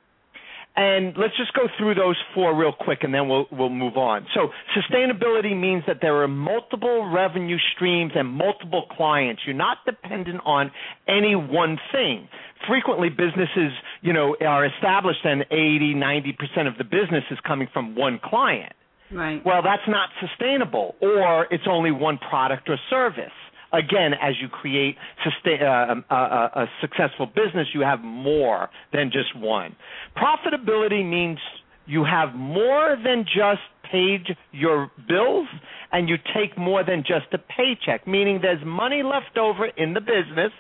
And 0.74 1.14
let's 1.18 1.36
just 1.36 1.52
go 1.52 1.68
through 1.78 1.96
those 1.96 2.16
four 2.34 2.56
real 2.56 2.72
quick, 2.72 3.00
and 3.02 3.12
then 3.12 3.28
we'll 3.28 3.46
we'll 3.52 3.68
move 3.68 3.98
on. 3.98 4.26
So 4.32 4.48
sustainability 4.74 5.58
means 5.58 5.84
that 5.86 5.98
there 6.00 6.22
are 6.22 6.28
multiple 6.28 7.10
revenue 7.12 7.58
streams 7.74 8.12
and 8.14 8.26
multiple 8.26 8.86
clients. 8.96 9.42
You're 9.44 9.54
not 9.54 9.78
dependent 9.84 10.40
on 10.46 10.70
any 11.06 11.36
one 11.36 11.78
thing. 11.92 12.26
Frequently, 12.66 13.10
businesses, 13.10 13.72
you 14.00 14.14
know, 14.14 14.34
are 14.40 14.64
established, 14.64 15.20
and 15.24 15.44
80, 15.50 15.92
90 15.92 16.32
percent 16.32 16.68
of 16.68 16.78
the 16.78 16.84
business 16.84 17.24
is 17.30 17.38
coming 17.46 17.68
from 17.70 17.94
one 17.94 18.18
client. 18.24 18.72
Right. 19.12 19.42
Well, 19.44 19.62
that's 19.62 19.86
not 19.88 20.08
sustainable, 20.20 20.94
or 21.00 21.46
it's 21.50 21.64
only 21.68 21.90
one 21.90 22.18
product 22.18 22.68
or 22.68 22.78
service. 22.88 23.32
Again, 23.72 24.12
as 24.20 24.34
you 24.40 24.48
create 24.48 24.96
sustain, 25.24 25.62
uh, 25.62 25.92
um, 25.92 26.04
uh, 26.10 26.14
uh, 26.14 26.48
a 26.62 26.66
successful 26.80 27.26
business, 27.26 27.68
you 27.72 27.80
have 27.80 28.00
more 28.00 28.68
than 28.92 29.10
just 29.10 29.34
one. 29.36 29.74
Profitability 30.16 31.08
means 31.08 31.38
you 31.86 32.04
have 32.04 32.34
more 32.34 32.96
than 33.02 33.24
just 33.24 33.62
paid 33.90 34.24
your 34.52 34.90
bills 35.08 35.48
and 35.90 36.08
you 36.08 36.16
take 36.34 36.56
more 36.56 36.84
than 36.84 37.00
just 37.00 37.32
a 37.32 37.38
paycheck, 37.38 38.06
meaning 38.06 38.40
there's 38.40 38.64
money 38.64 39.02
left 39.02 39.36
over 39.38 39.66
in 39.66 39.94
the 39.94 40.00
business 40.00 40.52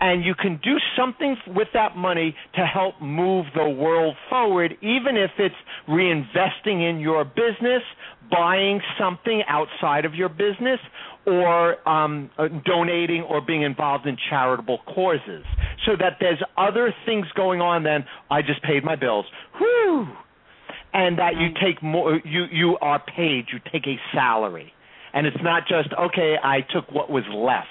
and 0.00 0.24
you 0.24 0.34
can 0.34 0.60
do 0.62 0.76
something 0.96 1.36
with 1.48 1.68
that 1.74 1.96
money 1.96 2.34
to 2.54 2.64
help 2.64 3.00
move 3.00 3.46
the 3.54 3.68
world 3.68 4.14
forward, 4.30 4.72
even 4.80 5.16
if 5.16 5.30
it's 5.38 5.54
reinvesting 5.88 6.88
in 6.88 7.00
your 7.00 7.24
business, 7.24 7.82
buying 8.30 8.80
something 8.98 9.42
outside 9.48 10.04
of 10.04 10.14
your 10.14 10.28
business, 10.28 10.78
or 11.26 11.88
um, 11.88 12.30
uh, 12.38 12.48
donating 12.64 13.22
or 13.22 13.40
being 13.40 13.62
involved 13.62 14.06
in 14.06 14.16
charitable 14.30 14.78
causes. 14.86 15.44
So 15.84 15.92
that 15.98 16.18
there's 16.20 16.42
other 16.56 16.94
things 17.04 17.26
going 17.34 17.60
on 17.60 17.82
than 17.82 18.04
I 18.30 18.42
just 18.42 18.62
paid 18.62 18.84
my 18.84 18.96
bills. 18.96 19.26
Whew! 19.58 20.06
And 20.92 21.18
that 21.18 21.36
you 21.36 21.48
take 21.62 21.82
more, 21.82 22.20
you, 22.24 22.44
you 22.50 22.78
are 22.80 22.98
paid, 22.98 23.46
you 23.52 23.58
take 23.72 23.86
a 23.86 23.96
salary. 24.14 24.72
And 25.12 25.26
it's 25.26 25.36
not 25.42 25.64
just, 25.66 25.88
okay, 25.92 26.36
I 26.42 26.60
took 26.72 26.90
what 26.92 27.10
was 27.10 27.24
left 27.34 27.68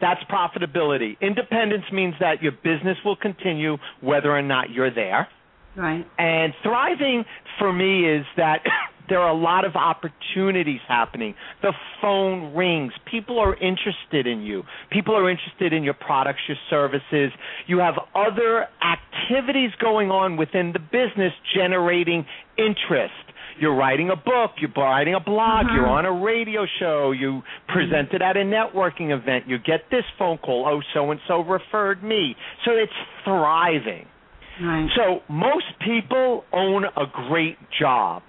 that's 0.00 0.20
profitability. 0.24 1.20
Independence 1.20 1.84
means 1.92 2.14
that 2.20 2.42
your 2.42 2.52
business 2.52 2.96
will 3.04 3.16
continue 3.16 3.76
whether 4.00 4.30
or 4.30 4.42
not 4.42 4.70
you're 4.70 4.92
there. 4.92 5.28
Right. 5.76 6.04
And 6.18 6.52
thriving 6.62 7.24
for 7.58 7.72
me 7.72 8.08
is 8.10 8.26
that 8.36 8.60
there 9.08 9.20
are 9.20 9.30
a 9.30 9.38
lot 9.38 9.64
of 9.64 9.76
opportunities 9.76 10.80
happening. 10.88 11.34
The 11.62 11.72
phone 12.00 12.54
rings. 12.54 12.92
People 13.10 13.38
are 13.38 13.54
interested 13.54 14.26
in 14.26 14.42
you. 14.42 14.62
People 14.90 15.16
are 15.16 15.28
interested 15.28 15.72
in 15.72 15.82
your 15.82 15.94
products, 15.94 16.40
your 16.48 16.56
services. 16.68 17.32
You 17.66 17.78
have 17.78 17.94
other 18.14 18.68
activities 18.82 19.70
going 19.80 20.10
on 20.10 20.36
within 20.36 20.72
the 20.72 20.78
business 20.78 21.32
generating 21.54 22.24
interest 22.56 23.14
you're 23.60 23.74
writing 23.76 24.10
a 24.10 24.16
book, 24.16 24.52
you're 24.60 24.70
writing 24.76 25.14
a 25.14 25.20
blog, 25.20 25.66
you're 25.74 25.84
Mm-hmm. 25.84 25.90
on 25.90 26.06
a 26.06 26.12
radio 26.24 26.66
show, 26.78 27.12
you 27.12 27.42
presented 27.68 28.22
at 28.22 28.36
a 28.36 28.40
networking 28.40 29.10
event, 29.16 29.44
you 29.46 29.58
get 29.58 29.82
this 29.90 30.04
phone 30.18 30.38
call, 30.38 30.66
oh, 30.66 30.80
so 30.94 31.10
and 31.10 31.20
so 31.28 31.40
referred 31.42 32.02
me. 32.02 32.34
So 32.64 32.72
it's 32.72 32.92
thriving. 33.24 34.06
Right. 34.62 34.88
So 34.96 35.20
most 35.32 35.64
people 35.84 36.44
own 36.52 36.84
a 36.84 37.04
great 37.28 37.56
job. 37.80 38.22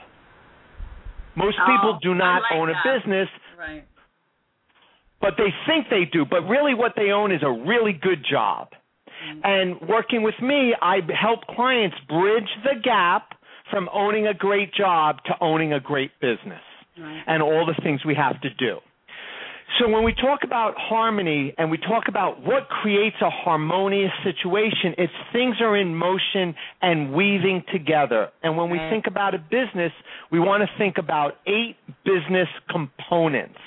Most 1.36 1.58
Oh, 1.62 1.66
people 1.66 2.00
do 2.02 2.14
not 2.16 2.42
like 2.44 2.52
own 2.60 2.70
a 2.70 2.74
business, 2.84 3.30
Right. 3.58 3.84
but 5.22 5.34
they 5.38 5.54
think 5.68 5.88
they 5.90 6.06
do. 6.12 6.26
But 6.26 6.42
really, 6.48 6.74
what 6.74 6.94
they 6.96 7.12
own 7.12 7.32
is 7.32 7.42
a 7.44 7.52
really 7.52 7.94
good 7.94 8.24
job. 8.30 8.70
Mm-hmm. 8.72 9.40
And 9.44 9.90
working 9.90 10.24
with 10.24 10.36
me, 10.42 10.74
I 10.82 11.00
help 11.20 11.46
clients 11.56 11.96
bridge 12.08 12.50
the 12.64 12.80
gap 12.84 13.34
from 13.72 13.90
owning 13.94 14.28
a 14.28 14.34
great 14.34 14.74
job 14.74 15.18
to 15.26 15.34
owning 15.42 15.74
a 15.74 15.80
great 15.80 16.12
business 16.20 16.62
Right. 16.98 17.24
and 17.26 17.42
all 17.42 17.66
the 17.66 17.76
things 17.82 18.04
we 18.06 18.16
have 18.16 18.40
to 18.42 18.50
do. 18.50 18.80
So 19.80 19.88
when 19.88 20.04
we 20.04 20.14
talk 20.14 20.40
about 20.44 20.74
harmony 20.78 21.54
and 21.58 21.72
we 21.72 21.78
talk 21.78 22.04
about 22.10 22.42
what 22.44 22.68
creates 22.68 23.16
a 23.22 23.30
harmonious 23.30 24.12
situation, 24.24 24.94
it's 24.98 25.14
things 25.32 25.56
are 25.62 25.78
in 25.78 25.96
motion 25.96 26.54
and 26.82 27.14
weaving 27.14 27.64
together. 27.72 28.30
And 28.44 28.58
when 28.58 28.70
we 28.70 28.78
think 28.90 29.08
about 29.08 29.34
a 29.34 29.38
business, 29.40 29.94
we 30.30 30.40
want 30.40 30.62
to 30.64 30.70
think 30.78 30.98
about 30.98 31.38
eight 31.48 31.78
business 32.04 32.50
components. 32.70 33.60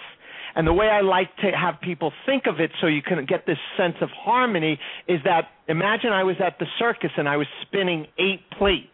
And 0.56 0.66
the 0.66 0.72
way 0.72 0.88
I 0.88 1.00
like 1.00 1.34
to 1.38 1.50
have 1.50 1.80
people 1.80 2.12
think 2.26 2.44
of 2.46 2.60
it 2.60 2.70
so 2.80 2.86
you 2.86 3.02
can 3.02 3.24
get 3.24 3.46
this 3.46 3.58
sense 3.76 3.96
of 4.02 4.10
harmony 4.10 4.78
is 5.08 5.20
that 5.24 5.48
imagine 5.68 6.12
I 6.12 6.22
was 6.22 6.36
at 6.44 6.58
the 6.58 6.66
circus 6.78 7.10
and 7.16 7.28
I 7.28 7.36
was 7.38 7.46
spinning 7.62 8.06
eight 8.18 8.42
plates. 8.58 8.88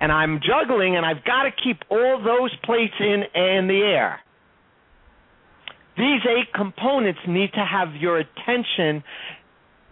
And 0.00 0.10
I'm 0.10 0.40
juggling 0.40 0.96
and 0.96 1.04
I've 1.04 1.24
got 1.24 1.42
to 1.44 1.50
keep 1.62 1.78
all 1.90 2.22
those 2.22 2.54
plates 2.64 2.94
in 2.98 3.22
in 3.34 3.68
the 3.68 3.82
air. 3.84 4.20
These 5.96 6.22
eight 6.26 6.52
components 6.54 7.20
need 7.28 7.52
to 7.52 7.64
have 7.64 7.94
your 7.94 8.18
attention, 8.18 9.04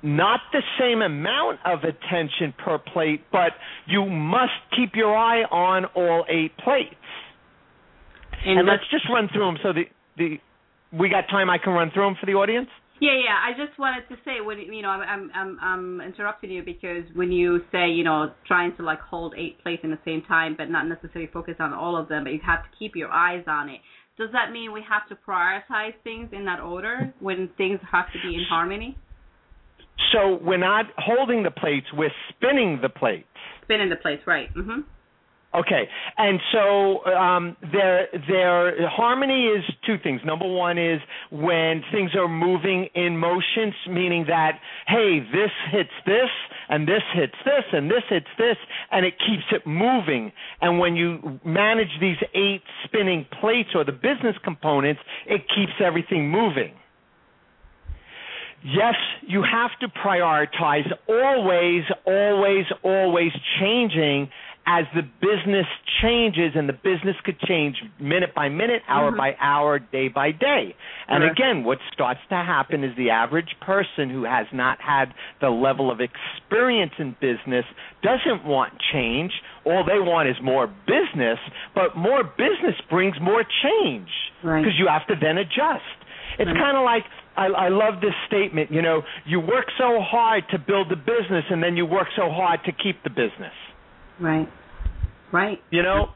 not 0.02 0.40
the 0.52 0.62
same 0.80 1.02
amount 1.02 1.58
of 1.66 1.80
attention 1.80 2.54
per 2.56 2.78
plate, 2.78 3.24
but 3.30 3.52
you 3.86 4.06
must 4.06 4.52
keep 4.74 4.94
your 4.94 5.14
eye 5.14 5.42
on 5.42 5.84
all 5.94 6.24
eight 6.30 6.56
plates. 6.56 6.94
And, 8.46 8.60
And 8.60 8.68
let's 8.68 8.80
let's 8.80 8.90
just 8.90 9.12
run 9.12 9.28
through 9.32 9.44
them 9.44 9.58
so 9.62 9.72
the 9.72 9.84
the 10.16 10.40
we 10.96 11.10
got 11.10 11.28
time 11.28 11.50
I 11.50 11.58
can 11.58 11.74
run 11.74 11.90
through 11.92 12.04
them 12.04 12.16
for 12.18 12.24
the 12.24 12.32
audience? 12.32 12.68
Yeah, 13.00 13.14
yeah. 13.14 13.38
I 13.38 13.52
just 13.56 13.78
wanted 13.78 14.08
to 14.08 14.16
say 14.24 14.40
when 14.44 14.58
you 14.58 14.82
know 14.82 14.88
I'm 14.88 15.30
I'm 15.34 15.58
I'm 15.60 16.00
interrupting 16.00 16.50
you 16.50 16.62
because 16.64 17.04
when 17.14 17.30
you 17.30 17.60
say 17.70 17.88
you 17.88 18.02
know 18.02 18.32
trying 18.46 18.76
to 18.76 18.82
like 18.82 19.00
hold 19.00 19.34
eight 19.36 19.62
plates 19.62 19.82
in 19.84 19.90
the 19.90 19.98
same 20.04 20.22
time 20.26 20.56
but 20.58 20.68
not 20.68 20.86
necessarily 20.86 21.30
focus 21.32 21.54
on 21.60 21.72
all 21.72 21.96
of 21.96 22.08
them, 22.08 22.24
but 22.24 22.32
you 22.32 22.40
have 22.44 22.62
to 22.62 22.68
keep 22.78 22.96
your 22.96 23.10
eyes 23.10 23.44
on 23.46 23.68
it. 23.68 23.80
Does 24.16 24.30
that 24.32 24.50
mean 24.50 24.72
we 24.72 24.82
have 24.88 25.08
to 25.10 25.14
prioritize 25.14 25.94
things 26.02 26.30
in 26.32 26.44
that 26.46 26.58
order 26.58 27.14
when 27.20 27.48
things 27.56 27.78
have 27.90 28.06
to 28.12 28.18
be 28.26 28.34
in 28.34 28.44
harmony? 28.50 28.98
So 30.12 30.38
we're 30.42 30.58
not 30.58 30.86
holding 30.96 31.44
the 31.44 31.52
plates, 31.52 31.86
we're 31.92 32.10
spinning 32.30 32.80
the 32.82 32.88
plates. 32.88 33.26
Spinning 33.62 33.90
the 33.90 33.96
plates, 33.96 34.22
right? 34.26 34.52
Mhm. 34.54 34.84
Okay, 35.54 35.88
and 36.18 36.38
so 36.52 37.06
um, 37.06 37.56
their 37.72 38.06
their 38.28 38.86
harmony 38.86 39.46
is 39.46 39.64
two 39.86 39.96
things. 40.02 40.20
Number 40.22 40.46
one 40.46 40.76
is 40.76 41.00
when 41.30 41.82
things 41.90 42.10
are 42.14 42.28
moving 42.28 42.86
in 42.94 43.16
motion, 43.16 43.72
meaning 43.88 44.26
that 44.28 44.60
hey, 44.86 45.20
this 45.32 45.50
hits 45.72 45.88
this, 46.04 46.28
and 46.68 46.86
this 46.86 47.00
hits 47.14 47.32
this, 47.46 47.64
and 47.72 47.90
this 47.90 48.02
hits 48.10 48.26
this, 48.36 48.56
and 48.90 49.06
it 49.06 49.14
keeps 49.18 49.44
it 49.50 49.66
moving. 49.66 50.32
And 50.60 50.78
when 50.78 50.96
you 50.96 51.40
manage 51.42 51.98
these 51.98 52.18
eight 52.34 52.62
spinning 52.84 53.24
plates 53.40 53.70
or 53.74 53.84
the 53.84 53.92
business 53.92 54.36
components, 54.44 55.00
it 55.26 55.40
keeps 55.56 55.72
everything 55.82 56.30
moving. 56.30 56.74
Yes, 58.64 58.94
you 59.22 59.42
have 59.42 59.70
to 59.80 59.88
prioritize 59.88 60.90
always, 61.08 61.84
always, 62.04 62.64
always 62.82 63.30
changing 63.60 64.28
as 64.70 64.84
the 64.94 65.00
business 65.24 65.66
changes 66.02 66.52
and 66.54 66.68
the 66.68 66.74
business 66.74 67.16
could 67.24 67.40
change 67.48 67.82
minute 67.98 68.34
by 68.34 68.50
minute, 68.50 68.82
hour 68.86 69.10
Mhm. 69.10 69.16
by 69.16 69.34
hour, 69.40 69.78
day 69.78 70.08
by 70.08 70.30
day. 70.30 70.74
And 71.08 71.22
Sure. 71.22 71.32
again, 71.32 71.64
what 71.64 71.80
starts 71.90 72.20
to 72.28 72.36
happen 72.36 72.84
is 72.84 72.94
the 72.94 73.08
average 73.10 73.58
person 73.60 74.10
who 74.10 74.24
has 74.24 74.46
not 74.52 74.78
had 74.82 75.14
the 75.40 75.48
level 75.48 75.90
of 75.90 76.02
experience 76.02 76.92
in 76.98 77.12
business 77.12 77.64
doesn't 78.02 78.44
want 78.44 78.78
change 78.92 79.32
all 79.64 79.84
they 79.84 80.00
want 80.00 80.28
is 80.28 80.40
more 80.40 80.66
business, 80.66 81.38
but 81.74 81.96
more 81.96 82.22
business 82.22 82.78
brings 82.90 83.18
more 83.20 83.44
change 83.44 84.10
Right. 84.42 84.62
because 84.62 84.78
you 84.78 84.86
have 84.86 85.06
to 85.06 85.16
then 85.16 85.38
adjust. 85.38 85.84
It's 86.38 86.50
Right. 86.50 86.60
kind 86.60 86.76
of 86.76 86.84
like 86.84 87.04
I, 87.36 87.46
I 87.46 87.68
love 87.68 88.00
this 88.00 88.14
statement. 88.26 88.70
You 88.70 88.82
know, 88.82 89.04
you 89.24 89.40
work 89.40 89.70
so 89.78 90.00
hard 90.00 90.48
to 90.50 90.58
build 90.58 90.88
the 90.88 90.96
business, 90.96 91.44
and 91.50 91.62
then 91.62 91.76
you 91.76 91.86
work 91.86 92.08
so 92.16 92.28
hard 92.30 92.64
to 92.64 92.72
keep 92.72 93.02
the 93.04 93.10
business. 93.10 93.54
Right. 94.18 94.48
Right. 95.32 95.58
You 95.70 95.82
know, 95.82 96.06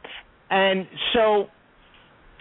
and 0.50 0.86
so 1.12 1.46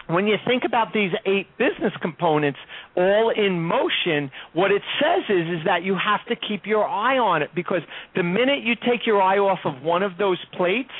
when 0.08 0.26
you 0.26 0.36
think 0.46 0.64
about 0.66 0.92
these 0.92 1.12
eight 1.26 1.46
business 1.58 1.92
components 2.00 2.58
all 2.96 3.30
in 3.30 3.60
motion, 3.60 4.30
what 4.52 4.70
it 4.70 4.82
says 5.00 5.24
is 5.28 5.60
is 5.60 5.64
that 5.64 5.82
you 5.82 5.94
have 5.94 6.24
to 6.28 6.36
keep 6.36 6.66
your 6.66 6.84
eye 6.84 7.18
on 7.18 7.42
it 7.42 7.50
because 7.54 7.82
the 8.14 8.22
minute 8.22 8.62
you 8.62 8.74
take 8.74 9.06
your 9.06 9.22
eye 9.22 9.38
off 9.38 9.60
of 9.64 9.82
one 9.82 10.02
of 10.02 10.18
those 10.18 10.38
plates, 10.56 10.90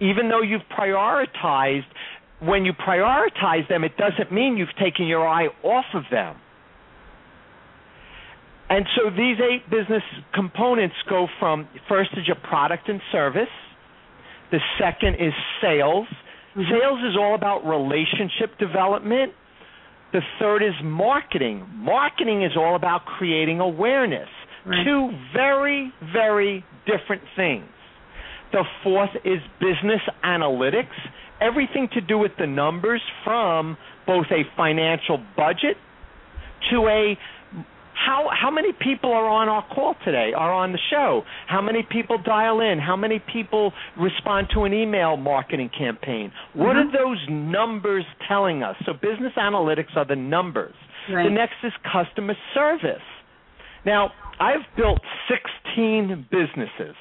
even 0.00 0.28
though 0.28 0.42
you've 0.42 0.62
prioritized, 0.78 1.84
when 2.40 2.64
you 2.64 2.72
prioritize 2.72 3.68
them, 3.68 3.84
it 3.84 3.96
doesn't 3.96 4.32
mean 4.32 4.56
you've 4.56 4.76
taken 4.80 5.06
your 5.06 5.26
eye 5.26 5.48
off 5.62 5.84
of 5.94 6.04
them. 6.10 6.36
And 8.68 8.86
so 8.96 9.10
these 9.10 9.36
eight 9.38 9.68
business 9.70 10.02
components 10.32 10.94
go 11.08 11.26
from 11.38 11.68
first 11.88 12.10
is 12.16 12.26
your 12.26 12.36
product 12.36 12.88
and 12.88 13.00
service. 13.12 13.48
The 14.52 14.60
second 14.78 15.16
is 15.16 15.32
sales. 15.60 16.06
Mhm. 16.54 16.68
Sales 16.68 17.02
is 17.04 17.16
all 17.16 17.34
about 17.34 17.66
relationship 17.66 18.56
development. 18.58 19.32
The 20.12 20.20
third 20.38 20.62
is 20.62 20.74
marketing. 20.82 21.66
Marketing 21.74 22.42
is 22.42 22.54
all 22.54 22.76
about 22.76 23.06
creating 23.06 23.60
awareness. 23.60 24.28
Right. 24.64 24.84
Two 24.84 25.10
very, 25.32 25.90
very 26.02 26.62
different 26.84 27.22
things. 27.34 27.64
The 28.52 28.64
fourth 28.82 29.16
is 29.24 29.40
business 29.58 30.02
analytics, 30.22 30.94
everything 31.40 31.88
to 31.88 32.02
do 32.02 32.18
with 32.18 32.36
the 32.36 32.46
numbers 32.46 33.02
from 33.24 33.78
both 34.06 34.30
a 34.30 34.44
financial 34.54 35.16
budget 35.34 35.78
to 36.70 36.86
a 36.88 37.16
how 38.06 38.28
how 38.32 38.50
many 38.50 38.72
people 38.72 39.12
are 39.12 39.28
on 39.28 39.48
our 39.48 39.64
call 39.74 39.94
today 40.04 40.32
are 40.36 40.52
on 40.52 40.72
the 40.72 40.78
show? 40.90 41.22
How 41.46 41.60
many 41.62 41.82
people 41.90 42.18
dial 42.18 42.60
in? 42.60 42.78
How 42.78 42.96
many 42.96 43.18
people 43.32 43.72
respond 43.98 44.48
to 44.54 44.64
an 44.64 44.72
email 44.74 45.16
marketing 45.16 45.70
campaign? 45.76 46.32
What 46.54 46.76
Mhm. 46.76 46.88
are 46.88 46.90
those 46.92 47.28
numbers 47.28 48.04
telling 48.28 48.62
us? 48.62 48.76
So 48.84 48.92
business 48.94 49.32
analytics 49.34 49.96
are 49.96 50.04
the 50.04 50.16
numbers. 50.16 50.74
Right. 51.10 51.24
the 51.24 51.30
next 51.30 51.56
is 51.64 51.72
customer 51.82 52.36
service. 52.54 53.02
Now 53.84 54.12
i've 54.38 54.64
built 54.76 55.00
16 55.28 56.26
businesses 56.30 56.94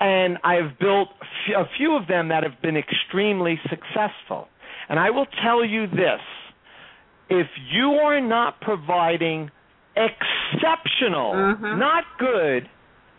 and 0.00 0.38
I've 0.42 0.78
built 0.78 1.08
a 1.56 1.64
few 1.76 1.94
of 1.96 2.06
them 2.08 2.28
that 2.28 2.42
have 2.42 2.60
been 2.60 2.76
extremely 2.76 3.60
successful. 3.68 4.48
And 4.88 4.98
I 4.98 5.10
will 5.10 5.26
tell 5.42 5.64
you 5.64 5.86
this. 5.86 6.20
If 7.28 7.46
you 7.70 7.92
are 8.02 8.20
not 8.20 8.60
providing 8.60 9.50
exceptional, 9.96 11.34
Mhm. 11.34 11.78
not 11.78 12.04
good, 12.18 12.68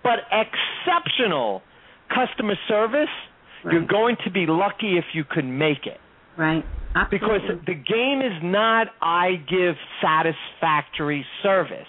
but 0.04 0.26
exceptional 0.32 1.64
customer 2.10 2.56
service, 2.68 3.10
you're 3.64 3.82
going 3.82 4.18
to 4.18 4.30
be 4.30 4.46
lucky 4.46 4.98
if 4.98 5.16
you 5.16 5.24
can 5.24 5.58
make 5.58 5.88
it. 5.88 6.00
Right. 6.36 6.66
Absolutely. 6.96 7.40
Because 7.40 7.66
the 7.66 7.74
game 7.76 8.22
is 8.22 8.44
not 8.44 8.90
I 9.02 9.36
give 9.48 9.78
satisfactory 10.02 11.26
service. 11.42 11.88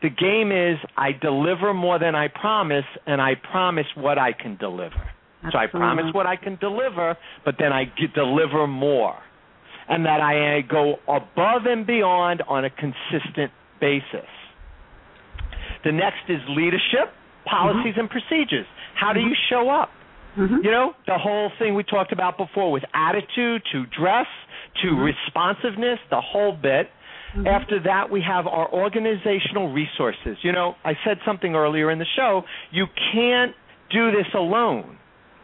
The 0.00 0.10
game 0.10 0.52
is 0.52 0.78
I 0.96 1.12
deliver 1.12 1.74
more 1.74 1.98
than 1.98 2.14
I 2.14 2.28
promise, 2.28 2.86
and 3.06 3.20
I 3.20 3.34
promise 3.34 3.86
what 3.96 4.16
I 4.16 4.32
can 4.32 4.56
deliver. 4.56 4.94
Absolutely. 5.42 5.50
So 5.52 5.58
I 5.58 5.66
promise 5.66 6.14
what 6.14 6.26
I 6.26 6.36
can 6.36 6.56
deliver, 6.56 7.16
but 7.44 7.58
then 7.58 7.72
I 7.72 7.84
get, 7.84 8.14
deliver 8.14 8.66
more. 8.66 9.16
And 9.88 10.04
that 10.06 10.20
I 10.20 10.60
go 10.62 10.98
above 11.08 11.66
and 11.66 11.86
beyond 11.86 12.42
on 12.46 12.64
a 12.64 12.70
consistent 12.70 13.50
basis. 13.80 14.28
The 15.84 15.92
next 15.92 16.28
is 16.28 16.40
leadership, 16.48 17.12
policies, 17.44 17.94
and 17.96 18.10
procedures. 18.10 18.66
How 18.94 19.12
do 19.12 19.20
you 19.20 19.34
show 19.48 19.70
up? 19.70 19.90
Mhm. 20.36 20.64
You 20.64 20.70
know, 20.70 20.94
the 21.06 21.18
whole 21.18 21.50
thing 21.58 21.74
we 21.74 21.82
talked 21.82 22.12
about 22.12 22.36
before 22.36 22.70
with 22.70 22.84
attitude 22.94 23.62
to 23.72 23.86
dress 23.86 24.26
to 24.82 24.88
Mhm. 24.92 25.04
responsiveness, 25.04 25.98
the 26.10 26.20
whole 26.20 26.52
bit. 26.52 26.90
Mhm. 27.34 27.46
After 27.46 27.78
that, 27.80 28.10
we 28.10 28.20
have 28.20 28.46
our 28.46 28.68
organizational 28.72 29.68
resources. 29.68 30.42
You 30.42 30.52
know, 30.52 30.76
I 30.84 30.96
said 31.04 31.20
something 31.24 31.54
earlier 31.54 31.90
in 31.90 31.98
the 31.98 32.06
show. 32.16 32.44
You 32.70 32.88
can't 33.12 33.54
do 33.90 34.10
this 34.10 34.32
alone. 34.34 34.98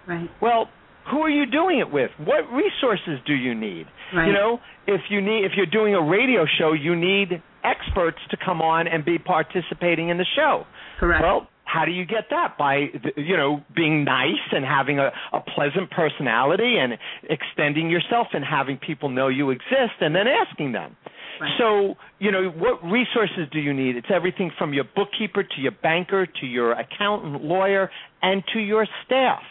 Right. 0.07 0.29
Well, 0.41 0.69
who 1.07 1.23
are 1.23 1.31
you 1.31 1.47
doing 1.47 1.79
it 1.79 1.91
with? 1.91 2.11
What 2.19 2.51
resources 2.53 3.21
do 3.25 3.35
you 3.35 3.55
need? 3.55 3.87
Right. 4.13 4.27
You 4.27 4.33
know, 4.33 4.61
if 4.87 5.11
you 5.11 5.21
need 5.21 5.45
if 5.45 5.57
you're 5.57 5.67
doing 5.67 5.95
a 5.95 6.01
radio 6.01 6.47
show, 6.47 6.73
you 6.73 6.95
need 6.95 7.43
experts 7.65 8.19
to 8.31 8.37
come 8.37 8.61
on 8.63 8.87
and 8.87 9.05
be 9.05 9.19
participating 9.19 10.11
in 10.11 10.19
the 10.19 10.27
show. 10.37 10.65
Correct. 11.01 11.23
Well, 11.23 11.49
how 11.65 11.85
do 11.85 11.91
you 11.91 12.05
get 12.05 12.25
that? 12.31 12.57
By 12.59 12.87
you 13.17 13.37
know 13.37 13.63
being 13.75 14.05
nice 14.05 14.53
and 14.53 14.65
having 14.65 14.99
a, 14.99 15.11
a 15.33 15.41
pleasant 15.41 15.91
personality 15.91 16.77
and 16.79 16.95
extending 17.29 17.91
yourself 17.91 18.29
and 18.33 18.45
having 18.45 18.77
people 18.77 19.09
know 19.09 19.29
you 19.29 19.51
exist 19.51 19.99
and 20.01 20.15
then 20.15 20.27
asking 20.29 20.73
them. 20.73 20.97
Right. 21.41 21.51
So, 21.59 21.95
you 22.21 22.31
know, 22.31 22.49
what 22.51 22.85
resources 22.85 23.49
do 23.51 23.59
you 23.59 23.73
need? 23.73 23.97
It's 23.97 24.07
everything 24.15 24.53
from 24.57 24.73
your 24.73 24.85
bookkeeper 24.85 25.43
to 25.43 25.61
your 25.61 25.73
banker 25.73 26.27
to 26.27 26.47
your 26.47 26.73
accountant, 26.73 27.43
lawyer, 27.43 27.91
and 28.23 28.43
to 28.53 28.61
your 28.61 28.87
staff. 29.05 29.43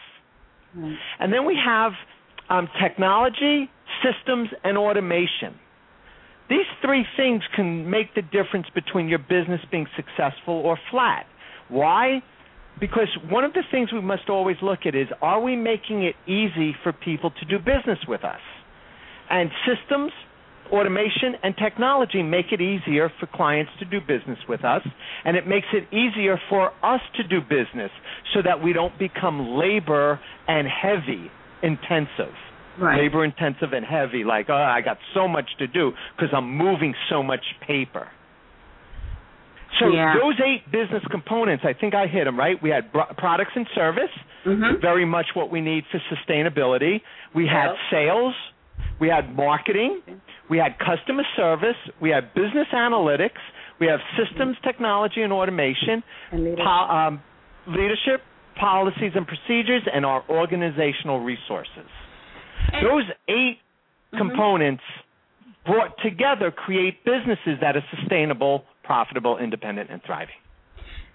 Right. 0.75 0.95
And 1.19 1.33
then 1.33 1.45
we 1.45 1.57
have 1.63 1.91
um, 2.49 2.69
technology, 2.81 3.69
systems, 4.01 4.49
and 4.63 4.77
automation. 4.77 5.59
These 6.49 6.65
three 6.81 7.05
things 7.15 7.41
can 7.55 7.89
make 7.89 8.13
the 8.15 8.21
difference 8.21 8.67
between 8.73 9.07
your 9.07 9.19
business 9.19 9.61
being 9.71 9.87
successful 9.95 10.55
or 10.55 10.77
flat. 10.91 11.25
Why? 11.69 12.21
Because 12.79 13.07
one 13.29 13.43
of 13.43 13.53
the 13.53 13.63
things 13.71 13.93
we 13.93 14.01
must 14.01 14.29
always 14.29 14.57
look 14.61 14.79
at 14.85 14.95
is 14.95 15.07
are 15.21 15.41
we 15.41 15.55
making 15.55 16.03
it 16.03 16.15
easy 16.27 16.75
for 16.83 16.91
people 16.91 17.31
to 17.31 17.45
do 17.45 17.59
business 17.59 17.99
with 18.07 18.23
us? 18.23 18.41
And 19.29 19.49
systems, 19.65 20.11
automation, 20.71 21.35
and 21.43 21.55
technology 21.55 22.23
make 22.23 22.47
it 22.51 22.61
easier 22.61 23.11
for 23.19 23.27
clients 23.27 23.71
to 23.79 23.85
do 23.85 23.99
business 23.99 24.39
with 24.49 24.65
us, 24.65 24.81
and 25.23 25.37
it 25.37 25.47
makes 25.47 25.67
it 25.71 25.87
easier 25.93 26.37
for 26.49 26.71
us 26.83 27.01
to 27.15 27.23
do 27.23 27.41
business 27.41 27.91
so 28.33 28.41
that 28.43 28.61
we 28.61 28.73
don't 28.73 28.97
become 28.99 29.55
labor 29.55 30.19
and 30.47 30.67
heavy 30.67 31.31
intensive 31.61 32.33
Right. 32.79 32.99
labor 33.01 33.23
intensive 33.23 33.71
and 33.73 33.85
heavy 33.85 34.23
like 34.23 34.47
oh 34.49 34.55
i 34.55 34.81
got 34.81 34.97
so 35.13 35.27
much 35.27 35.49
to 35.59 35.67
do 35.67 35.91
because 36.15 36.33
i'm 36.33 36.57
moving 36.57 36.95
so 37.09 37.21
much 37.21 37.43
paper. 37.67 38.07
So 39.79 39.87
Yeah. 39.89 40.15
those 40.19 40.39
eight 40.43 40.69
business 40.71 41.03
components 41.09 41.63
i 41.65 41.73
think 41.73 41.93
i 41.93 42.07
hit 42.07 42.25
them 42.25 42.37
right? 42.37 42.61
We 42.61 42.69
had 42.69 42.91
products 43.17 43.51
and 43.55 43.67
service 43.75 44.11
Mhm. 44.45 44.81
very 44.81 45.05
much 45.05 45.27
what 45.35 45.49
we 45.51 45.61
need 45.61 45.85
for 45.91 45.99
sustainability. 46.13 47.01
We 47.33 47.47
had 47.47 47.75
sales. 47.89 48.35
We 48.99 49.07
had 49.07 49.33
marketing. 49.35 50.01
We 50.49 50.57
had 50.57 50.77
customer 50.79 51.23
service. 51.37 51.77
We 52.01 52.09
had 52.09 52.33
business 52.33 52.67
analytics. 52.73 53.39
We 53.79 53.87
have 53.87 54.01
systems 54.17 54.57
technology 54.63 55.21
and 55.21 55.31
automation. 55.31 56.03
And 56.31 56.43
leadership. 56.43 56.65
po- 56.65 56.89
um, 56.97 57.21
leadership 57.67 58.21
policies 58.55 59.15
and 59.15 59.25
procedures 59.25 59.83
and 59.87 60.05
our 60.05 60.23
organizational 60.29 61.21
resources 61.21 61.87
those 62.81 63.03
8 63.27 63.59
Mhm. 64.13 64.17
components 64.17 64.83
brought 65.65 65.97
together 65.99 66.51
create 66.51 67.03
businesses 67.03 67.59
that 67.59 67.75
are 67.75 67.83
sustainable, 67.95 68.65
profitable, 68.83 69.37
independent, 69.37 69.89
and 69.89 70.03
thriving. 70.03 70.35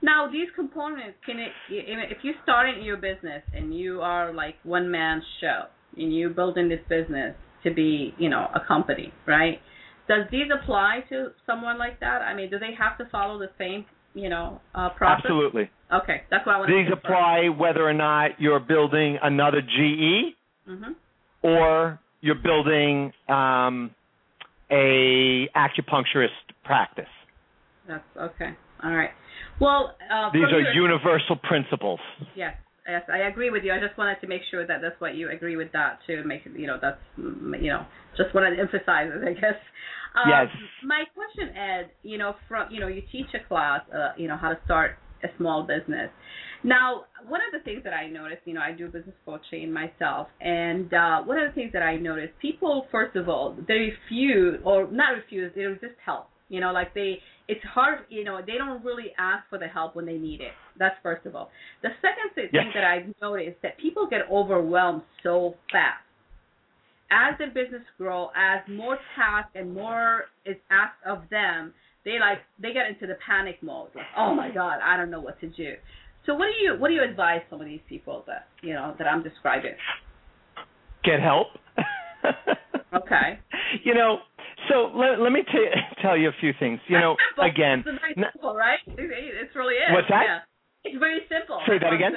Now, 0.01 0.29
these 0.31 0.49
components 0.55 1.19
can 1.27 1.39
it 1.41 1.53
if 1.69 2.19
you 2.23 2.35
start 2.43 2.69
in 2.69 2.83
your 2.85 2.97
business 2.97 3.43
and 3.53 3.75
you 3.75 4.01
are 4.01 4.33
like 4.33 4.57
one 4.63 4.91
man 4.91 5.23
show 5.41 5.65
and 5.97 6.15
you're 6.15 6.31
building 6.31 6.69
this 6.69 6.81
business 6.89 7.35
to 7.65 7.75
be, 7.75 8.15
you 8.19 8.29
know, 8.29 8.49
a 8.55 8.61
company, 8.61 9.13
right? 9.27 9.61
Does 10.07 10.25
these 10.31 10.47
apply 10.51 11.01
to 11.11 11.33
someone 11.45 11.79
like 11.79 11.99
that? 12.01 12.23
I 12.23 12.33
mean, 12.35 12.49
do 12.49 12.59
they 12.59 12.73
have 12.79 12.97
to 12.99 13.07
follow 13.11 13.39
the 13.39 13.51
same, 13.59 13.85
you 14.15 14.29
know, 14.29 14.61
uh, 14.75 14.91
process? 14.91 15.25
Absolutely. 15.25 15.69
Okay, 15.93 16.23
that's 16.31 16.47
what 16.47 16.55
I 16.55 16.59
want 16.59 16.71
These 16.71 16.87
to 16.89 16.93
apply 16.93 17.49
whether 17.49 17.83
or 17.87 17.93
not 17.93 18.41
you're 18.41 18.61
building 18.61 19.19
another 19.23 19.61
GE 19.61 20.37
hmm 20.67 20.93
or 21.57 21.99
you're 22.21 22.35
building 22.43 23.13
um, 23.29 23.91
a 24.71 25.49
acupuncturist 25.57 26.29
practice. 26.65 27.05
That's 27.87 28.05
okay. 28.17 28.51
All 28.85 28.95
right. 28.95 29.11
Well, 29.61 29.97
uh, 30.13 30.31
These 30.33 30.45
are 30.45 30.61
your- 30.61 30.73
universal 30.73 31.37
principles. 31.37 32.01
Yes, 32.35 32.55
yes, 32.87 33.03
I 33.13 33.19
agree 33.29 33.51
with 33.51 33.65
you. 33.65 33.73
I 33.73 33.81
just 33.81 33.97
wanted 33.99 34.21
to 34.21 34.27
make 34.27 34.43
sure 34.51 34.67
that 34.67 34.81
that's 34.83 35.01
what 35.01 35.15
you 35.15 35.31
agree 35.31 35.57
with 35.57 35.73
that 35.73 35.99
to 36.07 36.23
make 36.25 36.43
it, 36.47 36.53
you 36.57 36.67
know, 36.67 36.79
that's, 36.81 37.01
mm, 37.19 37.61
you 37.61 37.71
know, 37.71 37.85
just 38.17 38.35
wanted 38.35 38.57
to 38.57 38.61
emphasize 38.61 39.11
it, 39.15 39.27
I 39.27 39.33
guess. 39.33 39.59
Um, 40.15 40.29
Yes. 40.29 40.49
My 40.83 41.05
question, 41.15 41.57
Ed, 41.57 41.91
you 42.03 42.19
know, 42.19 42.35
from, 42.49 42.71
you 42.71 42.81
know, 42.81 42.89
you 42.89 43.03
teach 43.13 43.33
a 43.35 43.41
class, 43.41 43.83
uh, 43.93 44.13
you 44.17 44.29
know, 44.29 44.37
how 44.37 44.51
to 44.51 44.59
start 44.65 44.99
a 45.25 45.29
small 45.37 45.63
business. 45.63 46.11
Now, 46.65 47.05
one 47.29 47.41
of 47.41 47.53
the 47.59 47.65
things 47.65 47.85
that 47.85 47.93
I 47.93 48.09
noticed, 48.09 48.43
you 48.45 48.55
know, 48.55 48.61
I 48.61 48.73
do 48.73 48.87
business 48.87 49.15
coaching 49.25 49.73
myself, 49.73 50.27
and 50.41 50.93
uh, 50.93 51.23
one 51.23 51.39
of 51.39 51.49
the 51.49 51.55
things 51.55 51.73
that 51.73 51.83
I 51.83 51.97
noticed, 51.97 52.33
people, 52.41 52.87
first 52.91 53.17
of 53.17 53.29
all, 53.29 53.57
they 53.69 53.93
refuse, 53.93 54.61
or 54.65 54.91
not 54.91 55.11
refuse, 55.11 55.53
they 55.55 55.63
resist 55.63 55.95
help. 56.05 56.29
You 56.49 56.61
know, 56.61 56.73
like 56.73 56.95
they, 56.95 57.19
it's 57.47 57.63
hard, 57.75 58.01
you 58.09 58.25
know, 58.25 58.41
they 58.45 58.57
don't 58.57 58.83
really 58.83 59.13
ask 59.19 59.45
for 59.51 59.59
the 59.59 59.69
help 59.69 59.95
when 59.95 60.07
they 60.07 60.17
need 60.17 60.41
it. 60.41 60.53
That's 60.79 60.97
first 61.03 61.27
of 61.27 61.37
all. 61.37 61.51
The 61.83 61.91
second 62.01 62.35
thing 62.35 62.49
yes. 62.53 62.65
that 62.75 62.85
I've 62.85 63.15
noticed 63.21 63.59
that 63.63 63.79
people 63.79 64.09
get 64.09 64.21
overwhelmed 64.33 65.03
so 65.23 65.55
fast. 65.71 66.03
As 67.11 67.39
the 67.39 67.47
business 67.47 67.83
grow, 67.97 68.29
as 68.37 68.61
more 68.69 68.99
tasks 69.17 69.53
and 69.55 69.75
more 69.75 70.25
is 70.45 70.57
asked 70.71 71.01
of 71.07 71.23
them, 71.31 71.73
they 72.05 72.19
like 72.19 72.39
they 72.61 72.73
get 72.73 72.87
into 72.89 73.07
the 73.07 73.17
panic 73.27 73.63
mode. 73.63 73.89
Like, 73.95 74.07
oh 74.17 74.35
my 74.35 74.51
god, 74.51 74.79
I 74.83 74.97
don't 74.97 75.11
know 75.11 75.21
what 75.21 75.41
to 75.41 75.49
do. 75.49 75.75
So 76.27 76.35
what 76.35 76.47
do 76.47 76.63
you 76.63 76.79
what 76.79 76.89
do 76.89 76.95
you 76.95 77.03
advise 77.03 77.41
some 77.51 77.61
of 77.61 77.67
these 77.67 77.81
people 77.89 78.25
that 78.27 78.49
you 78.63 78.75
know 78.75 78.95
that 78.99 79.07
I'm 79.07 79.23
describing? 79.23 79.73
Get 81.05 81.21
help. 81.21 81.49
okay. 82.95 83.39
You 83.85 83.95
know, 83.95 84.19
so 84.69 84.91
let, 84.95 85.21
let 85.21 85.33
me 85.33 85.43
t- 85.43 85.71
tell 86.03 86.17
you 86.17 86.29
a 86.29 86.37
few 86.41 86.53
things. 86.59 86.81
You 86.89 86.99
know, 86.99 87.17
again, 87.39 87.85
it's 87.87 87.99
very 88.01 88.15
simple, 88.33 88.55
right? 88.55 88.79
It's 88.87 89.55
really 89.57 89.75
is. 89.75 89.91
What's 89.91 90.09
that? 90.09 90.25
Yeah. 90.27 90.39
It's 90.85 90.99
very 90.99 91.21
simple. 91.29 91.61
Say 91.67 91.79
that 91.79 91.93
again. 91.93 92.13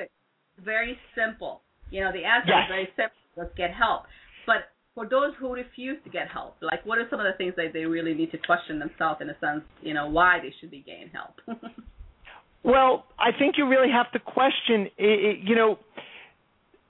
Very 0.64 0.98
simple. 1.16 1.62
You 1.90 2.02
know, 2.02 2.12
the 2.12 2.24
answer 2.24 2.50
yes. 2.50 2.66
is 2.66 2.70
very 2.70 2.90
simple. 2.96 3.22
Let's 3.36 3.56
get 3.56 3.72
help. 3.74 4.04
But 4.46 4.72
for 4.94 5.08
those 5.08 5.34
who 5.40 5.54
refuse 5.54 5.98
to 6.04 6.10
get 6.10 6.28
help, 6.28 6.58
like 6.62 6.86
what 6.86 6.98
are 6.98 7.08
some 7.10 7.20
of 7.20 7.26
the 7.26 7.38
things 7.38 7.54
that 7.56 7.72
they 7.74 7.86
really 7.86 8.14
need 8.14 8.32
to 8.32 8.38
question 8.38 8.80
themselves 8.80 9.22
in 9.22 9.30
a 9.30 9.40
sense, 9.40 9.64
you 9.82 9.94
know, 9.94 10.10
why 10.10 10.40
they 10.42 10.54
should 10.60 10.72
be 10.72 10.84
getting 10.86 11.10
help? 11.10 11.62
well, 12.64 13.06
I 13.18 13.32
think 13.38 13.56
you 13.58 13.68
really 13.68 13.92
have 13.92 14.12
to 14.12 14.20
question, 14.20 14.90
you 14.98 15.56
know, 15.56 15.80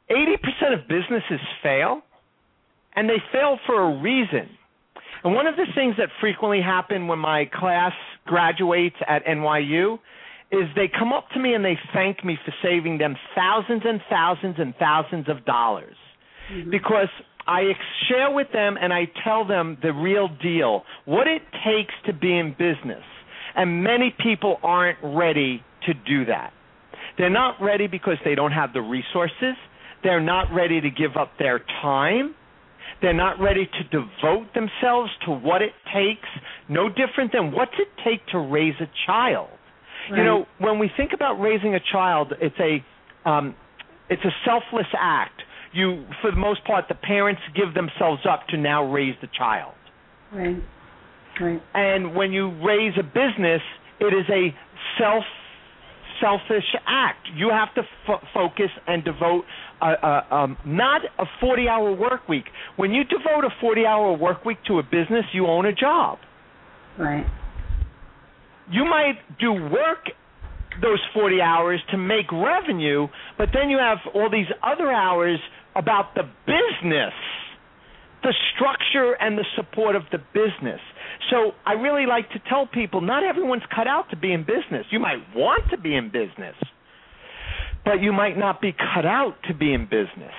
80% 0.09 0.73
of 0.73 0.87
businesses 0.87 1.39
fail, 1.63 2.01
and 2.95 3.07
they 3.07 3.21
fail 3.31 3.57
for 3.65 3.81
a 3.81 4.01
reason. 4.01 4.49
And 5.23 5.35
one 5.35 5.47
of 5.47 5.55
the 5.55 5.65
things 5.75 5.95
that 5.97 6.09
frequently 6.19 6.61
happen 6.61 7.07
when 7.07 7.19
my 7.19 7.45
class 7.53 7.93
graduates 8.25 8.95
at 9.07 9.23
NYU 9.25 9.99
is 10.51 10.63
they 10.75 10.89
come 10.99 11.13
up 11.13 11.29
to 11.33 11.39
me 11.39 11.53
and 11.53 11.63
they 11.63 11.77
thank 11.93 12.25
me 12.25 12.37
for 12.43 12.53
saving 12.61 12.97
them 12.97 13.15
thousands 13.35 13.83
and 13.85 14.01
thousands 14.09 14.55
and 14.57 14.73
thousands 14.75 15.29
of 15.29 15.45
dollars. 15.45 15.95
Mm-hmm. 16.51 16.71
Because 16.71 17.07
I 17.47 17.71
share 18.07 18.31
with 18.31 18.47
them 18.53 18.77
and 18.79 18.93
I 18.93 19.07
tell 19.23 19.45
them 19.45 19.77
the 19.81 19.93
real 19.93 20.29
deal, 20.41 20.83
what 21.05 21.27
it 21.27 21.41
takes 21.65 21.93
to 22.05 22.13
be 22.13 22.37
in 22.37 22.51
business. 22.51 23.03
And 23.55 23.83
many 23.83 24.15
people 24.23 24.57
aren't 24.63 24.99
ready 25.03 25.63
to 25.87 25.93
do 25.93 26.25
that. 26.25 26.53
They're 27.17 27.29
not 27.29 27.61
ready 27.61 27.87
because 27.87 28.17
they 28.23 28.35
don't 28.35 28.51
have 28.51 28.73
the 28.73 28.81
resources. 28.81 29.55
They're 30.03 30.21
not 30.21 30.53
ready 30.53 30.81
to 30.81 30.89
give 30.89 31.17
up 31.17 31.31
their 31.37 31.59
time. 31.81 32.35
They're 33.01 33.13
not 33.13 33.39
ready 33.39 33.65
to 33.67 33.83
devote 33.89 34.53
themselves 34.53 35.09
to 35.25 35.31
what 35.31 35.61
it 35.61 35.73
takes, 35.93 36.27
no 36.69 36.87
different 36.87 37.31
than 37.33 37.51
what's 37.51 37.73
it 37.79 37.87
take 38.05 38.25
to 38.27 38.39
raise 38.39 38.75
a 38.79 38.89
child. 39.07 39.49
Right. 40.09 40.19
You 40.19 40.23
know, 40.23 40.45
when 40.59 40.79
we 40.79 40.89
think 40.95 41.11
about 41.13 41.39
raising 41.39 41.75
a 41.75 41.79
child, 41.91 42.33
it's 42.39 42.55
a 42.59 43.29
um, 43.29 43.55
it's 44.09 44.23
a 44.23 44.31
selfless 44.45 44.87
act. 44.97 45.41
You, 45.73 46.05
for 46.21 46.31
the 46.31 46.37
most 46.37 46.65
part, 46.65 46.85
the 46.89 46.95
parents 46.95 47.41
give 47.55 47.73
themselves 47.73 48.21
up 48.29 48.47
to 48.49 48.57
now 48.57 48.91
raise 48.91 49.15
the 49.21 49.29
child. 49.37 49.73
Right. 50.33 50.57
Right. 51.39 51.61
And 51.73 52.15
when 52.15 52.33
you 52.33 52.49
raise 52.63 52.93
a 52.99 53.03
business, 53.03 53.61
it 53.99 54.13
is 54.13 54.25
a 54.29 54.53
self 54.99 55.23
selfish 56.21 56.65
act. 56.87 57.27
You 57.35 57.49
have 57.49 57.73
to 57.75 57.81
f- 58.07 58.21
focus 58.33 58.69
and 58.87 59.03
devote 59.03 59.43
a, 59.81 59.87
a, 59.87 60.35
um, 60.35 60.57
not 60.65 61.01
a 61.17 61.25
40 61.39 61.67
hour 61.67 61.93
work 61.93 62.29
week. 62.29 62.45
When 62.75 62.91
you 62.91 63.03
devote 63.03 63.43
a 63.43 63.49
40 63.59 63.85
hour 63.85 64.15
work 64.15 64.45
week 64.45 64.57
to 64.67 64.79
a 64.79 64.83
business, 64.83 65.25
you 65.33 65.47
own 65.47 65.65
a 65.65 65.73
job. 65.73 66.19
Right. 66.99 67.25
You 68.71 68.85
might 68.85 69.15
do 69.39 69.53
work 69.53 70.09
those 70.81 70.99
40 71.13 71.41
hours 71.41 71.81
to 71.91 71.97
make 71.97 72.31
revenue, 72.31 73.07
but 73.37 73.49
then 73.53 73.69
you 73.69 73.77
have 73.77 73.97
all 74.13 74.29
these 74.29 74.45
other 74.63 74.91
hours 74.91 75.39
about 75.75 76.15
the 76.15 76.23
business, 76.45 77.13
the 78.23 78.33
structure 78.55 79.13
and 79.19 79.37
the 79.37 79.45
support 79.55 79.95
of 79.95 80.03
the 80.11 80.19
business. 80.33 80.79
So 81.29 81.51
I 81.65 81.73
really 81.73 82.05
like 82.05 82.29
to 82.31 82.39
tell 82.49 82.67
people 82.67 83.01
not 83.01 83.23
everyone's 83.23 83.63
cut 83.73 83.87
out 83.87 84.09
to 84.11 84.17
be 84.17 84.33
in 84.33 84.41
business. 84.41 84.85
You 84.91 84.99
might 84.99 85.23
want 85.35 85.63
to 85.71 85.77
be 85.77 85.95
in 85.95 86.11
business, 86.11 86.55
but 87.85 88.01
you 88.01 88.11
might 88.11 88.37
not 88.37 88.61
be 88.61 88.73
cut 88.73 89.05
out 89.05 89.35
to 89.47 89.53
be 89.53 89.73
in 89.73 89.85
business. 89.85 90.33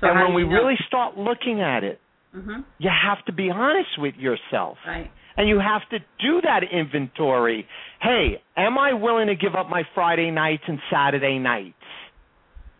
So 0.00 0.08
and 0.08 0.20
when 0.20 0.34
we 0.34 0.44
know? 0.44 0.50
really 0.50 0.76
start 0.86 1.16
looking 1.16 1.60
at 1.62 1.84
it, 1.84 2.00
mm-hmm. 2.34 2.60
you 2.78 2.90
have 2.90 3.24
to 3.26 3.32
be 3.32 3.50
honest 3.50 3.98
with 3.98 4.14
yourself. 4.16 4.78
Right. 4.86 5.10
And 5.38 5.48
you 5.48 5.58
have 5.58 5.82
to 5.90 5.98
do 5.98 6.40
that 6.42 6.62
inventory. 6.72 7.66
Hey, 8.00 8.42
am 8.56 8.78
I 8.78 8.94
willing 8.94 9.26
to 9.26 9.36
give 9.36 9.54
up 9.54 9.68
my 9.68 9.82
Friday 9.94 10.30
nights 10.30 10.62
and 10.66 10.78
Saturday 10.90 11.38
nights 11.38 11.74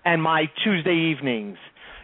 and 0.05 0.23
my 0.23 0.45
Tuesday 0.65 1.13
evenings? 1.15 1.59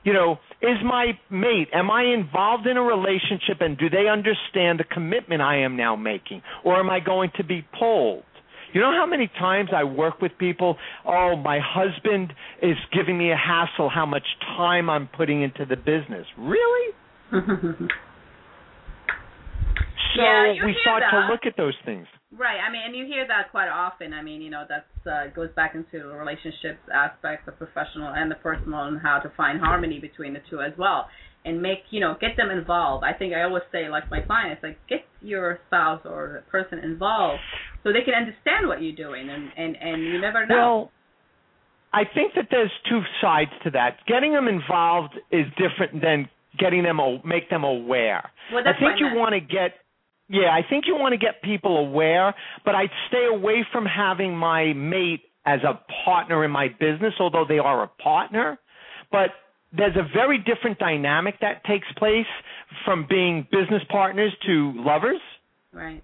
You 0.05 0.13
know, 0.13 0.39
is 0.61 0.79
my 0.85 1.13
mate, 1.31 1.69
am 1.73 1.91
I 1.91 2.05
involved 2.05 2.67
in 2.67 2.77
a 2.77 2.83
relationship 2.83 3.61
and 3.61 3.79
do 3.79 3.89
they 3.89 4.09
understand 4.09 4.81
the 4.81 4.85
commitment 4.85 5.41
I 5.43 5.59
am 5.59 5.77
now 5.77 5.95
making? 5.97 6.43
Or 6.65 6.79
am 6.79 6.91
I 6.91 7.01
going 7.01 7.31
to 7.37 7.45
be 7.45 7.65
pulled? 7.79 8.25
You 8.73 8.81
know 8.81 8.91
how 8.91 9.07
many 9.07 9.29
times 9.39 9.69
I 9.75 9.85
work 9.85 10.21
with 10.21 10.33
people, 10.39 10.79
oh, 11.07 11.37
my 11.37 11.61
husband 11.63 12.33
is 12.63 12.77
giving 12.93 13.19
me 13.19 13.31
a 13.31 13.37
hassle 13.37 13.91
how 13.91 14.07
much 14.07 14.25
time 14.57 14.89
I'm 14.89 15.09
putting 15.09 15.43
into 15.43 15.67
the 15.67 15.77
business. 15.77 16.27
Really? 16.39 16.95
so 17.33 17.39
yeah, 20.17 20.55
we 20.65 20.75
start 20.81 21.03
to 21.11 21.29
look 21.31 21.41
at 21.45 21.57
those 21.57 21.75
things. 21.85 22.07
Right. 22.39 22.59
I 22.67 22.73
mean, 22.73 22.81
and 22.87 22.97
you 22.97 23.05
hear 23.05 23.27
that 23.29 23.51
quite 23.51 23.69
often. 23.69 24.15
I 24.15 24.23
mean, 24.23 24.41
you 24.41 24.51
know, 24.51 24.65
that 24.69 24.87
uh, 25.11 25.29
goes 25.35 25.51
back 25.55 25.75
into 25.75 26.07
the 26.09 26.15
relationships 26.15 26.81
aspect, 26.93 27.45
the 27.45 27.53
professional 27.53 28.09
and 28.09 28.31
the 28.31 28.37
personal, 28.37 28.85
and 28.85 29.01
how 29.01 29.19
to 29.19 29.31
find 29.37 29.61
harmony 29.61 29.99
between 29.99 30.33
the 30.33 30.41
two 30.49 30.63
as 30.63 30.73
well, 30.79 31.09
and 31.45 31.61
make 31.61 31.81
you 31.91 32.01
know 32.01 32.17
get 32.21 32.37
them 32.39 32.51
involved. 32.51 33.05
I 33.05 33.13
think 33.13 33.35
I 33.35 33.43
always 33.43 33.65
say, 33.71 33.91
like 33.91 34.11
my 34.11 34.21
clients, 34.21 34.63
like 34.63 34.79
get 34.89 35.05
your 35.21 35.59
spouse 35.67 36.01
or 36.07 36.43
the 36.43 36.51
person 36.51 36.79
involved 36.79 37.41
so 37.83 37.93
they 37.93 38.01
can 38.05 38.15
understand 38.15 38.67
what 38.67 38.81
you're 38.81 38.97
doing, 38.97 39.29
and 39.29 39.51
and 39.57 39.77
and 39.77 40.03
you 40.03 40.19
never 40.19 40.47
know. 40.47 40.57
Well, 40.57 40.91
I 41.93 42.05
think 42.15 42.33
that 42.37 42.49
there's 42.51 42.73
two 42.89 43.03
sides 43.21 43.51
to 43.65 43.71
that. 43.73 43.99
Getting 44.07 44.33
them 44.33 44.49
involved 44.49 45.15
is 45.31 45.45
different 45.61 46.01
than 46.01 46.31
getting 46.59 46.83
them 46.83 46.99
make 47.25 47.51
them 47.51 47.65
aware. 47.65 48.31
Well, 48.53 48.65
that's 48.65 48.79
I 48.79 48.81
think 48.81 49.01
you 49.01 49.19
want 49.19 49.35
to 49.35 49.41
get 49.41 49.82
yeah, 50.33 50.49
I 50.51 50.63
think 50.69 50.85
you 50.87 50.97
want 50.97 51.13
to 51.13 51.19
get 51.19 51.43
people 51.43 51.77
aware, 51.77 52.35
but 52.65 52.75
I'd 52.75 52.91
stay 53.09 53.27
away 53.31 53.67
from 53.71 53.85
having 53.85 54.35
my 54.35 54.73
mate 54.73 55.21
as 55.45 55.61
a 55.63 55.79
partner 56.07 56.43
in 56.43 56.51
my 56.51 56.69
business, 56.69 57.13
although 57.21 57.45
they 57.47 57.59
are 57.59 57.83
a 57.83 57.89
partner. 58.03 58.59
But 59.11 59.29
there's 59.77 59.95
a 59.95 60.09
very 60.15 60.39
different 60.39 60.79
dynamic 60.79 61.35
that 61.43 61.65
takes 61.65 61.87
place 61.99 62.27
from 62.87 63.07
being 63.09 63.47
business 63.53 63.83
partners 63.91 64.33
to 64.47 64.73
lovers. 64.77 65.21
Right. 65.71 66.03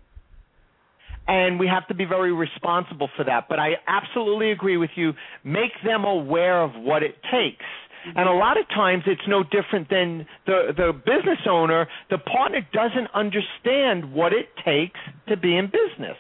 And 1.27 1.59
we 1.59 1.67
have 1.67 1.89
to 1.89 1.95
be 1.95 2.05
very 2.05 2.33
responsible 2.33 3.09
for 3.17 3.25
that. 3.25 3.47
But 3.49 3.59
I 3.59 3.77
absolutely 3.87 4.51
agree 4.51 4.77
with 4.77 4.91
you. 4.95 5.15
Make 5.43 5.73
them 5.83 6.05
aware 6.05 6.63
of 6.63 6.73
what 6.75 7.03
it 7.03 7.15
takes. 7.33 7.65
And 8.05 8.29
a 8.29 8.33
lot 8.33 8.59
of 8.59 8.69
times 8.69 9.05
it's 9.07 9.27
no 9.29 9.43
different 9.43 9.89
than 9.91 10.27
the 10.47 10.73
the 10.77 10.93
business 10.93 11.41
owner, 11.49 11.87
the 12.11 12.19
partner 12.19 12.61
doesn't 12.73 13.09
understand 13.15 14.13
what 14.13 14.33
it 14.33 14.49
takes 14.65 15.01
to 15.29 15.37
be 15.37 15.57
in 15.57 15.67
business. 15.67 16.17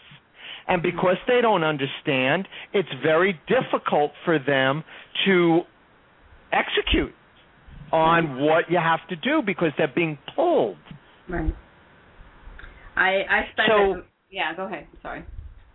And 0.67 0.83
because 0.83 1.17
they 1.27 1.41
don't 1.41 1.65
understand, 1.65 2.47
it's 2.75 2.89
very 3.03 3.41
difficult 3.49 4.13
for 4.25 4.39
them 4.39 4.85
to 5.25 5.63
execute 6.53 7.15
on 7.91 8.39
what 8.41 8.71
you 8.71 8.79
have 8.79 9.01
to 9.09 9.17
do 9.17 9.43
because 9.45 9.71
they're 9.79 9.93
being 9.95 10.19
pulled. 10.37 10.77
Right. 11.29 11.55
I 12.97 13.09
I 13.29 13.41
spent 13.53 13.69
so, 13.69 14.03
yeah, 14.31 14.55
go 14.55 14.67
ahead. 14.67 14.87
Sorry. 15.03 15.25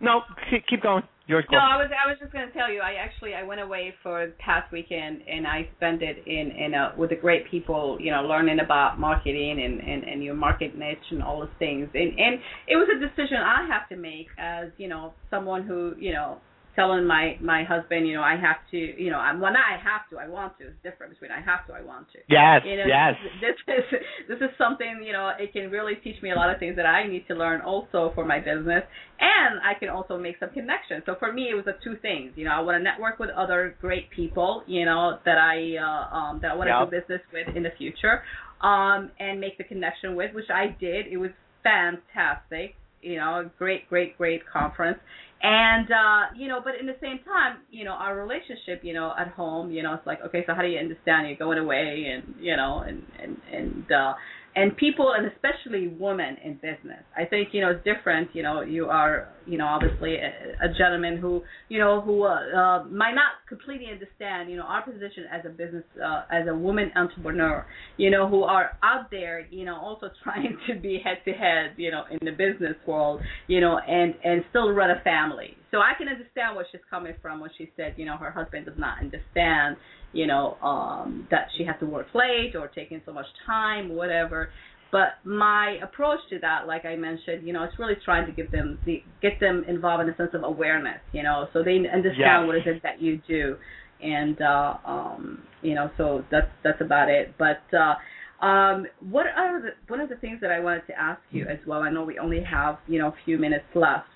No, 0.00 0.22
keep 0.68 0.82
going. 0.82 1.02
Your 1.26 1.42
no, 1.50 1.56
I 1.56 1.76
was 1.76 1.88
I 1.88 2.06
was 2.06 2.18
just 2.20 2.32
going 2.32 2.46
to 2.46 2.52
tell 2.52 2.70
you. 2.70 2.80
I 2.80 2.94
actually 3.02 3.32
I 3.32 3.42
went 3.42 3.60
away 3.62 3.94
for 4.02 4.26
the 4.26 4.32
past 4.44 4.70
weekend 4.70 5.22
and 5.26 5.46
I 5.46 5.66
spent 5.78 6.02
it 6.02 6.18
in 6.26 6.50
in 6.50 6.74
a, 6.74 6.92
with 6.98 7.10
the 7.10 7.16
great 7.16 7.50
people, 7.50 7.96
you 7.98 8.10
know, 8.10 8.22
learning 8.22 8.60
about 8.60 9.00
marketing 9.00 9.62
and 9.64 9.80
and 9.80 10.04
and 10.04 10.22
your 10.22 10.34
market 10.34 10.76
niche 10.76 10.98
and 11.10 11.22
all 11.22 11.40
those 11.40 11.48
things. 11.58 11.88
And 11.94 12.18
and 12.18 12.34
it 12.68 12.76
was 12.76 12.88
a 12.94 13.00
decision 13.00 13.38
I 13.38 13.66
have 13.72 13.88
to 13.88 13.96
make 13.96 14.26
as 14.38 14.68
you 14.76 14.86
know 14.86 15.14
someone 15.30 15.66
who 15.66 15.94
you 15.98 16.12
know 16.12 16.40
telling 16.74 17.06
my 17.06 17.36
my 17.40 17.64
husband, 17.64 18.06
you 18.06 18.14
know, 18.14 18.22
I 18.22 18.36
have 18.36 18.56
to, 18.70 18.76
you 18.76 19.10
know, 19.10 19.18
I'm 19.18 19.40
well, 19.40 19.52
not 19.52 19.62
I 19.62 19.78
have 19.78 20.08
to, 20.10 20.18
I 20.18 20.28
want 20.28 20.58
to. 20.58 20.68
It's 20.68 20.76
different 20.82 21.12
between 21.12 21.30
I 21.30 21.40
have 21.40 21.66
to, 21.66 21.72
I 21.72 21.82
want 21.82 22.08
to. 22.12 22.18
Yes, 22.28 22.62
you 22.64 22.76
know, 22.76 22.84
yes. 22.86 23.14
This 23.40 23.56
is 23.68 23.84
this 24.28 24.38
is 24.38 24.50
something, 24.58 25.02
you 25.04 25.12
know, 25.12 25.32
it 25.38 25.52
can 25.52 25.70
really 25.70 25.94
teach 26.02 26.20
me 26.22 26.30
a 26.30 26.34
lot 26.34 26.50
of 26.50 26.58
things 26.58 26.76
that 26.76 26.86
I 26.86 27.06
need 27.06 27.26
to 27.28 27.34
learn 27.34 27.60
also 27.60 28.12
for 28.14 28.24
my 28.24 28.38
business, 28.38 28.82
and 29.20 29.60
I 29.62 29.78
can 29.78 29.88
also 29.88 30.18
make 30.18 30.36
some 30.40 30.50
connections. 30.50 31.02
So 31.06 31.14
for 31.18 31.32
me, 31.32 31.48
it 31.50 31.54
was 31.54 31.64
the 31.64 31.76
two 31.82 31.96
things. 32.02 32.32
You 32.36 32.44
know, 32.44 32.52
I 32.52 32.60
want 32.60 32.78
to 32.78 32.82
network 32.82 33.18
with 33.18 33.30
other 33.30 33.76
great 33.80 34.10
people, 34.10 34.62
you 34.66 34.84
know, 34.84 35.18
that 35.24 35.38
I 35.38 35.76
uh, 35.78 36.16
um 36.16 36.40
that 36.42 36.52
I 36.52 36.54
want 36.54 36.68
to 36.68 36.78
yep. 36.78 36.90
do 36.90 37.00
business 37.00 37.22
with 37.32 37.56
in 37.56 37.62
the 37.62 37.72
future, 37.78 38.22
um, 38.62 39.10
and 39.18 39.40
make 39.40 39.58
the 39.58 39.64
connection 39.64 40.16
with, 40.16 40.34
which 40.34 40.50
I 40.52 40.76
did. 40.78 41.06
It 41.06 41.18
was 41.18 41.30
fantastic 41.62 42.74
you 43.04 43.16
know, 43.16 43.48
great, 43.58 43.88
great, 43.88 44.16
great 44.16 44.42
conference. 44.50 44.98
And 45.42 45.90
uh, 45.90 46.20
you 46.36 46.48
know, 46.48 46.60
but 46.64 46.74
in 46.80 46.86
the 46.86 46.96
same 47.02 47.18
time, 47.24 47.58
you 47.70 47.84
know, 47.84 47.92
our 47.92 48.16
relationship, 48.16 48.80
you 48.82 48.94
know, 48.94 49.12
at 49.18 49.28
home, 49.28 49.70
you 49.70 49.82
know, 49.82 49.92
it's 49.94 50.06
like, 50.06 50.20
okay, 50.26 50.42
so 50.46 50.54
how 50.54 50.62
do 50.62 50.68
you 50.68 50.78
understand? 50.78 51.28
You're 51.28 51.36
going 51.36 51.58
away 51.58 52.06
and 52.14 52.34
you 52.40 52.56
know, 52.56 52.82
and 52.86 53.02
and 53.22 53.36
and 53.52 53.92
uh 53.92 54.14
and 54.56 54.76
people 54.76 55.12
and 55.16 55.26
especially 55.32 55.88
women 55.88 56.36
in 56.44 56.54
business 56.54 57.02
i 57.16 57.24
think 57.24 57.48
you 57.52 57.60
know 57.60 57.70
it's 57.70 57.84
different 57.84 58.28
you 58.34 58.42
know 58.42 58.60
you 58.60 58.86
are 58.86 59.28
you 59.46 59.58
know 59.58 59.66
obviously 59.66 60.16
a, 60.16 60.64
a 60.64 60.68
gentleman 60.78 61.16
who 61.16 61.42
you 61.68 61.78
know 61.78 62.00
who 62.00 62.24
uh, 62.24 62.34
uh, 62.56 62.84
might 62.84 63.14
not 63.14 63.32
completely 63.48 63.86
understand 63.92 64.50
you 64.50 64.56
know 64.56 64.62
our 64.62 64.82
position 64.82 65.24
as 65.32 65.44
a 65.44 65.48
business 65.48 65.84
uh, 66.04 66.22
as 66.30 66.46
a 66.48 66.54
woman 66.54 66.90
entrepreneur 66.96 67.66
you 67.96 68.10
know 68.10 68.28
who 68.28 68.42
are 68.42 68.72
out 68.82 69.10
there 69.10 69.46
you 69.50 69.64
know 69.64 69.76
also 69.76 70.08
trying 70.22 70.56
to 70.66 70.78
be 70.80 71.00
head 71.02 71.18
to 71.24 71.32
head 71.32 71.72
you 71.76 71.90
know 71.90 72.04
in 72.10 72.18
the 72.22 72.32
business 72.32 72.76
world 72.86 73.20
you 73.48 73.60
know 73.60 73.78
and 73.78 74.14
and 74.24 74.44
still 74.50 74.70
run 74.70 74.90
a 74.90 75.00
family 75.02 75.56
so 75.70 75.78
i 75.78 75.92
can 75.98 76.08
understand 76.08 76.54
where 76.54 76.66
she's 76.70 76.80
coming 76.88 77.14
from 77.20 77.40
when 77.40 77.50
she 77.58 77.70
said 77.76 77.94
you 77.96 78.04
know 78.04 78.16
her 78.16 78.30
husband 78.30 78.64
does 78.64 78.78
not 78.78 78.98
understand 79.00 79.76
you 80.14 80.26
know, 80.26 80.56
um, 80.62 81.26
that 81.30 81.48
she 81.56 81.64
has 81.64 81.74
to 81.80 81.86
work 81.86 82.06
late 82.14 82.54
or 82.54 82.68
taking 82.68 83.02
so 83.04 83.12
much 83.12 83.26
time, 83.46 83.94
whatever. 83.94 84.50
But 84.92 85.14
my 85.24 85.78
approach 85.82 86.20
to 86.30 86.38
that, 86.38 86.68
like 86.68 86.84
I 86.84 86.94
mentioned, 86.94 87.44
you 87.44 87.52
know, 87.52 87.64
it's 87.64 87.76
really 87.80 87.96
trying 88.04 88.26
to 88.26 88.32
give 88.32 88.52
them 88.52 88.78
the 88.86 89.02
get 89.20 89.40
them 89.40 89.64
involved 89.66 90.04
in 90.04 90.08
a 90.08 90.16
sense 90.16 90.30
of 90.34 90.44
awareness, 90.44 91.00
you 91.12 91.24
know, 91.24 91.48
so 91.52 91.64
they 91.64 91.78
understand 91.78 92.16
yes. 92.16 92.46
what 92.46 92.54
it 92.54 92.66
is 92.68 92.80
that 92.84 93.02
you 93.02 93.20
do, 93.26 93.56
and 94.00 94.40
uh, 94.40 94.74
um, 94.86 95.42
you 95.62 95.74
know, 95.74 95.90
so 95.96 96.24
that's 96.30 96.46
that's 96.62 96.80
about 96.80 97.08
it. 97.08 97.34
But 97.38 97.62
uh, 97.76 97.96
um, 98.44 98.86
what 99.10 99.26
are 99.26 99.60
the 99.60 99.70
one 99.88 100.00
of 100.00 100.08
the 100.08 100.16
things 100.16 100.38
that 100.40 100.52
I 100.52 100.60
wanted 100.60 100.86
to 100.86 100.96
ask 100.96 101.20
you 101.32 101.44
as 101.48 101.58
well? 101.66 101.82
I 101.82 101.90
know 101.90 102.04
we 102.04 102.20
only 102.20 102.44
have 102.44 102.78
you 102.86 103.00
know 103.00 103.08
a 103.08 103.14
few 103.24 103.36
minutes 103.36 103.64
left. 103.74 104.06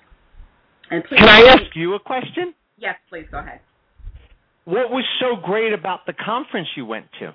And 0.91 1.03
please, 1.03 1.19
can 1.19 1.27
I 1.27 1.41
ask 1.41 1.75
you 1.75 1.95
a 1.95 1.99
question? 1.99 2.53
Yes, 2.77 2.95
please 3.09 3.25
go 3.29 3.39
ahead. 3.39 3.59
What 4.69 4.91
was 4.91 5.03
so 5.19 5.35
great 5.35 5.73
about 5.73 6.05
the 6.05 6.13
conference 6.13 6.67
you 6.77 6.85
went 6.85 7.07
to? 7.19 7.33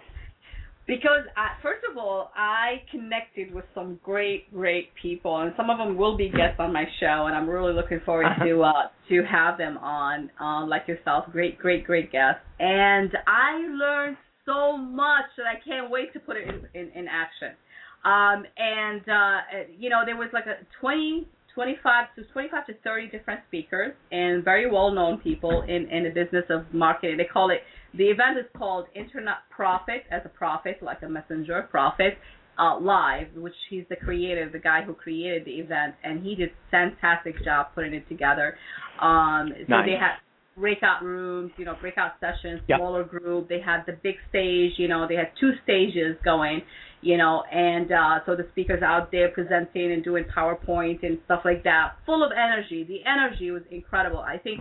Because 0.86 1.26
I, 1.36 1.60
first 1.64 1.84
of 1.90 1.98
all, 1.98 2.30
I 2.36 2.82
connected 2.92 3.52
with 3.52 3.64
some 3.74 3.98
great, 4.04 4.54
great 4.54 4.90
people, 5.02 5.40
and 5.40 5.52
some 5.56 5.68
of 5.68 5.78
them 5.78 5.96
will 5.96 6.16
be 6.16 6.28
guests 6.28 6.60
on 6.60 6.72
my 6.72 6.84
show, 7.00 7.26
and 7.26 7.34
I'm 7.34 7.50
really 7.50 7.72
looking 7.72 7.98
forward 8.06 8.28
to 8.38 8.62
uh, 8.62 8.72
to 9.08 9.24
have 9.24 9.58
them 9.58 9.78
on, 9.78 10.30
uh, 10.40 10.64
like 10.64 10.86
yourself, 10.86 11.24
great, 11.32 11.58
great, 11.58 11.84
great 11.84 12.12
guests. 12.12 12.40
And 12.60 13.10
I 13.26 13.66
learned 13.66 14.16
so 14.46 14.76
much 14.76 15.24
that 15.36 15.46
I 15.46 15.58
can't 15.68 15.90
wait 15.90 16.12
to 16.12 16.20
put 16.20 16.36
it 16.36 16.46
in 16.46 16.68
in, 16.80 16.92
in 16.94 17.08
action. 17.08 17.56
Um, 18.04 18.44
and 18.56 19.00
uh, 19.08 19.38
you 19.76 19.90
know, 19.90 20.02
there 20.06 20.16
was 20.16 20.28
like 20.32 20.46
a 20.46 20.62
20 20.80 21.26
25 21.54 22.06
to 22.16 22.24
25 22.32 22.66
to 22.66 22.72
30 22.82 23.08
different 23.08 23.40
speakers 23.48 23.92
and 24.10 24.44
very 24.44 24.70
well 24.70 24.90
known 24.90 25.18
people 25.18 25.62
in, 25.62 25.88
in 25.90 26.04
the 26.04 26.10
business 26.10 26.44
of 26.50 26.62
marketing. 26.72 27.16
They 27.16 27.24
call 27.24 27.50
it, 27.50 27.58
the 27.96 28.04
event 28.04 28.38
is 28.38 28.46
called 28.56 28.86
Internet 28.94 29.36
Prophet 29.50 30.02
as 30.10 30.22
a 30.24 30.28
prophet, 30.28 30.78
like 30.82 31.02
a 31.02 31.08
messenger 31.08 31.66
prophet, 31.70 32.18
uh, 32.58 32.78
live, 32.78 33.28
which 33.36 33.54
he's 33.70 33.84
the 33.88 33.96
creator, 33.96 34.48
the 34.52 34.58
guy 34.58 34.82
who 34.82 34.94
created 34.94 35.44
the 35.44 35.52
event, 35.52 35.94
and 36.02 36.24
he 36.24 36.34
did 36.34 36.50
fantastic 36.70 37.34
job 37.44 37.66
putting 37.74 37.94
it 37.94 38.08
together. 38.08 38.56
Um, 39.00 39.52
so 39.68 39.74
nice. 39.74 39.86
they 39.86 39.92
had 39.92 40.16
breakout 40.56 41.02
rooms, 41.02 41.52
you 41.56 41.64
know, 41.64 41.74
breakout 41.80 42.12
sessions, 42.20 42.60
yep. 42.68 42.78
smaller 42.78 43.04
group. 43.04 43.48
They 43.48 43.60
had 43.60 43.84
the 43.86 43.98
big 44.02 44.16
stage, 44.28 44.72
you 44.76 44.88
know, 44.88 45.06
they 45.08 45.16
had 45.16 45.30
two 45.40 45.52
stages 45.64 46.16
going 46.24 46.62
you 47.04 47.18
know, 47.18 47.42
and 47.52 47.92
uh, 47.92 48.24
so 48.24 48.34
the 48.34 48.46
speakers 48.52 48.82
out 48.82 49.12
there 49.12 49.28
presenting 49.28 49.92
and 49.92 50.02
doing 50.02 50.24
PowerPoint 50.34 51.04
and 51.04 51.18
stuff 51.26 51.42
like 51.44 51.62
that, 51.64 51.92
full 52.06 52.24
of 52.24 52.32
energy. 52.32 52.82
The 52.82 53.00
energy 53.06 53.50
was 53.50 53.62
incredible. 53.70 54.20
I 54.20 54.38
think, 54.38 54.60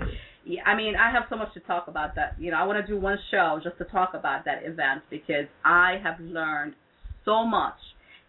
I 0.66 0.76
mean, 0.76 0.96
I 0.98 1.10
have 1.10 1.24
so 1.30 1.38
much 1.38 1.54
to 1.54 1.62
talk 1.62 1.88
about 1.88 2.16
that. 2.16 2.36
You 2.38 2.52
know, 2.52 2.58
I 2.58 2.66
want 2.66 2.86
to 2.86 2.94
do 2.94 3.00
one 3.00 3.18
show 3.32 3.62
just 3.64 3.78
to 3.78 3.86
talk 3.86 4.12
about 4.14 4.44
that 4.44 4.64
event 4.66 5.04
because 5.10 5.48
I 5.64 6.02
have 6.04 6.20
learned 6.20 6.74
so 7.24 7.46
much. 7.46 7.80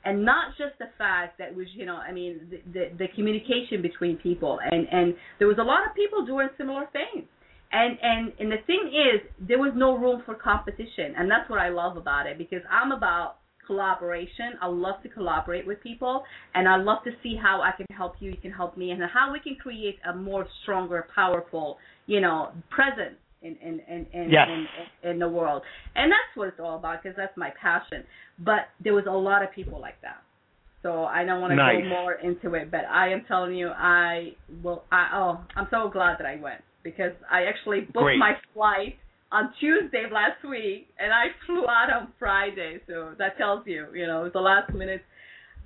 And 0.05 0.25
not 0.25 0.51
just 0.57 0.79
the 0.79 0.91
fact 0.97 1.39
that 1.39 1.53
was, 1.53 1.67
you 1.75 1.85
know, 1.85 1.97
I 1.97 2.13
mean, 2.13 2.39
the, 2.51 2.61
the, 2.73 2.85
the 2.97 3.07
communication 3.17 3.83
between 3.83 4.17
people, 4.19 4.61
and 4.63 4.87
and 4.93 5.15
there 5.39 5.49
was 5.49 5.57
a 5.59 5.65
lot 5.65 5.89
of 5.89 5.97
people 5.97 6.27
doing 6.27 6.49
similar 6.59 6.85
things, 6.93 7.27
and 7.73 7.97
and 8.03 8.33
and 8.39 8.53
the 8.53 8.61
thing 8.67 8.93
is, 8.93 9.23
there 9.41 9.59
was 9.59 9.73
no 9.75 9.97
room 9.97 10.23
for 10.27 10.35
competition, 10.35 11.15
and 11.17 11.31
that's 11.31 11.49
what 11.49 11.59
I 11.59 11.71
love 11.71 11.97
about 11.97 12.27
it 12.27 12.37
because 12.37 12.61
I'm 12.71 12.93
about 12.93 13.37
collaboration. 13.67 14.53
I 14.61 14.67
love 14.67 15.03
to 15.03 15.09
collaborate 15.09 15.67
with 15.67 15.83
people, 15.83 16.25
and 16.55 16.69
I 16.69 16.77
love 16.77 16.99
to 17.05 17.11
see 17.23 17.37
how 17.41 17.61
I 17.63 17.73
can 17.77 17.87
help 17.97 18.15
you, 18.21 18.31
you 18.31 18.37
can 18.37 18.53
help 18.53 18.77
me, 18.77 18.91
and 18.91 19.01
how 19.13 19.33
we 19.33 19.41
can 19.41 19.57
create 19.57 19.97
a 20.09 20.15
more 20.17 20.47
stronger, 20.63 21.07
powerful, 21.15 21.79
you 22.07 22.21
know, 22.21 22.51
presence 22.71 23.17
in 23.43 23.57
in 23.57 23.81
in 23.89 24.07
in, 24.13 24.31
yes. 24.31 24.49
in, 25.03 25.11
in 25.11 25.19
the 25.19 25.29
world. 25.29 25.63
And 25.95 26.11
that's 26.11 26.37
what 26.37 26.49
it's 26.49 26.61
all 26.61 26.77
about 26.77 27.03
because 27.03 27.17
that's 27.17 27.37
my 27.37 27.51
passion. 27.61 28.05
But 28.39 28.69
there 28.83 28.95
was 28.95 29.05
a 29.09 29.13
lot 29.13 29.43
of 29.43 29.53
people 29.53 29.81
like 29.81 30.01
that. 30.03 30.23
So 30.83 31.05
I 31.05 31.25
don't 31.25 31.41
want 31.41 31.53
to 31.53 31.57
nice. 31.57 31.83
go 31.83 31.89
more 31.89 32.13
into 32.15 32.55
it, 32.55 32.71
but 32.71 32.83
I 32.91 33.09
am 33.09 33.25
telling 33.27 33.55
you, 33.55 33.69
I 33.69 34.33
will. 34.63 34.85
I 34.93 35.09
oh, 35.15 35.41
I'm 35.57 35.67
so 35.71 35.89
glad 35.91 36.19
that 36.19 36.27
I 36.27 36.37
went 36.37 36.61
because 36.83 37.13
I 37.31 37.45
actually 37.45 37.81
booked 37.81 38.05
Great. 38.05 38.19
my 38.19 38.35
flight 38.53 38.97
on 39.35 39.53
Tuesday 39.59 40.05
of 40.05 40.13
last 40.13 40.49
week, 40.49 40.89
and 40.99 41.13
I 41.13 41.25
flew 41.47 41.67
out 41.67 41.93
on 41.93 42.13
Friday. 42.19 42.81
So 42.87 43.15
that 43.19 43.37
tells 43.37 43.67
you, 43.67 43.87
you 43.93 44.07
know, 44.07 44.21
it 44.21 44.25
was 44.25 44.33
a 44.37 44.41
last 44.41 44.73
minute 44.73 45.03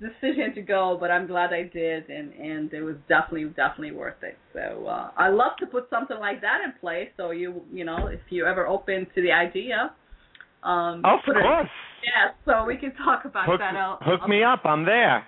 decision 0.01 0.55
to 0.55 0.61
go, 0.61 0.97
but 0.99 1.11
I'm 1.11 1.27
glad 1.27 1.53
I 1.53 1.63
did, 1.63 2.09
and 2.09 2.33
and 2.33 2.73
it 2.73 2.81
was 2.81 2.95
definitely 3.07 3.45
definitely 3.45 3.91
worth 3.91 4.21
it. 4.23 4.37
So 4.53 4.87
uh, 4.87 5.11
I 5.15 5.29
love 5.29 5.51
to 5.59 5.67
put 5.67 5.87
something 5.89 6.17
like 6.19 6.41
that 6.41 6.61
in 6.65 6.73
place. 6.79 7.09
So 7.15 7.31
you 7.31 7.61
you 7.71 7.85
know, 7.85 8.07
if 8.07 8.21
you're 8.29 8.47
ever 8.47 8.65
open 8.67 9.05
to 9.13 9.21
the 9.21 9.31
idea, 9.31 9.91
um, 10.63 11.05
of 11.05 11.19
put 11.25 11.35
course, 11.35 11.67
it, 11.67 12.07
yeah. 12.07 12.31
So 12.45 12.65
we 12.65 12.77
can 12.77 12.93
talk 12.95 13.25
about 13.25 13.45
hook, 13.45 13.59
that. 13.59 13.75
I'll, 13.75 13.99
hook 14.01 14.21
I'll, 14.23 14.27
me 14.27 14.43
up. 14.43 14.61
I'm 14.65 14.85
there. 14.85 15.25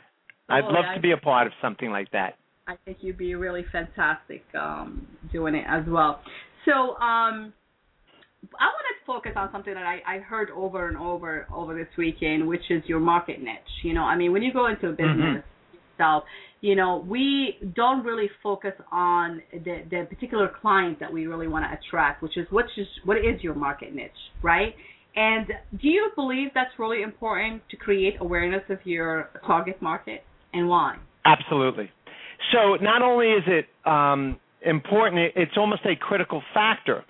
I'd 0.50 0.66
Oh, 0.66 0.74
love 0.74 0.86
yeah, 0.90 0.96
to 0.96 1.02
be 1.02 1.12
a 1.12 1.18
part 1.18 1.48
of 1.48 1.54
something 1.62 1.92
like 1.92 2.12
that. 2.12 2.38
I 2.68 2.76
think 2.86 2.98
you'd 3.02 3.18
be 3.18 3.36
really 3.36 3.66
fantastic 3.72 4.44
um, 4.60 5.08
doing 5.32 5.56
it 5.56 5.66
as 5.68 5.84
well. 5.88 6.22
So 6.66 6.96
um, 6.98 7.54
I 8.60 8.66
wanted 8.66 9.00
to 9.00 9.06
focus 9.06 9.32
on 9.36 9.50
something 9.52 9.74
that 9.74 9.84
I, 9.84 10.02
I 10.08 10.20
heard 10.20 10.50
over 10.52 10.88
and 10.88 10.98
over 10.98 11.48
over 11.54 11.76
this 11.76 11.88
weekend, 11.98 12.48
which 12.48 12.64
is 12.70 12.84
your 12.88 13.00
market 13.00 13.40
niche. 13.42 13.60
You 13.84 13.94
know, 13.94 14.04
I 14.04 14.16
mean, 14.18 14.32
when 14.32 14.42
you 14.42 14.52
go 14.52 14.68
into 14.68 14.88
a 14.88 14.92
business 14.92 15.44
itself, 15.94 16.24
you 16.62 16.76
know, 16.76 17.06
we 17.08 17.58
don't 17.76 18.04
really 18.04 18.30
focus 18.42 18.74
on 18.92 19.42
the, 19.52 19.84
the 19.90 20.08
particular 20.10 20.52
client 20.62 21.00
that 21.00 21.12
we 21.12 21.28
really 21.28 21.48
want 21.48 21.66
to 21.66 21.78
attract, 21.78 22.24
which 22.24 22.38
is 22.38 22.48
what 22.50 22.66
is 22.78 22.88
what 23.06 23.18
is 23.18 23.42
your 23.42 23.56
market 23.56 23.94
niche, 23.94 24.12
right? 24.42 24.74
And 25.16 25.48
do 25.82 25.88
you 25.88 26.10
believe 26.16 26.50
that's 26.54 26.72
really 26.80 27.02
important 27.02 27.62
to 27.70 27.78
create 27.78 28.16
awareness 28.22 28.64
of 28.70 28.80
your 28.86 29.30
target 29.46 29.82
market, 29.82 30.24
and 30.54 30.70
why? 30.70 30.98
Absolutely. 31.26 31.92
So 32.54 32.76
not 32.82 33.02
only 33.02 33.28
is 33.28 33.44
it 33.46 33.66
um, 33.90 34.40
important, 34.66 35.34
it's 35.36 35.58
almost 35.58 35.82
a 35.86 35.96
critical 35.96 36.42
factor. 36.54 37.04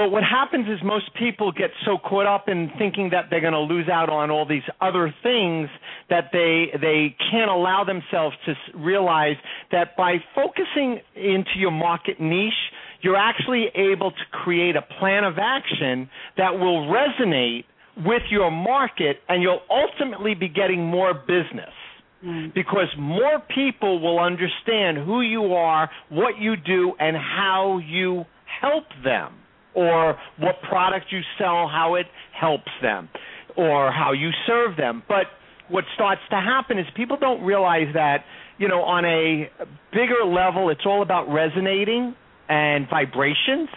But 0.00 0.12
what 0.12 0.22
happens 0.22 0.66
is 0.66 0.78
most 0.82 1.12
people 1.14 1.52
get 1.52 1.68
so 1.84 1.98
caught 1.98 2.24
up 2.24 2.48
in 2.48 2.70
thinking 2.78 3.10
that 3.10 3.26
they're 3.28 3.42
going 3.42 3.52
to 3.52 3.60
lose 3.60 3.86
out 3.86 4.08
on 4.08 4.30
all 4.30 4.46
these 4.46 4.62
other 4.80 5.14
things 5.22 5.68
that 6.08 6.30
they 6.32 6.68
they 6.80 7.14
can't 7.30 7.50
allow 7.50 7.84
themselves 7.84 8.34
to 8.46 8.54
realize 8.78 9.36
that 9.72 9.98
by 9.98 10.14
focusing 10.34 11.00
into 11.14 11.58
your 11.58 11.70
market 11.70 12.18
niche, 12.18 12.54
you're 13.02 13.14
actually 13.14 13.66
able 13.74 14.10
to 14.10 14.24
create 14.32 14.74
a 14.74 14.80
plan 14.98 15.22
of 15.22 15.34
action 15.38 16.08
that 16.38 16.52
will 16.58 16.88
resonate 16.88 17.64
with 17.98 18.22
your 18.30 18.50
market 18.50 19.18
and 19.28 19.42
you'll 19.42 19.60
ultimately 19.68 20.34
be 20.34 20.48
getting 20.48 20.82
more 20.82 21.12
business 21.12 21.74
Mm. 22.22 22.52
because 22.52 22.88
more 22.98 23.40
people 23.54 23.98
will 23.98 24.18
understand 24.20 24.98
who 24.98 25.22
you 25.22 25.54
are, 25.54 25.88
what 26.10 26.38
you 26.38 26.54
do, 26.54 26.92
and 27.00 27.16
how 27.16 27.78
you 27.78 28.26
help 28.60 28.84
them, 29.02 29.32
or 29.74 30.18
what 30.38 30.56
product 30.68 31.06
you 31.10 31.20
sell, 31.38 31.68
how 31.68 31.94
it 31.94 32.06
helps 32.38 32.70
them, 32.82 33.08
or 33.56 33.92
how 33.92 34.12
you 34.12 34.30
serve 34.46 34.76
them. 34.76 35.02
But 35.08 35.26
what 35.68 35.84
starts 35.94 36.22
to 36.30 36.36
happen 36.36 36.78
is 36.78 36.86
people 36.96 37.16
don't 37.18 37.42
realize 37.42 37.88
that, 37.94 38.24
you 38.58 38.68
know, 38.68 38.82
on 38.82 39.04
a 39.04 39.48
bigger 39.92 40.24
level, 40.26 40.68
it's 40.70 40.84
all 40.84 41.02
about 41.02 41.32
resonating 41.32 42.14
and 42.48 42.88
vibrations. 42.88 43.68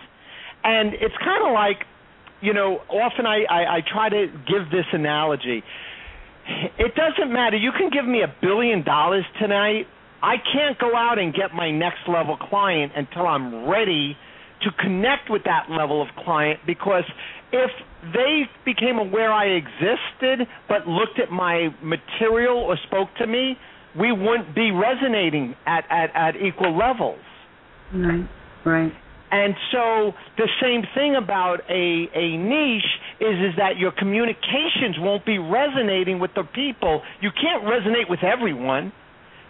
And 0.63 0.93
it's 0.93 1.15
kind 1.23 1.45
of 1.45 1.53
like, 1.53 1.85
you 2.41 2.53
know, 2.53 2.79
often 2.89 3.25
I, 3.25 3.43
I, 3.49 3.75
I 3.77 3.79
try 3.81 4.09
to 4.09 4.27
give 4.47 4.71
this 4.71 4.85
analogy. 4.91 5.63
It 6.77 6.93
doesn't 6.95 7.31
matter. 7.31 7.55
You 7.55 7.71
can 7.77 7.89
give 7.89 8.05
me 8.05 8.21
a 8.21 8.33
billion 8.41 8.83
dollars 8.83 9.23
tonight. 9.39 9.85
I 10.21 10.35
can't 10.51 10.77
go 10.79 10.95
out 10.95 11.19
and 11.19 11.33
get 11.33 11.53
my 11.53 11.71
next 11.71 12.07
level 12.07 12.37
client 12.37 12.93
until 12.95 13.27
I'm 13.27 13.69
ready 13.69 14.17
to 14.63 14.71
connect 14.79 15.29
with 15.29 15.43
that 15.45 15.69
level 15.69 16.01
of 16.01 16.07
client 16.23 16.59
because 16.65 17.03
if 17.51 17.71
they 18.13 18.43
became 18.65 18.97
aware 18.97 19.31
I 19.31 19.45
existed 19.45 20.47
but 20.67 20.87
looked 20.87 21.19
at 21.19 21.31
my 21.31 21.69
material 21.81 22.57
or 22.57 22.77
spoke 22.87 23.09
to 23.19 23.27
me, 23.27 23.57
we 23.99 24.11
wouldn't 24.11 24.55
be 24.55 24.71
resonating 24.71 25.55
at, 25.65 25.85
at, 25.89 26.09
at 26.15 26.35
equal 26.35 26.75
levels. 26.77 27.19
Right, 27.93 28.27
right. 28.65 28.91
And 29.31 29.55
so 29.71 30.13
the 30.37 30.47
same 30.61 30.83
thing 30.93 31.15
about 31.15 31.61
a, 31.67 32.07
a 32.13 32.37
niche 32.37 32.83
is 33.19 33.33
is 33.49 33.57
that 33.57 33.77
your 33.77 33.91
communications 33.91 34.97
won't 34.99 35.25
be 35.25 35.39
resonating 35.39 36.19
with 36.19 36.31
the 36.35 36.43
people. 36.43 37.01
You 37.19 37.31
can't 37.31 37.63
resonate 37.63 38.09
with 38.09 38.19
everyone. 38.23 38.93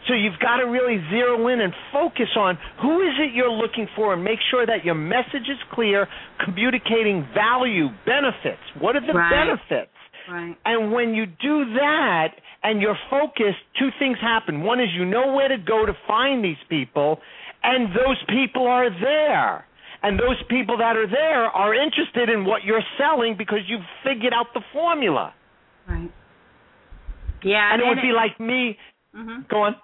So 0.08 0.14
you've 0.14 0.39
got 0.39 0.58
to 0.58 0.66
really 0.66 0.99
zero 1.10 1.47
in 1.47 1.62
and 1.62 1.74
focus 1.91 2.28
on 2.36 2.58
who 2.82 3.01
is 3.01 3.14
it 3.20 3.34
you're 3.34 3.51
looking 3.51 3.88
for 3.95 4.14
and 4.14 4.24
make 4.24 4.39
sure 4.51 4.66
that 4.66 4.84
your 4.84 4.95
message 4.95 5.47
is 5.47 5.60
clear, 5.72 6.08
communicating 6.43 7.26
value, 7.34 7.88
benefits. 8.06 8.62
What 8.80 8.95
are 8.95 9.06
the 9.06 9.14
right. 9.14 9.30
benefits? 9.32 9.91
Right. 10.30 10.56
And 10.66 10.91
when 10.91 11.14
you 11.14 11.26
do 11.26 11.74
that 11.76 12.30
and 12.64 12.82
you're 12.82 12.97
focused, 13.10 13.60
two 13.80 13.89
things 13.99 14.18
happen. 14.22 14.62
One 14.62 14.80
is 14.80 14.88
you 14.93 15.06
know 15.06 15.34
where 15.34 15.47
to 15.47 15.58
go 15.58 15.86
to 15.86 15.93
find 16.08 16.43
these 16.43 16.62
people, 16.70 17.20
and 17.62 17.89
those 17.89 18.22
people 18.30 18.68
are 18.68 18.89
there. 18.89 19.66
And 20.01 20.20
those 20.20 20.41
people 20.49 20.78
that 20.80 20.97
are 20.97 21.08
there 21.08 21.45
are 21.45 21.74
interested 21.74 22.28
in 22.30 22.43
what 22.43 22.66
you're 22.66 22.84
selling 22.97 23.36
because 23.38 23.60
you've 23.68 23.88
figured 24.04 24.34
out 24.34 24.47
the 24.54 24.62
formula. 24.74 25.34
Right. 25.88 26.12
Yeah. 27.41 27.74
And, 27.74 27.82
and 27.82 27.88
it 27.88 27.89
would 27.89 27.97
it, 27.99 28.01
be 28.01 28.12
like 28.12 28.38
me. 28.39 28.78
Mm-hmm. 29.16 29.43
Go 29.49 29.64
on. 29.64 29.76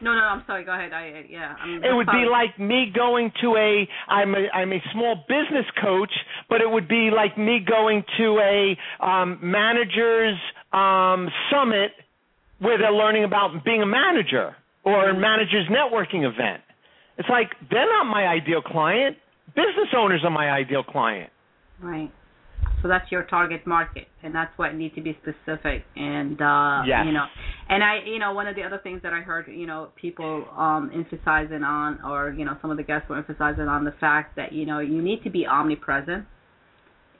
No, 0.00 0.14
no, 0.14 0.20
I'm 0.20 0.44
sorry. 0.46 0.64
Go 0.64 0.72
ahead. 0.72 0.92
I 0.92 1.24
yeah. 1.28 1.54
I'm, 1.60 1.82
It 1.82 1.94
would 1.94 2.06
sorry. 2.06 2.24
be 2.24 2.30
like 2.30 2.58
me 2.58 2.92
going 2.94 3.32
to 3.42 3.56
a 3.56 3.88
I'm 4.08 4.34
a 4.34 4.48
I'm 4.54 4.72
a 4.72 4.80
small 4.92 5.24
business 5.28 5.66
coach, 5.82 6.12
but 6.48 6.60
it 6.60 6.70
would 6.70 6.88
be 6.88 7.10
like 7.14 7.36
me 7.36 7.60
going 7.66 8.04
to 8.18 8.38
a 8.38 9.04
um 9.04 9.38
managers 9.42 10.36
um 10.72 11.28
summit 11.50 11.92
where 12.60 12.78
they're 12.78 12.92
learning 12.92 13.24
about 13.24 13.64
being 13.64 13.82
a 13.82 13.86
manager 13.86 14.56
or 14.84 15.10
a 15.10 15.18
managers 15.18 15.66
networking 15.70 16.24
event. 16.24 16.62
It's 17.18 17.28
like 17.28 17.50
they're 17.70 17.86
not 17.86 18.04
my 18.04 18.26
ideal 18.26 18.62
client. 18.62 19.16
Business 19.48 19.88
owners 19.96 20.20
are 20.24 20.30
my 20.30 20.50
ideal 20.50 20.84
client. 20.84 21.30
Right. 21.80 22.12
So 22.82 22.88
that's 22.88 23.10
your 23.10 23.24
target 23.24 23.66
market, 23.66 24.06
and 24.22 24.34
that's 24.34 24.52
why 24.56 24.68
it 24.68 24.74
needs 24.76 24.94
to 24.94 25.00
be 25.00 25.16
specific. 25.22 25.84
And 25.96 26.40
uh, 26.40 26.82
Yes. 26.86 27.04
you 27.06 27.12
know, 27.12 27.26
and 27.68 27.82
I, 27.82 27.98
you 28.06 28.18
know, 28.18 28.32
one 28.32 28.46
of 28.46 28.54
the 28.54 28.62
other 28.62 28.78
things 28.82 29.00
that 29.02 29.12
I 29.12 29.20
heard, 29.20 29.46
you 29.48 29.66
know, 29.66 29.88
people 30.00 30.46
um 30.56 30.90
emphasizing 30.94 31.64
on, 31.64 31.98
or 32.04 32.32
you 32.32 32.44
know, 32.44 32.56
some 32.62 32.70
of 32.70 32.76
the 32.76 32.84
guests 32.84 33.08
were 33.08 33.16
emphasizing 33.16 33.68
on 33.68 33.84
the 33.84 33.94
fact 34.00 34.36
that 34.36 34.52
you 34.52 34.64
know 34.66 34.78
you 34.78 35.02
need 35.02 35.22
to 35.24 35.30
be 35.30 35.46
omnipresent. 35.46 36.24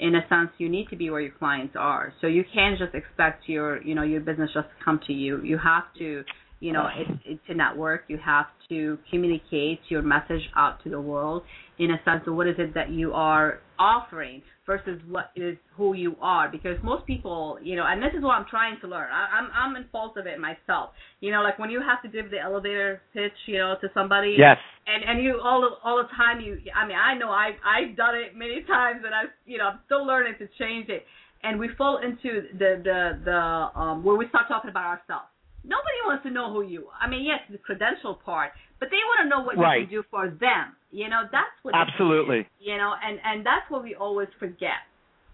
In 0.00 0.14
a 0.14 0.20
sense, 0.28 0.50
you 0.58 0.68
need 0.68 0.88
to 0.90 0.96
be 0.96 1.10
where 1.10 1.20
your 1.20 1.32
clients 1.32 1.74
are. 1.76 2.12
So 2.20 2.28
you 2.28 2.44
can't 2.54 2.78
just 2.78 2.94
expect 2.94 3.48
your, 3.48 3.82
you 3.82 3.96
know, 3.96 4.04
your 4.04 4.20
business 4.20 4.48
just 4.54 4.68
to 4.68 4.84
come 4.84 5.00
to 5.08 5.12
you. 5.12 5.42
You 5.42 5.58
have 5.58 5.92
to, 5.98 6.22
you 6.60 6.72
know, 6.72 6.86
it, 6.96 7.08
it, 7.24 7.40
to 7.48 7.54
network. 7.54 8.02
You 8.06 8.16
have 8.24 8.46
to 8.68 8.96
communicate 9.10 9.80
your 9.88 10.02
message 10.02 10.42
out 10.54 10.80
to 10.84 10.88
the 10.88 11.00
world 11.00 11.42
in 11.78 11.90
a 11.92 12.00
sense 12.04 12.22
of 12.26 12.34
what 12.34 12.46
is 12.46 12.56
it 12.58 12.74
that 12.74 12.90
you 12.90 13.12
are 13.12 13.60
offering 13.78 14.42
versus 14.66 15.00
what 15.08 15.30
is 15.36 15.56
who 15.76 15.94
you 15.94 16.16
are. 16.20 16.50
Because 16.50 16.76
most 16.82 17.06
people 17.06 17.58
you 17.62 17.76
know 17.76 17.84
and 17.86 18.02
this 18.02 18.10
is 18.16 18.22
what 18.22 18.32
i'm 18.32 18.46
trying 18.50 18.76
to 18.80 18.86
learn. 18.88 19.08
I, 19.10 19.38
i'm 19.38 19.48
i'm 19.54 19.76
in 19.76 19.88
fault 19.90 20.16
of 20.16 20.26
it 20.26 20.38
myself. 20.38 20.90
You 21.20 21.30
know 21.32 21.42
like 21.42 21.58
when 21.58 21.70
you 21.70 21.80
have 21.80 22.02
to 22.02 22.08
give 22.08 22.30
the 22.30 22.38
elevator 22.38 23.00
pitch 23.12 23.32
you 23.46 23.58
know 23.58 23.76
to 23.80 23.88
somebody. 23.94 24.36
Yes. 24.38 24.56
and 24.86 25.04
and 25.08 25.24
you 25.24 25.40
all 25.42 25.60
the 25.60 25.70
all 25.88 25.96
the 25.98 26.08
time 26.16 26.40
you 26.40 26.58
i 26.74 26.86
mean 26.86 26.96
i 26.96 27.14
know 27.16 27.30
i 27.30 27.50
i've 27.64 27.96
done 27.96 28.14
it 28.14 28.36
many 28.36 28.62
times 28.66 29.02
and 29.04 29.14
i 29.14 29.22
you 29.46 29.58
know 29.58 29.64
i'm 29.64 29.78
still 29.86 30.06
learning 30.06 30.34
to 30.38 30.48
change 30.58 30.88
it. 30.88 31.04
And 31.44 31.60
we 31.60 31.68
fall 31.78 32.00
into 32.04 32.48
the 32.58 32.82
the 32.82 33.00
the 33.24 33.80
um 33.80 34.02
where 34.02 34.16
we 34.16 34.28
start 34.28 34.46
talking 34.48 34.70
about 34.70 34.98
ourselves 34.98 35.30
nobody 35.68 36.00
wants 36.08 36.24
to 36.24 36.30
know 36.30 36.52
who 36.52 36.62
you 36.62 36.88
are. 36.88 36.98
I 37.00 37.08
mean, 37.08 37.24
yes, 37.24 37.40
the 37.50 37.58
credential 37.58 38.14
part, 38.24 38.52
but 38.80 38.88
they 38.90 38.96
want 39.04 39.20
to 39.24 39.28
know 39.28 39.42
what 39.44 39.56
Right. 39.58 39.80
you 39.80 39.86
can 39.86 39.94
do 39.96 40.02
for 40.10 40.28
them. 40.30 40.74
You 40.90 41.08
know, 41.08 41.22
that's 41.30 41.52
what 41.62 41.74
Absolutely. 41.74 42.40
is, 42.40 42.46
you 42.58 42.76
know, 42.78 42.94
and 43.04 43.20
and 43.22 43.44
that's 43.44 43.68
what 43.70 43.82
we 43.82 43.94
always 43.94 44.28
forget. 44.38 44.80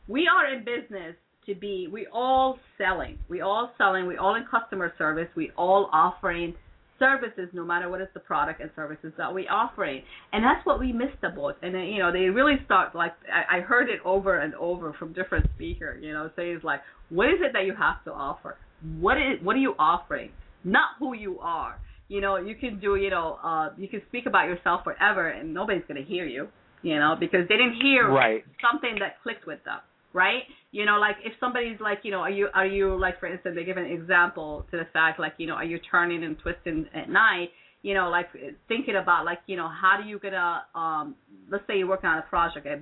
We 0.08 0.26
are 0.28 0.52
in 0.52 0.64
business 0.64 1.14
to 1.46 1.54
be. 1.54 1.86
We 1.90 2.06
all 2.12 2.58
selling. 2.76 3.18
We 3.28 3.40
all 3.40 3.72
selling. 3.78 4.06
We 4.06 4.16
all 4.16 4.34
in 4.34 4.44
customer 4.50 4.92
service. 4.98 5.28
We 5.36 5.52
all 5.56 5.88
offering 5.92 6.54
services, 6.98 7.48
no 7.52 7.64
matter 7.64 7.88
what 7.88 8.00
is 8.00 8.08
the 8.14 8.20
product 8.20 8.60
and 8.60 8.70
services 8.76 9.12
that 9.18 9.32
we 9.34 9.48
offering, 9.48 10.02
and 10.32 10.44
that's 10.44 10.64
what 10.64 10.78
we 10.80 10.92
missed 10.92 11.22
about. 11.22 11.56
And 11.62 11.74
then, 11.74 11.82
you 11.84 11.98
know, 11.98 12.12
they 12.12 12.30
really 12.30 12.56
start 12.64 12.94
like 12.94 13.12
I, 13.32 13.58
I 13.58 13.60
heard 13.60 13.88
it 13.90 14.00
over 14.04 14.38
and 14.38 14.54
over 14.54 14.92
from 14.98 15.12
different 15.12 15.46
speakers. 15.54 16.02
You 16.02 16.12
know, 16.12 16.30
saying 16.36 16.60
like, 16.62 16.80
what 17.10 17.28
is 17.28 17.40
it 17.40 17.52
that 17.52 17.64
you 17.64 17.74
have 17.74 18.02
to 18.04 18.12
offer? 18.12 18.56
What 18.98 19.16
is 19.16 19.42
what 19.42 19.56
are 19.56 19.60
you 19.60 19.74
offering? 19.78 20.30
Not 20.64 20.96
who 20.98 21.14
you 21.14 21.38
are. 21.40 21.78
You 22.08 22.20
know, 22.20 22.36
you 22.36 22.54
can 22.54 22.80
do, 22.80 22.96
you 22.96 23.10
know, 23.10 23.38
uh, 23.42 23.70
you 23.78 23.88
can 23.88 24.02
speak 24.08 24.26
about 24.26 24.46
yourself 24.46 24.84
forever, 24.84 25.28
and 25.28 25.54
nobody's 25.54 25.84
gonna 25.88 26.02
hear 26.02 26.26
you. 26.26 26.48
You 26.82 26.98
know, 26.98 27.16
because 27.18 27.48
they 27.48 27.56
didn't 27.56 27.80
hear 27.80 28.10
Right. 28.10 28.44
something 28.60 28.98
that 28.98 29.22
clicked 29.22 29.46
with 29.46 29.64
them, 29.64 29.80
right? 30.12 30.42
You 30.70 30.84
know, 30.84 30.98
like 30.98 31.16
if 31.24 31.32
somebody's 31.40 31.80
like, 31.80 32.00
you 32.04 32.10
know, 32.10 32.20
are 32.20 32.30
you 32.30 32.48
are 32.52 32.66
you 32.66 32.94
like 32.98 33.18
for 33.20 33.26
instance, 33.26 33.54
they 33.56 33.64
give 33.64 33.78
an 33.78 33.86
example 33.86 34.66
to 34.70 34.76
the 34.76 34.84
fact 34.92 35.18
like, 35.18 35.34
you 35.38 35.46
know, 35.46 35.54
are 35.54 35.64
you 35.64 35.78
turning 35.90 36.24
and 36.24 36.38
twisting 36.38 36.86
at 36.94 37.08
night? 37.08 37.50
You 37.84 37.92
know, 37.92 38.08
like 38.08 38.28
thinking 38.66 38.96
about 38.96 39.26
like, 39.26 39.40
you 39.46 39.56
know, 39.60 39.68
how 39.68 40.00
do 40.00 40.08
you 40.08 40.18
gonna 40.18 40.62
um 40.74 41.14
let's 41.52 41.64
say 41.66 41.76
you're 41.78 41.86
working 41.94 42.08
on 42.08 42.18
a 42.18 42.26
project 42.34 42.66
at, 42.66 42.80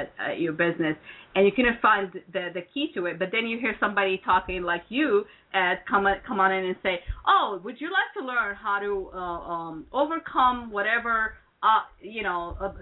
at, 0.00 0.06
at 0.24 0.38
your 0.38 0.52
business 0.52 0.96
and 1.34 1.44
you 1.44 1.52
couldn't 1.56 1.80
find 1.82 2.12
the 2.32 2.44
the 2.54 2.62
key 2.72 2.84
to 2.94 3.06
it, 3.06 3.18
but 3.18 3.28
then 3.32 3.46
you 3.50 3.58
hear 3.58 3.74
somebody 3.80 4.20
talking 4.24 4.62
like 4.62 4.84
you 4.88 5.24
and 5.52 5.78
come 5.90 6.06
on- 6.06 6.22
come 6.28 6.38
on 6.38 6.52
in 6.52 6.64
and 6.66 6.76
say, 6.82 6.94
"Oh, 7.26 7.60
would 7.64 7.80
you 7.80 7.88
like 7.98 8.10
to 8.16 8.22
learn 8.24 8.54
how 8.54 8.78
to 8.78 8.90
uh, 9.12 9.52
um 9.54 9.86
overcome 9.92 10.70
whatever 10.70 11.34
uh 11.62 11.82
you 12.00 12.22
know 12.22 12.56
uh, 12.60 12.72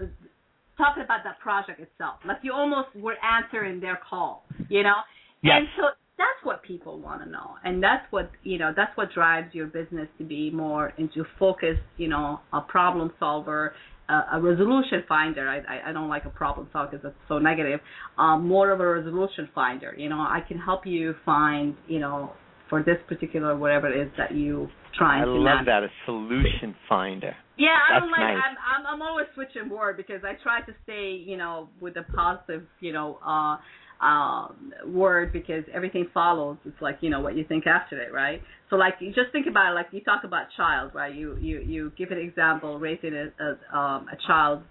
talking 0.77 1.03
about 1.03 1.21
that 1.23 1.39
project 1.39 1.79
itself. 1.79 2.15
Like 2.27 2.37
you 2.43 2.53
almost 2.53 2.89
were 2.95 3.15
answering 3.23 3.79
their 3.79 3.99
call, 4.09 4.43
you 4.69 4.83
know? 4.83 4.99
Yes. 5.41 5.53
And 5.57 5.67
so 5.77 5.83
that's 6.17 6.43
what 6.43 6.61
people 6.63 6.99
want 6.99 7.23
to 7.23 7.29
know. 7.29 7.55
And 7.63 7.81
that's 7.81 8.05
what, 8.11 8.29
you 8.43 8.57
know, 8.57 8.71
that's 8.75 8.95
what 8.95 9.11
drives 9.13 9.53
your 9.53 9.67
business 9.67 10.07
to 10.17 10.23
be 10.23 10.51
more 10.51 10.93
into 10.97 11.25
focus, 11.39 11.77
you 11.97 12.07
know, 12.07 12.39
a 12.51 12.61
problem 12.61 13.11
solver, 13.19 13.73
a, 14.09 14.37
a 14.37 14.41
resolution 14.41 15.03
finder. 15.07 15.49
I, 15.49 15.57
I, 15.57 15.89
I 15.89 15.93
don't 15.93 16.09
like 16.09 16.25
a 16.25 16.29
problem 16.29 16.69
solver 16.71 16.91
because 16.91 17.05
it's 17.05 17.27
so 17.27 17.39
negative. 17.39 17.79
Um, 18.17 18.47
more 18.47 18.71
of 18.71 18.79
a 18.79 18.87
resolution 18.87 19.49
finder. 19.55 19.95
You 19.97 20.09
know, 20.09 20.19
I 20.19 20.41
can 20.47 20.59
help 20.59 20.85
you 20.85 21.15
find, 21.25 21.75
you 21.87 21.99
know, 21.99 22.33
for 22.69 22.83
this 22.83 22.97
particular 23.07 23.57
whatever 23.57 23.91
it 23.91 24.07
is 24.07 24.11
that 24.17 24.33
you 24.33 24.67
trying 24.97 25.21
I 25.23 25.25
to 25.25 25.31
I 25.31 25.35
love 25.35 25.43
navigate. 25.43 25.67
that 25.67 25.83
a 25.83 25.89
solution 26.05 26.75
finder. 26.87 27.35
Yeah, 27.57 27.69
I 27.69 27.99
don't 27.99 28.09
like. 28.09 28.19
nice. 28.19 28.37
I'm, 28.49 28.85
I'm 28.87 28.95
I'm 28.95 29.01
always 29.01 29.27
switching 29.35 29.69
word 29.69 29.97
because 29.97 30.21
I 30.23 30.33
try 30.41 30.61
to 30.61 30.73
stay, 30.83 31.11
you 31.23 31.37
know, 31.37 31.69
with 31.79 31.95
a 31.97 32.03
positive, 32.13 32.63
you 32.79 32.93
know, 32.93 33.19
uh, 33.25 33.57
um, 34.01 34.73
word 34.87 35.31
because 35.33 35.63
everything 35.73 36.07
follows. 36.13 36.57
It's 36.65 36.81
like 36.81 36.97
you 37.01 37.09
know 37.09 37.21
what 37.21 37.35
you 37.35 37.45
think 37.47 37.67
after 37.67 38.01
it, 38.01 38.13
right? 38.13 38.41
So 38.69 38.75
like 38.75 38.95
you 38.99 39.09
just 39.09 39.31
think 39.31 39.47
about 39.47 39.71
it, 39.71 39.75
like 39.75 39.87
you 39.91 40.01
talk 40.01 40.23
about 40.23 40.47
child, 40.57 40.91
right? 40.93 41.13
You 41.13 41.37
you 41.39 41.59
you 41.61 41.91
give 41.97 42.11
an 42.11 42.17
example 42.17 42.79
raising 42.79 43.13
a 43.13 43.27
a, 43.43 43.77
um, 43.77 44.07
a 44.11 44.17
child, 44.27 44.63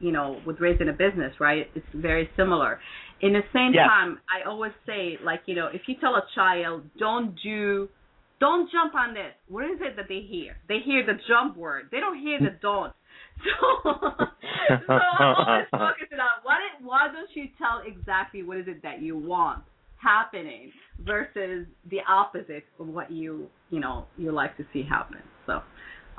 you 0.00 0.12
know, 0.12 0.40
with 0.46 0.60
raising 0.60 0.88
a 0.88 0.92
business, 0.92 1.32
right? 1.40 1.66
It's 1.74 1.86
very 1.94 2.28
similar. 2.36 2.80
In 3.20 3.32
the 3.32 3.42
same 3.52 3.72
Yes. 3.72 3.86
time, 3.88 4.18
I 4.28 4.48
always 4.48 4.72
say 4.86 5.18
like 5.24 5.42
you 5.46 5.54
know 5.54 5.68
if 5.72 5.82
you 5.86 5.94
tell 6.00 6.14
a 6.16 6.22
child 6.34 6.82
don't 6.98 7.34
do 7.42 7.88
don't 8.40 8.70
jump 8.72 8.94
on 8.94 9.14
this. 9.14 9.32
What 9.48 9.64
is 9.64 9.78
it 9.80 9.96
that 9.96 10.06
they 10.08 10.20
hear? 10.28 10.56
They 10.68 10.78
hear 10.84 11.04
the 11.06 11.14
jump 11.28 11.56
word. 11.56 11.88
They 11.92 12.00
don't 12.00 12.18
hear 12.18 12.38
the 12.40 12.56
don't. 12.60 12.92
So, 13.42 13.90
so 14.86 14.92
I'm 14.94 15.34
always 15.36 15.66
focusing 15.70 16.18
on 16.18 16.42
why 16.42 16.58
did, 16.58 16.86
why 16.86 17.08
don't 17.12 17.28
you 17.34 17.48
tell 17.58 17.82
exactly 17.86 18.42
what 18.42 18.58
is 18.58 18.66
it 18.68 18.82
that 18.82 19.02
you 19.02 19.16
want 19.16 19.62
happening 19.96 20.70
versus 21.04 21.66
the 21.90 21.98
opposite 22.08 22.64
of 22.78 22.86
what 22.88 23.10
you 23.10 23.46
you 23.70 23.80
know 23.80 24.06
you 24.16 24.32
like 24.32 24.56
to 24.56 24.64
see 24.72 24.82
happen. 24.88 25.18
So 25.46 25.60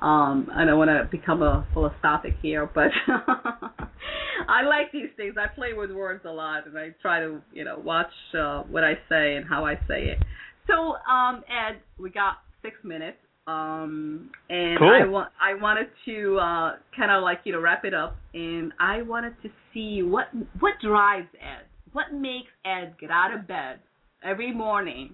um 0.06 0.50
I 0.56 0.66
don't 0.66 0.78
want 0.78 0.90
to 0.90 1.08
become 1.10 1.42
a 1.42 1.66
philosophic 1.74 2.36
here, 2.42 2.70
but 2.74 2.90
I 4.48 4.64
like 4.64 4.92
these 4.92 5.10
things. 5.18 5.36
I 5.38 5.48
play 5.54 5.74
with 5.74 5.92
words 5.92 6.24
a 6.26 6.32
lot, 6.32 6.68
and 6.68 6.78
I 6.78 6.90
try 7.02 7.20
to 7.20 7.42
you 7.54 7.64
know 7.64 7.80
watch 7.84 8.12
uh, 8.38 8.64
what 8.64 8.84
I 8.84 8.94
say 9.10 9.36
and 9.36 9.46
how 9.48 9.66
I 9.66 9.76
say 9.88 10.10
it. 10.10 10.20
So, 10.68 10.96
um, 11.12 11.44
Ed, 11.48 11.80
we 12.00 12.10
got 12.10 12.36
six 12.62 12.76
minutes. 12.84 13.18
Um, 13.48 14.32
and 14.50 14.80
Cool. 14.80 14.90
I 14.90 15.06
want 15.06 15.30
I 15.40 15.54
wanted 15.54 15.88
to 16.06 16.38
uh, 16.40 16.76
kind 16.98 17.12
of 17.12 17.22
like 17.22 17.42
you 17.44 17.54
know 17.54 17.62
wrap 17.62 17.86
it 17.86 17.94
up, 17.94 18.18
and 18.34 18.74
I 18.80 19.04
wanted 19.04 19.36
to 19.44 19.50
see 19.74 20.02
what 20.02 20.28
what 20.60 20.74
drives 20.82 21.28
Ed, 21.36 21.66
what 21.94 22.12
makes 22.12 22.50
Ed 22.66 22.96
get 23.00 23.12
out 23.12 23.34
of 23.34 23.48
bed 23.48 23.80
every 24.24 24.52
morning 24.52 25.14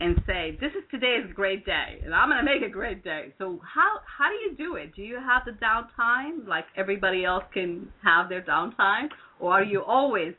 and 0.00 0.20
say, 0.26 0.58
"This 0.60 0.72
is 0.72 0.82
today's 0.90 1.32
great 1.34 1.64
day, 1.64 2.00
and 2.04 2.12
I'm 2.12 2.28
gonna 2.28 2.42
make 2.42 2.62
a 2.62 2.68
great 2.68 3.04
day." 3.04 3.32
So 3.38 3.60
how 3.62 4.00
how 4.04 4.28
do 4.28 4.34
you 4.34 4.56
do 4.56 4.74
it? 4.74 4.94
Do 4.96 5.02
you 5.02 5.20
have 5.20 5.44
the 5.44 5.52
downtime 5.52 6.48
like 6.48 6.64
everybody 6.76 7.24
else 7.24 7.44
can 7.54 7.92
have 8.02 8.28
their 8.28 8.42
downtime, 8.42 9.08
or 9.38 9.52
are 9.52 9.64
you 9.64 9.84
always, 9.84 10.34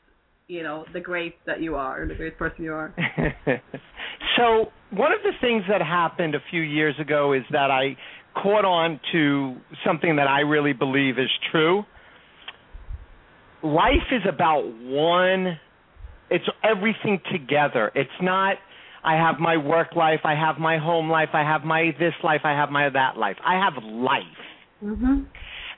you 0.50 0.64
know, 0.64 0.84
the 0.94 1.00
great 1.00 1.36
that 1.46 1.62
you 1.62 1.76
are, 1.76 2.06
the 2.08 2.16
great 2.16 2.38
person 2.38 2.64
you 2.64 2.74
are? 2.74 2.94
so 4.36 4.66
one 4.90 5.12
of 5.14 5.20
the 5.24 5.32
things 5.40 5.64
that 5.70 5.80
happened 5.80 6.34
a 6.34 6.40
few 6.50 6.62
years 6.62 6.96
ago 7.00 7.34
is 7.34 7.44
that 7.52 7.70
I 7.70 7.96
caught 8.34 8.66
on 8.66 9.00
to 9.12 9.56
something 9.86 10.16
that 10.16 10.28
I 10.28 10.42
really 10.42 10.74
believe 10.74 11.20
is 11.20 11.30
true. 11.52 11.84
Life 13.64 14.10
is 14.12 14.24
about 14.28 14.64
one 14.84 15.60
it's 16.32 16.46
everything 16.64 17.20
together. 17.32 17.92
It's 17.96 18.10
not 18.22 18.58
I 19.04 19.14
have 19.16 19.40
my 19.40 19.58
work 19.58 19.96
life, 19.96 20.20
I 20.24 20.36
have 20.36 20.58
my 20.60 20.78
home 20.78 21.10
life, 21.10 21.30
I 21.34 21.42
have 21.42 21.64
my 21.64 21.92
this 21.98 22.14
life, 22.24 22.42
I 22.44 22.52
have 22.52 22.70
my 22.70 22.90
that 22.90 23.18
life. 23.18 23.38
I 23.46 23.56
have 23.56 23.82
life. 23.84 24.24
Mhm. 24.84 25.26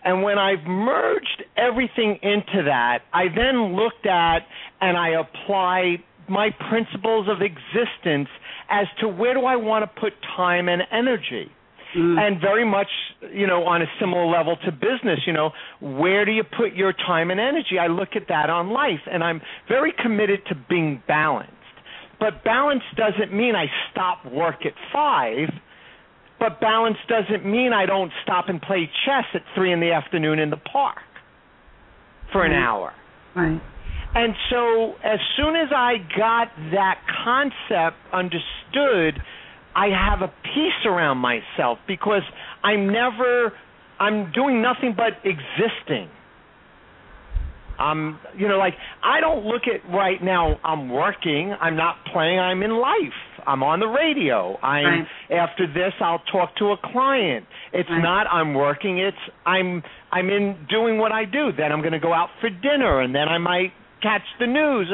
And 0.03 0.23
when 0.23 0.39
I've 0.39 0.63
merged 0.65 1.43
everything 1.57 2.19
into 2.21 2.63
that, 2.65 2.99
I 3.13 3.25
then 3.35 3.75
looked 3.75 4.05
at 4.05 4.39
and 4.79 4.97
I 4.97 5.09
apply 5.09 5.97
my 6.27 6.49
principles 6.69 7.27
of 7.29 7.41
existence 7.41 8.29
as 8.69 8.87
to 9.01 9.07
where 9.07 9.33
do 9.33 9.41
I 9.41 9.57
want 9.57 9.83
to 9.83 9.99
put 9.99 10.13
time 10.35 10.69
and 10.69 10.81
energy. 10.91 11.51
Mm. 11.95 12.17
And 12.17 12.39
very 12.39 12.65
much, 12.65 12.87
you 13.33 13.47
know, 13.47 13.65
on 13.65 13.81
a 13.81 13.85
similar 13.99 14.25
level 14.25 14.55
to 14.65 14.71
business, 14.71 15.19
you 15.27 15.33
know, 15.33 15.51
where 15.81 16.23
do 16.23 16.31
you 16.31 16.43
put 16.43 16.73
your 16.73 16.93
time 16.93 17.31
and 17.31 17.39
energy? 17.39 17.77
I 17.79 17.87
look 17.87 18.15
at 18.15 18.29
that 18.29 18.49
on 18.49 18.69
life, 18.69 19.01
and 19.11 19.21
I'm 19.21 19.41
very 19.67 19.93
committed 20.01 20.39
to 20.47 20.55
being 20.69 21.03
balanced. 21.05 21.51
But 22.17 22.45
balance 22.45 22.83
doesn't 22.95 23.33
mean 23.33 23.55
I 23.55 23.65
stop 23.91 24.25
work 24.25 24.65
at 24.65 24.73
five, 24.93 25.49
but 26.41 26.59
balance 26.59 26.97
doesn't 27.07 27.45
mean 27.45 27.71
I 27.71 27.85
don't 27.85 28.11
stop 28.23 28.49
and 28.49 28.59
play 28.59 28.89
chess 29.05 29.25
at 29.35 29.43
three 29.53 29.71
in 29.71 29.79
the 29.79 29.91
afternoon 29.91 30.39
in 30.39 30.49
the 30.49 30.57
park 30.57 30.97
for 32.33 32.43
an 32.43 32.51
hour. 32.51 32.91
Right. 33.35 33.61
And 34.15 34.33
so 34.49 34.93
as 35.03 35.19
soon 35.37 35.55
as 35.55 35.69
I 35.73 35.97
got 36.17 36.47
that 36.71 36.99
concept 37.23 37.97
understood, 38.11 39.21
I 39.75 39.89
have 39.89 40.21
a 40.21 40.33
peace 40.43 40.85
around 40.85 41.19
myself 41.19 41.77
because 41.87 42.23
I'm 42.63 42.91
never 42.91 43.53
I'm 43.99 44.31
doing 44.31 44.63
nothing 44.63 44.95
but 44.97 45.13
existing. 45.23 46.09
I'm 47.77 48.19
you 48.35 48.47
know 48.47 48.57
like 48.57 48.73
I 49.03 49.21
don't 49.21 49.45
look 49.45 49.63
at 49.67 49.87
right 49.93 50.21
now 50.21 50.59
I'm 50.63 50.89
working, 50.89 51.53
I'm 51.61 51.75
not 51.75 51.97
playing, 52.11 52.39
I'm 52.39 52.63
in 52.63 52.71
life. 52.71 53.13
I'm 53.47 53.63
on 53.63 53.79
the 53.79 53.87
radio. 53.87 54.57
I'm 54.61 54.85
Right. 54.85 55.07
after 55.31 55.67
this 55.67 55.93
I'll 55.99 56.19
talk 56.31 56.55
to 56.57 56.71
a 56.71 56.77
client. 56.77 57.45
It's 57.73 57.89
Right. 57.89 58.01
not 58.01 58.27
I'm 58.31 58.53
working, 58.53 58.99
it's 58.99 59.17
I'm 59.45 59.83
I'm 60.11 60.29
in 60.29 60.65
doing 60.69 60.97
what 60.97 61.11
I 61.11 61.25
do. 61.25 61.51
Then 61.51 61.71
I'm 61.71 61.81
going 61.81 61.93
to 61.93 61.99
go 61.99 62.13
out 62.13 62.29
for 62.39 62.49
dinner 62.49 62.99
and 63.01 63.13
then 63.15 63.27
I 63.29 63.37
might 63.37 63.71
catch 64.01 64.23
the 64.39 64.47
news. 64.47 64.91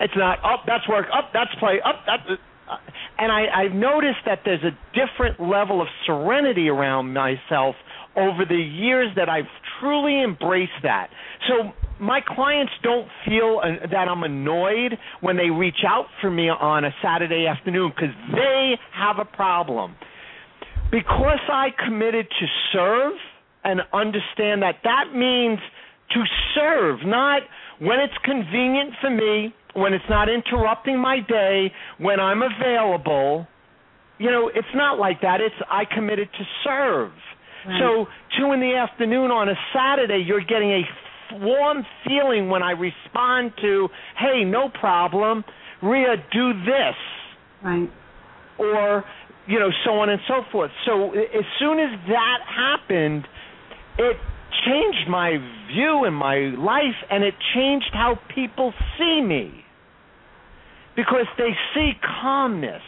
It's 0.00 0.16
not 0.16 0.38
up. 0.44 0.64
that's 0.66 0.88
work. 0.88 1.06
Up. 1.12 1.30
that's 1.32 1.54
play. 1.56 1.80
Up. 1.84 2.04
that. 2.06 2.20
uh, 2.68 2.76
and 3.18 3.30
I, 3.30 3.46
I've 3.54 3.72
noticed 3.72 4.20
that 4.26 4.40
there's 4.44 4.64
a 4.64 4.72
different 4.94 5.38
level 5.40 5.82
of 5.82 5.88
serenity 6.06 6.68
around 6.68 7.12
myself 7.12 7.74
over 8.16 8.44
the 8.48 8.56
years 8.56 9.08
that 9.16 9.28
I've 9.28 9.50
truly 9.80 10.22
embraced 10.22 10.82
that. 10.82 11.08
So 11.48 11.72
my 12.00 12.20
clients 12.26 12.72
don't 12.82 13.08
feel 13.26 13.60
uh, 13.62 13.86
that 13.90 14.08
I'm 14.08 14.22
annoyed 14.22 14.98
when 15.20 15.36
they 15.36 15.50
reach 15.50 15.84
out 15.86 16.06
for 16.20 16.30
me 16.30 16.48
on 16.48 16.84
a 16.84 16.90
Saturday 17.02 17.46
afternoon 17.46 17.92
because 17.94 18.14
they 18.32 18.74
have 18.94 19.16
a 19.18 19.24
problem. 19.24 19.94
Because 20.90 21.40
I 21.48 21.68
committed 21.86 22.26
to 22.28 22.46
serve 22.72 23.12
and 23.62 23.80
understand 23.92 24.62
that 24.62 24.76
that 24.82 25.14
means 25.14 25.58
to 26.12 26.24
serve, 26.54 26.98
not 27.04 27.42
when 27.78 28.00
it's 28.00 28.14
convenient 28.24 28.94
for 29.00 29.10
me, 29.10 29.54
when 29.74 29.92
it's 29.92 30.04
not 30.10 30.28
interrupting 30.28 30.98
my 30.98 31.20
day, 31.20 31.70
when 31.98 32.18
I'm 32.18 32.42
available. 32.42 33.46
You 34.18 34.30
know, 34.30 34.50
it's 34.52 34.74
not 34.74 34.98
like 34.98 35.20
that. 35.22 35.40
It's 35.40 35.54
I 35.70 35.84
committed 35.84 36.28
to 36.32 36.44
serve. 36.64 37.12
Right. 37.66 37.80
So, 37.80 38.06
two 38.38 38.52
in 38.52 38.60
the 38.60 38.74
afternoon 38.76 39.30
on 39.30 39.48
a 39.48 39.54
Saturday, 39.74 40.24
you're 40.26 40.44
getting 40.44 40.70
a 40.70 40.82
warm 41.32 41.84
feeling 42.06 42.48
when 42.48 42.62
I 42.62 42.72
respond 42.72 43.52
to, 43.60 43.88
hey, 44.18 44.44
no 44.44 44.68
problem, 44.68 45.44
Rea, 45.82 46.16
do 46.32 46.52
this. 46.64 46.96
Right. 47.62 47.90
or 48.58 49.04
you 49.46 49.58
know 49.58 49.68
so 49.84 49.92
on 49.92 50.08
and 50.08 50.20
so 50.26 50.42
forth. 50.50 50.70
So 50.86 51.12
as 51.12 51.44
soon 51.58 51.78
as 51.78 51.90
that 52.08 52.38
happened 52.46 53.26
it 53.98 54.16
changed 54.66 55.08
my 55.10 55.36
view 55.68 56.04
in 56.06 56.14
my 56.14 56.52
life 56.56 56.96
and 57.10 57.22
it 57.24 57.34
changed 57.54 57.90
how 57.92 58.18
people 58.34 58.72
see 58.98 59.20
me. 59.20 59.64
Because 60.96 61.26
they 61.38 61.50
see 61.74 61.92
calmness. 62.22 62.82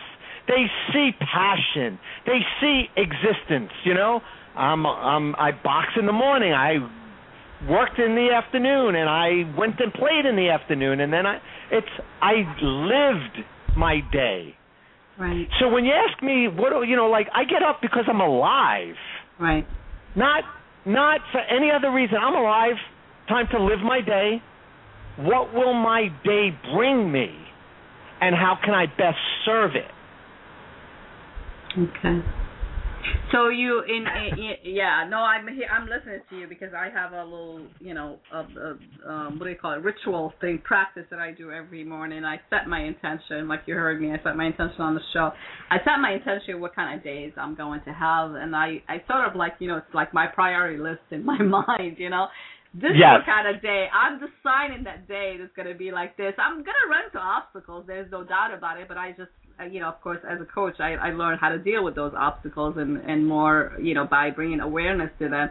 They 0.48 0.66
see 0.92 1.10
passion. 1.20 1.98
They 2.26 2.40
see 2.60 2.84
existence 2.96 3.72
you 3.84 3.94
know 3.94 4.20
i'm 4.56 4.86
i'm 4.86 5.34
i 5.36 5.50
box 5.52 5.88
in 5.98 6.06
the 6.06 6.12
morning 6.12 6.52
i 6.52 6.74
worked 7.70 7.98
in 7.98 8.14
the 8.14 8.28
afternoon 8.34 8.94
and 8.96 9.08
i 9.08 9.44
went 9.58 9.78
and 9.80 9.92
played 9.94 10.26
in 10.26 10.36
the 10.36 10.48
afternoon 10.50 11.00
and 11.00 11.12
then 11.12 11.26
i 11.26 11.38
it's 11.70 11.86
i 12.20 12.34
lived 12.62 13.38
my 13.76 14.00
day 14.12 14.54
Right. 15.18 15.46
so 15.60 15.68
when 15.68 15.84
you 15.84 15.92
ask 15.92 16.22
me 16.22 16.48
what 16.48 16.70
do 16.70 16.88
you 16.88 16.96
know, 16.96 17.06
like 17.08 17.28
I 17.34 17.44
get 17.44 17.62
up 17.62 17.80
because 17.82 18.04
I'm 18.08 18.20
alive, 18.22 18.94
Right. 19.38 19.66
not 20.16 20.42
not 20.86 21.20
for 21.30 21.40
any 21.40 21.70
other 21.70 21.92
reason. 21.92 22.16
I'm 22.16 22.34
alive. 22.34 22.76
Time 23.28 23.46
to 23.52 23.62
live 23.62 23.80
my 23.84 24.00
day. 24.00 24.42
What 25.18 25.52
will 25.52 25.74
my 25.74 26.08
day 26.24 26.48
bring 26.74 27.12
me, 27.12 27.28
and 28.22 28.34
how 28.34 28.58
can 28.64 28.72
I 28.72 28.86
best 28.86 29.18
serve 29.44 29.72
it? 29.76 29.90
Okay. 31.78 32.41
So 33.32 33.48
you 33.48 33.82
in, 33.82 34.04
in 34.06 34.54
yeah 34.64 35.06
no 35.08 35.18
I'm 35.18 35.48
here 35.48 35.66
I'm 35.72 35.88
listening 35.88 36.20
to 36.30 36.36
you 36.38 36.46
because 36.46 36.72
I 36.76 36.88
have 36.92 37.12
a 37.12 37.24
little 37.24 37.66
you 37.80 37.94
know 37.94 38.18
a, 38.32 38.38
a, 38.40 39.10
um, 39.10 39.38
what 39.38 39.46
do 39.46 39.50
you 39.50 39.56
call 39.56 39.72
it 39.72 39.82
ritual 39.82 40.32
thing 40.40 40.60
practice 40.62 41.04
that 41.10 41.18
I 41.18 41.32
do 41.32 41.50
every 41.50 41.82
morning. 41.82 42.24
I 42.24 42.36
set 42.50 42.68
my 42.68 42.82
intention 42.82 43.48
like 43.48 43.62
you 43.66 43.74
heard 43.74 44.00
me 44.00 44.12
I 44.12 44.22
set 44.22 44.36
my 44.36 44.46
intention 44.46 44.80
on 44.82 44.94
the 44.94 45.00
show. 45.12 45.30
I 45.70 45.78
set 45.78 45.98
my 46.00 46.12
intention 46.12 46.60
what 46.60 46.74
kind 46.76 46.96
of 46.96 47.02
days 47.02 47.32
I'm 47.36 47.54
going 47.54 47.80
to 47.84 47.92
have 47.92 48.34
and 48.34 48.54
I 48.54 48.82
I 48.88 49.02
sort 49.08 49.26
of 49.28 49.34
like 49.34 49.54
you 49.58 49.68
know 49.68 49.78
it's 49.78 49.94
like 49.94 50.12
my 50.14 50.26
priority 50.26 50.78
list 50.78 51.00
in 51.10 51.24
my 51.24 51.38
mind 51.42 51.96
you 51.98 52.10
know? 52.10 52.26
This 52.74 52.92
is 52.92 52.96
Yes. 53.00 53.20
what 53.20 53.26
kind 53.26 53.54
of 53.54 53.60
day 53.60 53.86
I'm 53.92 54.18
deciding 54.20 54.84
that 54.84 55.06
day 55.06 55.36
is 55.38 55.50
going 55.54 55.68
to 55.68 55.74
be 55.74 55.90
like 55.92 56.16
this. 56.16 56.32
I'm 56.38 56.58
gonna 56.64 56.88
run 56.88 57.04
into 57.06 57.18
obstacles 57.18 57.84
there's 57.86 58.10
no 58.10 58.24
doubt 58.24 58.54
about 58.54 58.78
it 58.80 58.88
but 58.88 58.96
I 58.96 59.10
just 59.10 59.32
Uh, 59.60 59.64
you 59.64 59.80
know, 59.80 59.88
of 59.88 60.00
course, 60.00 60.18
as 60.28 60.40
a 60.40 60.44
coach, 60.44 60.74
I, 60.80 60.94
I 60.94 61.10
learned 61.10 61.40
how 61.40 61.50
to 61.50 61.58
deal 61.58 61.84
with 61.84 61.94
those 61.94 62.12
obstacles 62.16 62.74
and 62.78 62.98
and 62.98 63.26
more, 63.26 63.76
you 63.80 63.94
know, 63.94 64.06
by 64.06 64.30
bringing 64.30 64.60
awareness 64.60 65.10
to 65.18 65.28
them. 65.28 65.50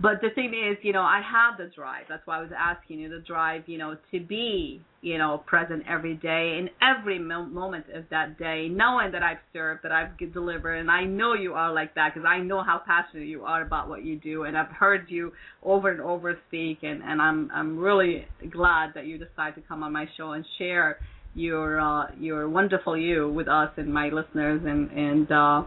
But 0.00 0.20
the 0.20 0.30
thing 0.32 0.54
is, 0.54 0.78
you 0.82 0.92
know, 0.92 1.02
I 1.02 1.20
have 1.20 1.58
the 1.58 1.74
drive. 1.74 2.04
That's 2.08 2.24
why 2.24 2.38
I 2.38 2.40
was 2.40 2.52
asking 2.56 3.00
you 3.00 3.08
the 3.08 3.18
drive, 3.26 3.64
you 3.66 3.78
know, 3.78 3.96
to 4.12 4.20
be, 4.20 4.80
you 5.02 5.18
know, 5.18 5.42
present 5.44 5.82
every 5.88 6.14
day 6.14 6.58
in 6.60 6.70
every 6.80 7.18
moment 7.18 7.86
of 7.92 8.04
that 8.10 8.38
day, 8.38 8.68
knowing 8.70 9.10
that 9.10 9.24
I've 9.24 9.38
served, 9.52 9.82
that 9.82 9.90
I've 9.90 10.16
delivered, 10.32 10.76
and 10.76 10.88
I 10.88 11.02
know 11.02 11.34
you 11.34 11.54
are 11.54 11.72
like 11.72 11.96
that 11.96 12.14
because 12.14 12.26
I 12.28 12.38
know 12.38 12.62
how 12.62 12.80
passionate 12.86 13.26
you 13.26 13.42
are 13.42 13.62
about 13.62 13.88
what 13.88 14.04
you 14.04 14.16
do, 14.20 14.44
and 14.44 14.56
I've 14.56 14.70
heard 14.70 15.06
you 15.08 15.32
over 15.64 15.90
and 15.90 16.00
over 16.00 16.38
speak, 16.46 16.78
and 16.82 17.02
and 17.02 17.20
I'm 17.20 17.50
I'm 17.52 17.76
really 17.78 18.28
glad 18.50 18.92
that 18.94 19.06
you 19.06 19.18
decided 19.18 19.56
to 19.56 19.62
come 19.66 19.82
on 19.82 19.92
my 19.92 20.06
show 20.16 20.30
and 20.32 20.44
share 20.58 20.98
your 21.34 21.80
uh, 21.80 22.06
your 22.18 22.48
wonderful 22.48 22.96
you 22.96 23.30
with 23.30 23.48
us 23.48 23.70
and 23.76 23.92
my 23.92 24.08
listeners 24.08 24.62
and 24.64 24.90
and 24.90 25.30
uh, 25.32 25.62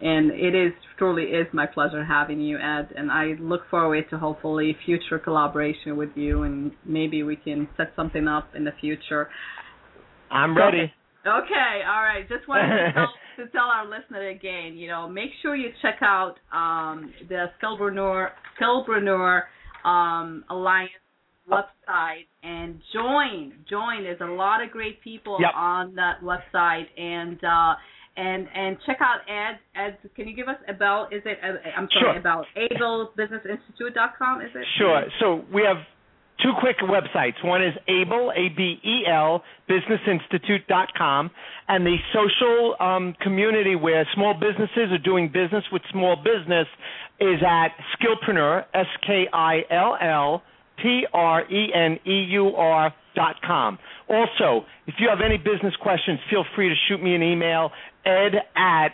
and 0.00 0.32
it 0.32 0.54
is 0.54 0.72
truly 0.98 1.24
is 1.24 1.46
my 1.52 1.66
pleasure 1.66 2.04
having 2.04 2.40
you 2.40 2.58
Ed 2.58 2.88
and 2.96 3.10
I 3.10 3.34
look 3.40 3.62
forward 3.70 4.04
to 4.10 4.18
hopefully 4.18 4.76
future 4.84 5.18
collaboration 5.18 5.96
with 5.96 6.10
you 6.14 6.42
and 6.42 6.72
maybe 6.84 7.22
we 7.22 7.36
can 7.36 7.68
set 7.76 7.92
something 7.94 8.26
up 8.26 8.48
in 8.54 8.64
the 8.64 8.72
future. 8.80 9.28
I'm 10.30 10.56
ready. 10.56 10.92
Okay, 11.24 11.82
all 11.86 12.02
right. 12.02 12.28
Just 12.28 12.48
wanted 12.48 12.68
to 12.68 12.92
tell, 12.94 13.12
to 13.36 13.52
tell 13.52 13.66
our 13.66 13.86
listener 13.86 14.28
again, 14.30 14.76
you 14.76 14.88
know, 14.88 15.08
make 15.08 15.30
sure 15.40 15.54
you 15.54 15.68
check 15.80 15.96
out 16.02 16.34
um, 16.52 17.12
the 17.28 17.46
Skillpreneur 17.62 18.30
Skillpreneur 18.60 19.42
um, 19.84 20.44
Alliance 20.50 20.90
website 21.50 22.26
and 22.42 22.80
join. 22.92 23.52
Join. 23.68 24.02
There's 24.04 24.20
a 24.20 24.24
lot 24.32 24.62
of 24.62 24.70
great 24.70 25.00
people 25.02 25.38
Yep. 25.40 25.50
on 25.54 25.94
that 25.96 26.20
website, 26.22 26.86
and 26.98 27.38
uh, 27.42 27.74
and 28.16 28.46
and 28.54 28.76
check 28.86 28.98
out 29.00 29.20
Ed. 29.28 29.58
Ed, 29.74 29.98
can 30.14 30.28
you 30.28 30.36
give 30.36 30.48
us 30.48 30.56
about? 30.68 31.12
Is 31.12 31.22
it? 31.24 31.38
Uh, 31.42 31.54
I'm 31.76 31.88
sorry, 31.92 32.12
Sure. 32.12 32.18
about 32.18 32.44
abelbusinessinstitute.com. 32.56 34.40
Is 34.42 34.50
it? 34.54 34.64
Sure. 34.78 35.04
So 35.20 35.44
we 35.52 35.62
have 35.62 35.78
two 36.42 36.52
quick 36.60 36.76
websites. 36.78 37.42
One 37.44 37.62
is 37.62 37.72
Abel, 37.88 38.32
A-B-E-L, 38.34 39.42
businessinstitute.com, 39.68 41.30
and 41.68 41.86
the 41.86 41.96
social 42.12 42.74
um, 42.80 43.14
community 43.20 43.76
where 43.76 44.06
small 44.14 44.34
businesses 44.34 44.90
are 44.90 44.98
doing 44.98 45.28
business 45.28 45.64
with 45.72 45.82
small 45.92 46.16
business 46.16 46.66
is 47.20 47.40
at 47.46 47.68
Skillpreneur, 47.96 48.64
S-K-I-L-L-P-R-E-N-E-U-R 50.82 52.94
dot 53.14 53.36
com. 53.46 53.78
Also, 54.08 54.64
if 54.86 54.94
you 54.98 55.08
have 55.08 55.20
any 55.24 55.36
business 55.36 55.74
questions, 55.82 56.18
feel 56.30 56.44
free 56.56 56.68
to 56.68 56.74
shoot 56.88 57.00
me 57.02 57.14
an 57.14 57.22
email, 57.22 57.70
ed 58.04 58.32
at 58.56 58.88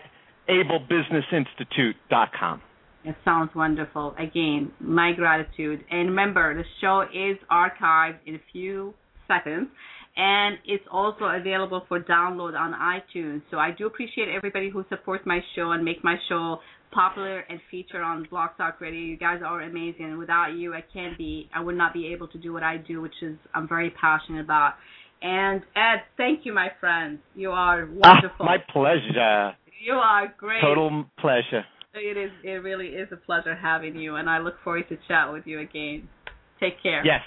abelbusinessinstitute.com. 0.48 2.60
It 3.04 3.14
sounds 3.24 3.50
wonderful. 3.54 4.14
Again, 4.18 4.72
my 4.80 5.12
gratitude. 5.12 5.84
And 5.90 6.10
remember, 6.10 6.54
the 6.54 6.64
show 6.80 7.02
is 7.02 7.38
archived 7.50 8.18
in 8.26 8.34
a 8.34 8.40
few 8.52 8.92
seconds. 9.26 9.68
And 10.16 10.58
it's 10.66 10.84
also 10.90 11.26
available 11.26 11.84
for 11.86 12.00
download 12.00 12.58
on 12.58 12.74
iTunes. 12.74 13.42
So 13.52 13.58
I 13.58 13.70
do 13.70 13.86
appreciate 13.86 14.28
everybody 14.28 14.68
who 14.68 14.84
supports 14.88 15.24
my 15.24 15.40
show 15.54 15.70
and 15.70 15.84
make 15.84 16.02
my 16.02 16.16
show 16.28 16.58
popular 16.92 17.40
and 17.40 17.60
featured 17.70 18.02
on 18.02 18.26
Blog 18.30 18.50
Talk 18.56 18.80
Radio. 18.80 19.00
You 19.00 19.16
guys 19.16 19.40
are 19.44 19.60
amazing. 19.62 20.18
Without 20.18 20.52
you, 20.56 20.74
I 20.74 20.82
can't 20.92 21.16
be, 21.18 21.48
I 21.54 21.60
would 21.60 21.76
not 21.76 21.92
be 21.92 22.12
able 22.12 22.28
to 22.28 22.38
do 22.38 22.52
what 22.52 22.62
I 22.62 22.76
do, 22.78 23.00
which 23.00 23.14
is 23.22 23.36
I'm 23.54 23.68
very 23.68 23.90
passionate 23.90 24.40
about. 24.40 24.74
And 25.22 25.62
Ed, 25.74 26.02
thank 26.16 26.46
you, 26.46 26.52
my 26.52 26.68
friend. 26.80 27.18
You 27.34 27.50
are 27.50 27.86
wonderful. 27.86 28.36
Ah, 28.40 28.44
my 28.44 28.58
pleasure. 28.72 29.56
you 29.84 29.94
are 29.94 30.32
great. 30.38 30.60
Total 30.60 31.04
pleasure. 31.18 31.64
It 31.94 32.16
is. 32.16 32.30
It 32.44 32.62
really 32.62 32.88
is 32.88 33.08
a 33.12 33.16
pleasure 33.16 33.56
having 33.56 33.96
you, 33.96 34.16
and 34.16 34.28
I 34.30 34.38
look 34.38 34.54
forward 34.62 34.88
to 34.90 34.96
chat 35.08 35.32
with 35.32 35.46
you 35.46 35.58
again. 35.60 36.08
Take 36.60 36.80
care. 36.82 37.04
Yes. 37.04 37.22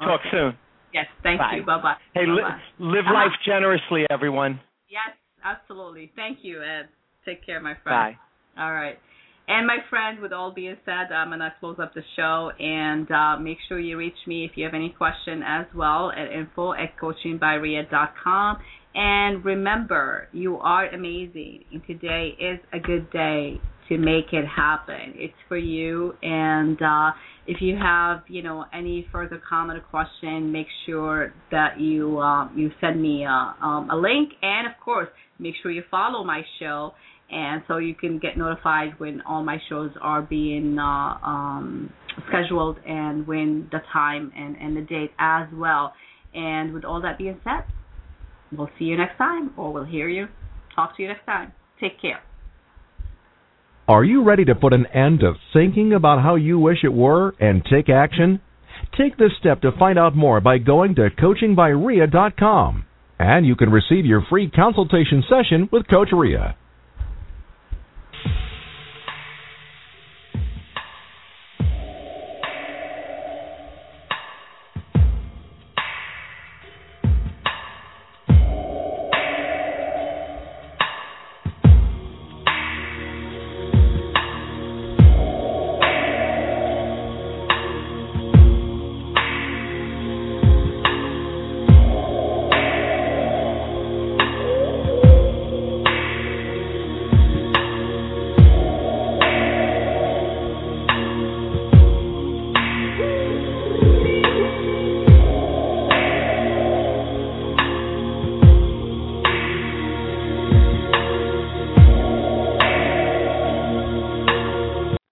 Talk 0.00 0.20
Okay. 0.20 0.30
soon. 0.30 0.58
Yes. 0.92 1.06
Thank 1.22 1.38
Bye. 1.38 1.56
you. 1.56 1.62
Bye 1.64 1.80
bye. 1.82 1.96
Hey, 2.14 2.26
li- 2.26 2.42
live 2.78 3.04
Uh-huh. 3.06 3.14
life 3.14 3.32
generously, 3.44 4.06
everyone. 4.10 4.60
Yes, 4.88 5.16
absolutely. 5.44 6.12
Thank 6.16 6.38
you, 6.42 6.62
Ed. 6.62 6.88
Take 7.24 7.44
care, 7.44 7.60
my 7.60 7.74
friend. 7.82 8.16
Bye. 8.16 8.27
All 8.58 8.72
right. 8.72 8.98
And 9.48 9.66
my 9.66 9.78
friend, 9.88 10.20
with 10.20 10.32
all 10.32 10.52
being 10.52 10.76
said, 10.84 11.10
I'm 11.10 11.30
gonna 11.30 11.54
close 11.58 11.78
up 11.80 11.94
the 11.94 12.02
show 12.16 12.50
and 12.60 13.10
uh, 13.10 13.38
make 13.38 13.56
sure 13.66 13.80
you 13.80 13.96
reach 13.96 14.18
me 14.26 14.44
if 14.44 14.52
you 14.56 14.64
have 14.64 14.74
any 14.74 14.90
question 14.90 15.42
as 15.42 15.64
well 15.74 16.12
at 16.12 16.30
info 16.30 16.74
at 16.74 16.98
coachingbyrea.com. 17.00 18.58
And 18.94 19.44
remember, 19.44 20.28
you 20.32 20.56
are 20.56 20.86
amazing, 20.88 21.64
and 21.72 21.82
today 21.86 22.34
is 22.38 22.58
a 22.72 22.78
good 22.78 23.10
day 23.10 23.60
to 23.88 23.96
make 23.96 24.32
it 24.32 24.44
happen. 24.44 25.14
It's 25.14 25.32
for 25.48 25.56
you, 25.56 26.12
and 26.22 26.80
uh, 26.82 27.12
if 27.46 27.62
you 27.62 27.76
have, 27.76 28.22
you 28.28 28.42
know, 28.42 28.64
any 28.74 29.06
further 29.10 29.40
comment 29.48 29.78
or 29.78 29.82
question, 29.82 30.52
make 30.52 30.66
sure 30.84 31.32
that 31.50 31.80
you 31.80 32.18
um, 32.18 32.52
you 32.54 32.70
send 32.80 33.00
me 33.00 33.24
a, 33.24 33.54
um, 33.64 33.88
a 33.90 33.96
link, 33.96 34.30
and 34.42 34.66
of 34.66 34.72
course, 34.84 35.08
make 35.38 35.54
sure 35.62 35.70
you 35.70 35.84
follow 35.90 36.24
my 36.24 36.42
show 36.58 36.92
and 37.30 37.62
so 37.68 37.76
you 37.76 37.94
can 37.94 38.18
get 38.18 38.38
notified 38.38 38.98
when 38.98 39.20
all 39.22 39.42
my 39.42 39.58
shows 39.68 39.90
are 40.00 40.22
being 40.22 40.78
uh, 40.78 41.18
um, 41.22 41.92
scheduled 42.28 42.78
and 42.86 43.26
when 43.26 43.68
the 43.70 43.80
time 43.92 44.32
and, 44.36 44.56
and 44.56 44.76
the 44.76 44.80
date 44.80 45.10
as 45.18 45.46
well. 45.52 45.92
And 46.34 46.72
with 46.72 46.84
all 46.84 47.02
that 47.02 47.18
being 47.18 47.38
said, 47.44 47.64
we'll 48.50 48.70
see 48.78 48.86
you 48.86 48.96
next 48.96 49.18
time, 49.18 49.52
or 49.56 49.72
we'll 49.72 49.84
hear 49.84 50.08
you. 50.08 50.26
Talk 50.74 50.96
to 50.96 51.02
you 51.02 51.08
next 51.08 51.26
time. 51.26 51.52
Take 51.80 52.00
care. 52.00 52.20
Are 53.86 54.04
you 54.04 54.22
ready 54.22 54.44
to 54.44 54.54
put 54.54 54.72
an 54.72 54.86
end 54.86 55.20
to 55.20 55.34
thinking 55.52 55.92
about 55.92 56.22
how 56.22 56.34
you 56.34 56.58
wish 56.58 56.78
it 56.84 56.92
were 56.92 57.34
and 57.40 57.64
take 57.64 57.88
action? 57.88 58.40
Take 58.96 59.16
this 59.16 59.32
step 59.38 59.62
to 59.62 59.72
find 59.78 59.98
out 59.98 60.16
more 60.16 60.40
by 60.40 60.58
going 60.58 60.94
to 60.96 61.08
coachingbyrea.com. 61.10 62.84
And 63.18 63.46
you 63.46 63.56
can 63.56 63.70
receive 63.70 64.06
your 64.06 64.24
free 64.30 64.50
consultation 64.50 65.24
session 65.28 65.68
with 65.72 65.88
Coach 65.88 66.10
Rea. 66.12 66.54